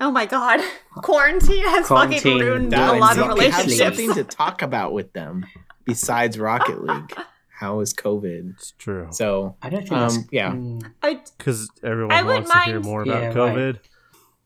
Oh 0.01 0.11
my 0.11 0.25
god, 0.25 0.61
quarantine 0.95 1.65
has 1.65 1.87
fucking 1.87 2.37
ruined 2.39 2.71
That 2.71 2.95
a 2.95 2.99
lot 2.99 3.17
means 3.17 3.31
of 3.31 3.37
we 3.37 3.45
have 3.49 3.65
relationships. 3.65 3.97
something 3.97 4.13
to 4.13 4.23
talk 4.23 4.61
about 4.61 4.93
with 4.93 5.11
them 5.13 5.45
besides 5.83 6.37
Rocket 6.39 6.81
League. 6.85 7.13
How 7.49 7.81
is 7.81 7.93
COVID? 7.93 8.51
It's 8.53 8.71
true. 8.77 9.07
So 9.11 9.57
I 9.61 9.69
don't 9.69 9.81
think. 9.81 9.91
Um, 9.91 9.99
that's, 9.99 10.19
yeah. 10.31 10.51
mm, 10.51 10.81
I, 11.03 11.19
Because 11.37 11.69
everyone 11.83 12.13
I 12.13 12.21
wouldn't 12.21 12.45
wants 12.47 12.65
to 12.65 12.71
hear 12.71 12.79
more 12.79 13.01
about 13.01 13.21
Yeah, 13.21 13.27
right. 13.41 13.79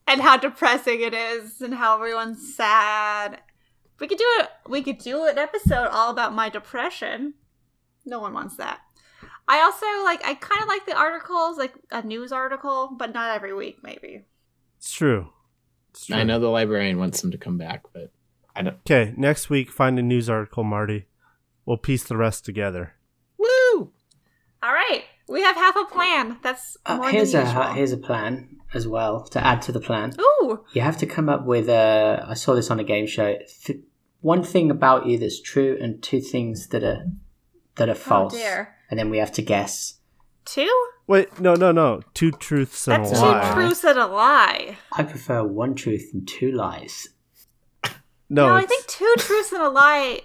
COVID. 0.08 0.14
and 0.14 0.22
how 0.22 0.38
depressing 0.38 1.02
it 1.02 1.14
is, 1.14 1.62
and 1.62 1.74
how 1.74 1.96
everyone's 1.96 2.56
sad. 2.56 3.40
We 4.00 4.08
could 4.08 4.18
do 4.18 4.28
it. 4.40 4.50
We 4.68 4.82
could 4.82 4.98
do 4.98 5.26
an 5.26 5.38
episode 5.38 5.88
all 5.88 6.10
about 6.10 6.34
my 6.34 6.50
depression. 6.50 7.36
No 8.06 8.20
one 8.20 8.34
wants 8.34 8.58
that. 8.58 8.80
I 9.48 9.62
also 9.62 9.86
like. 10.04 10.24
I 10.26 10.34
kind 10.36 10.62
of 10.62 10.68
like 10.68 10.86
the 10.86 10.98
articles, 10.98 11.58
like 11.58 11.74
a 11.92 12.02
news 12.02 12.32
article, 12.32 12.96
but 12.98 13.14
not 13.14 13.36
every 13.36 13.54
week, 13.54 13.78
maybe. 13.84 14.26
It's 14.78 14.92
true. 14.92 15.30
It's 15.92 16.08
true. 16.08 16.16
I 16.16 16.24
know 16.24 16.40
the 16.40 16.48
librarian 16.48 16.98
wants 16.98 17.22
them 17.22 17.32
to 17.32 17.38
come 17.38 17.58
back, 17.58 17.84
but 17.94 18.12
I 18.56 18.64
don't. 18.64 18.78
Okay, 18.90 19.14
next 19.16 19.50
week, 19.50 19.70
find 19.72 19.98
a 20.00 20.02
news 20.02 20.30
article, 20.30 20.64
Marty. 20.64 21.06
We'll 21.66 21.78
piece 21.78 22.04
the 22.04 22.18
rest 22.18 22.44
together. 22.44 22.96
Woo! 23.38 23.92
All 24.62 24.74
right, 24.74 25.04
we 25.28 25.42
have 25.42 25.56
half 25.56 25.76
a 25.76 25.86
plan. 25.86 26.38
That's 26.42 26.78
uh, 26.86 26.98
more 26.98 27.10
here's 27.10 27.32
than 27.32 27.46
a 27.48 27.74
here's 27.74 27.92
a 27.92 27.98
plan 27.98 28.58
as 28.74 28.88
well 28.88 29.24
to 29.26 29.46
add 29.46 29.62
to 29.64 29.72
the 29.72 29.80
plan. 29.80 30.14
Ooh, 30.20 30.64
You 30.74 30.82
have 30.82 30.98
to 30.98 31.06
come 31.06 31.30
up 31.30 31.46
with 31.46 31.70
a. 31.70 32.26
I 32.28 32.34
saw 32.34 32.54
this 32.56 32.72
on 32.72 32.80
a 32.80 32.84
game 32.84 33.08
show. 33.08 33.38
Th- 33.66 33.80
one 34.22 34.44
thing 34.44 34.72
about 34.72 35.06
you 35.06 35.18
that's 35.18 35.42
true, 35.42 35.78
and 35.82 36.02
two 36.02 36.22
things 36.22 36.68
that 36.68 36.84
are 36.84 37.06
that 37.76 37.90
are 37.90 37.96
false. 37.96 38.34
Oh 38.34 38.38
dear. 38.38 38.76
And 38.90 39.00
then 39.00 39.10
we 39.10 39.18
have 39.18 39.32
to 39.34 39.42
guess. 39.42 39.96
two. 40.46 40.72
Wait, 41.06 41.38
no, 41.40 41.54
no, 41.56 41.72
no. 41.74 42.02
Two 42.14 42.32
truths 42.32 42.88
and 42.88 43.04
a 43.04 43.08
lie. 43.10 43.12
That's 43.34 43.48
two 43.50 43.54
truths 43.62 43.84
and 43.84 44.00
a 44.00 44.08
lie. 44.08 44.78
I 44.94 45.04
prefer 45.04 45.44
one 45.44 45.76
truth 45.76 46.10
and 46.14 46.26
two 46.26 46.50
lies. 46.52 47.10
No, 48.34 48.48
No, 48.48 48.56
I 48.56 48.66
think 48.66 48.86
two 48.88 49.14
truths 49.20 49.52
and 49.52 49.62
a 49.62 49.70
lie 49.70 50.22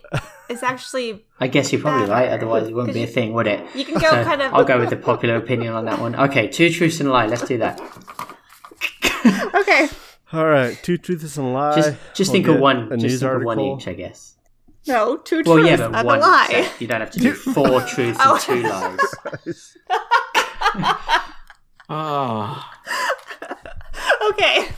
is 0.49 0.63
actually. 0.63 1.25
I 1.41 1.47
guess 1.49 1.71
you're 1.73 1.81
probably 1.83 2.03
Better. 2.07 2.13
right. 2.13 2.29
Otherwise, 2.31 2.67
it 2.69 2.75
wouldn't 2.75 2.95
be 2.95 3.03
a 3.03 3.07
thing, 3.07 3.33
would 3.35 3.47
it? 3.47 3.61
You 3.75 3.85
can 3.85 3.95
go 3.95 4.09
So 4.11 4.25
kind 4.25 4.41
of. 4.41 4.55
I'll 4.55 4.65
go 4.65 4.79
with 4.79 4.91
the 4.91 4.97
popular 4.97 5.37
opinion 5.37 5.75
on 5.75 5.85
that 5.85 6.01
one. 6.01 6.17
Okay, 6.17 6.49
two 6.49 6.71
truths 6.71 7.01
and 7.01 7.09
a 7.09 7.13
lie. 7.13 7.27
Let's 7.27 7.43
do 7.47 7.59
that. 7.59 7.81
Okay. 9.55 9.89
All 10.33 10.47
right, 10.47 10.79
two 10.83 10.97
truths 10.99 11.37
and 11.37 11.47
a 11.49 11.51
lie. 11.51 11.75
Just 11.75 11.97
just 12.15 12.31
We'll 12.33 12.43
think 12.43 12.49
of 12.49 12.61
one. 12.61 12.77
A 12.93 12.97
Just 12.97 13.03
news 13.03 13.21
think 13.21 13.31
article. 13.33 13.53
of 13.53 13.59
one 13.59 13.79
each, 13.81 13.89
I 13.89 13.93
guess. 13.95 14.37
No, 14.87 15.17
two 15.19 15.43
Well, 15.45 15.57
truths 15.59 15.69
yeah, 15.81 15.85
and 15.87 16.07
one. 16.07 16.19
a 16.19 16.21
lie. 16.21 16.47
so 16.71 16.75
you 16.79 16.87
don't 16.87 17.01
have 17.01 17.11
to 17.11 17.19
do 17.21 17.33
four 17.35 17.81
truths 17.93 18.19
Oh. 18.23 18.35
and 18.35 18.41
two 18.43 18.63
lies. 18.69 19.77
Oh, 21.91 22.63
Okay. 24.31 24.69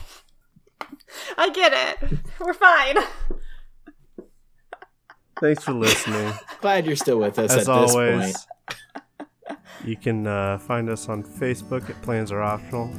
I 1.37 1.49
get 1.49 1.73
it. 2.01 2.19
We're 2.39 2.53
fine. 2.53 2.97
Thanks 5.39 5.63
for 5.63 5.73
listening. 5.73 6.33
glad 6.61 6.85
you're 6.85 6.95
still 6.95 7.19
with 7.19 7.39
us 7.39 7.51
As 7.51 7.67
at 7.67 7.81
this 7.81 7.91
always, 7.95 8.45
point. 9.47 9.59
you 9.83 9.95
can 9.95 10.27
uh, 10.27 10.59
find 10.59 10.89
us 10.89 11.09
on 11.09 11.23
Facebook 11.23 11.89
at 11.89 11.99
Plans 12.03 12.31
Are 12.31 12.41
Optional, 12.41 12.93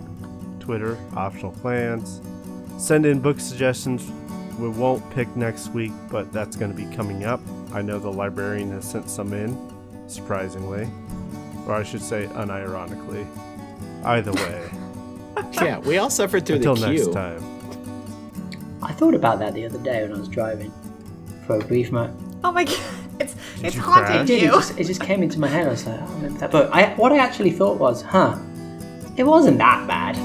Twitter, 0.59 0.98
Optional 1.14 1.52
Plans. 1.52 2.20
Send 2.78 3.06
in 3.06 3.20
book 3.20 3.39
suggestions. 3.39 4.10
We 4.59 4.68
won't 4.68 5.09
pick 5.12 5.34
next 5.36 5.68
week, 5.68 5.93
but 6.10 6.32
that's 6.32 6.56
going 6.56 6.74
to 6.74 6.76
be 6.76 6.93
coming 6.97 7.24
up. 7.24 7.40
I 7.72 7.80
know 7.80 7.98
the 8.01 8.10
librarian 8.12 8.70
has 8.72 8.90
sent 8.90 9.09
some 9.09 9.32
in, 9.32 9.56
surprisingly. 10.09 10.89
Or 11.66 11.74
I 11.74 11.84
should 11.84 12.02
say, 12.02 12.26
unironically. 12.32 13.24
Either 14.05 14.32
way, 14.32 14.70
Yeah, 15.52 15.78
we 15.78 15.97
all 15.98 16.10
suffered 16.10 16.44
through 16.44 16.56
until 16.56 16.74
the 16.74 16.89
next 16.89 17.05
queue. 17.05 17.12
time. 17.12 17.51
I 18.82 18.92
thought 18.92 19.14
about 19.14 19.38
that 19.38 19.54
the 19.54 19.64
other 19.64 19.78
day 19.78 20.02
when 20.02 20.12
I 20.12 20.18
was 20.18 20.28
driving 20.28 20.72
for 21.46 21.56
a 21.56 21.64
brief 21.64 21.92
moment. 21.92 22.18
Oh 22.44 22.52
my 22.52 22.64
god. 22.64 22.78
It's 23.20 23.36
it's 23.62 23.76
you 23.76 23.82
haunting 23.82 24.06
crash? 24.06 24.22
It 24.22 24.26
did. 24.26 24.42
It 24.42 24.46
you. 24.46 24.50
just, 24.50 24.80
it 24.80 24.86
just 24.86 25.00
came 25.00 25.22
into 25.22 25.38
my 25.38 25.46
head. 25.46 25.68
I 25.68 25.70
was 25.70 25.86
like, 25.86 26.00
oh, 26.00 26.04
I 26.04 26.14
remember 26.14 26.38
that. 26.40 26.50
But 26.50 26.74
I, 26.74 26.94
what 26.94 27.12
I 27.12 27.18
actually 27.18 27.52
thought 27.52 27.78
was, 27.78 28.02
huh, 28.02 28.36
it 29.16 29.22
wasn't 29.22 29.59
that 29.59 29.86
bad. 29.86 30.16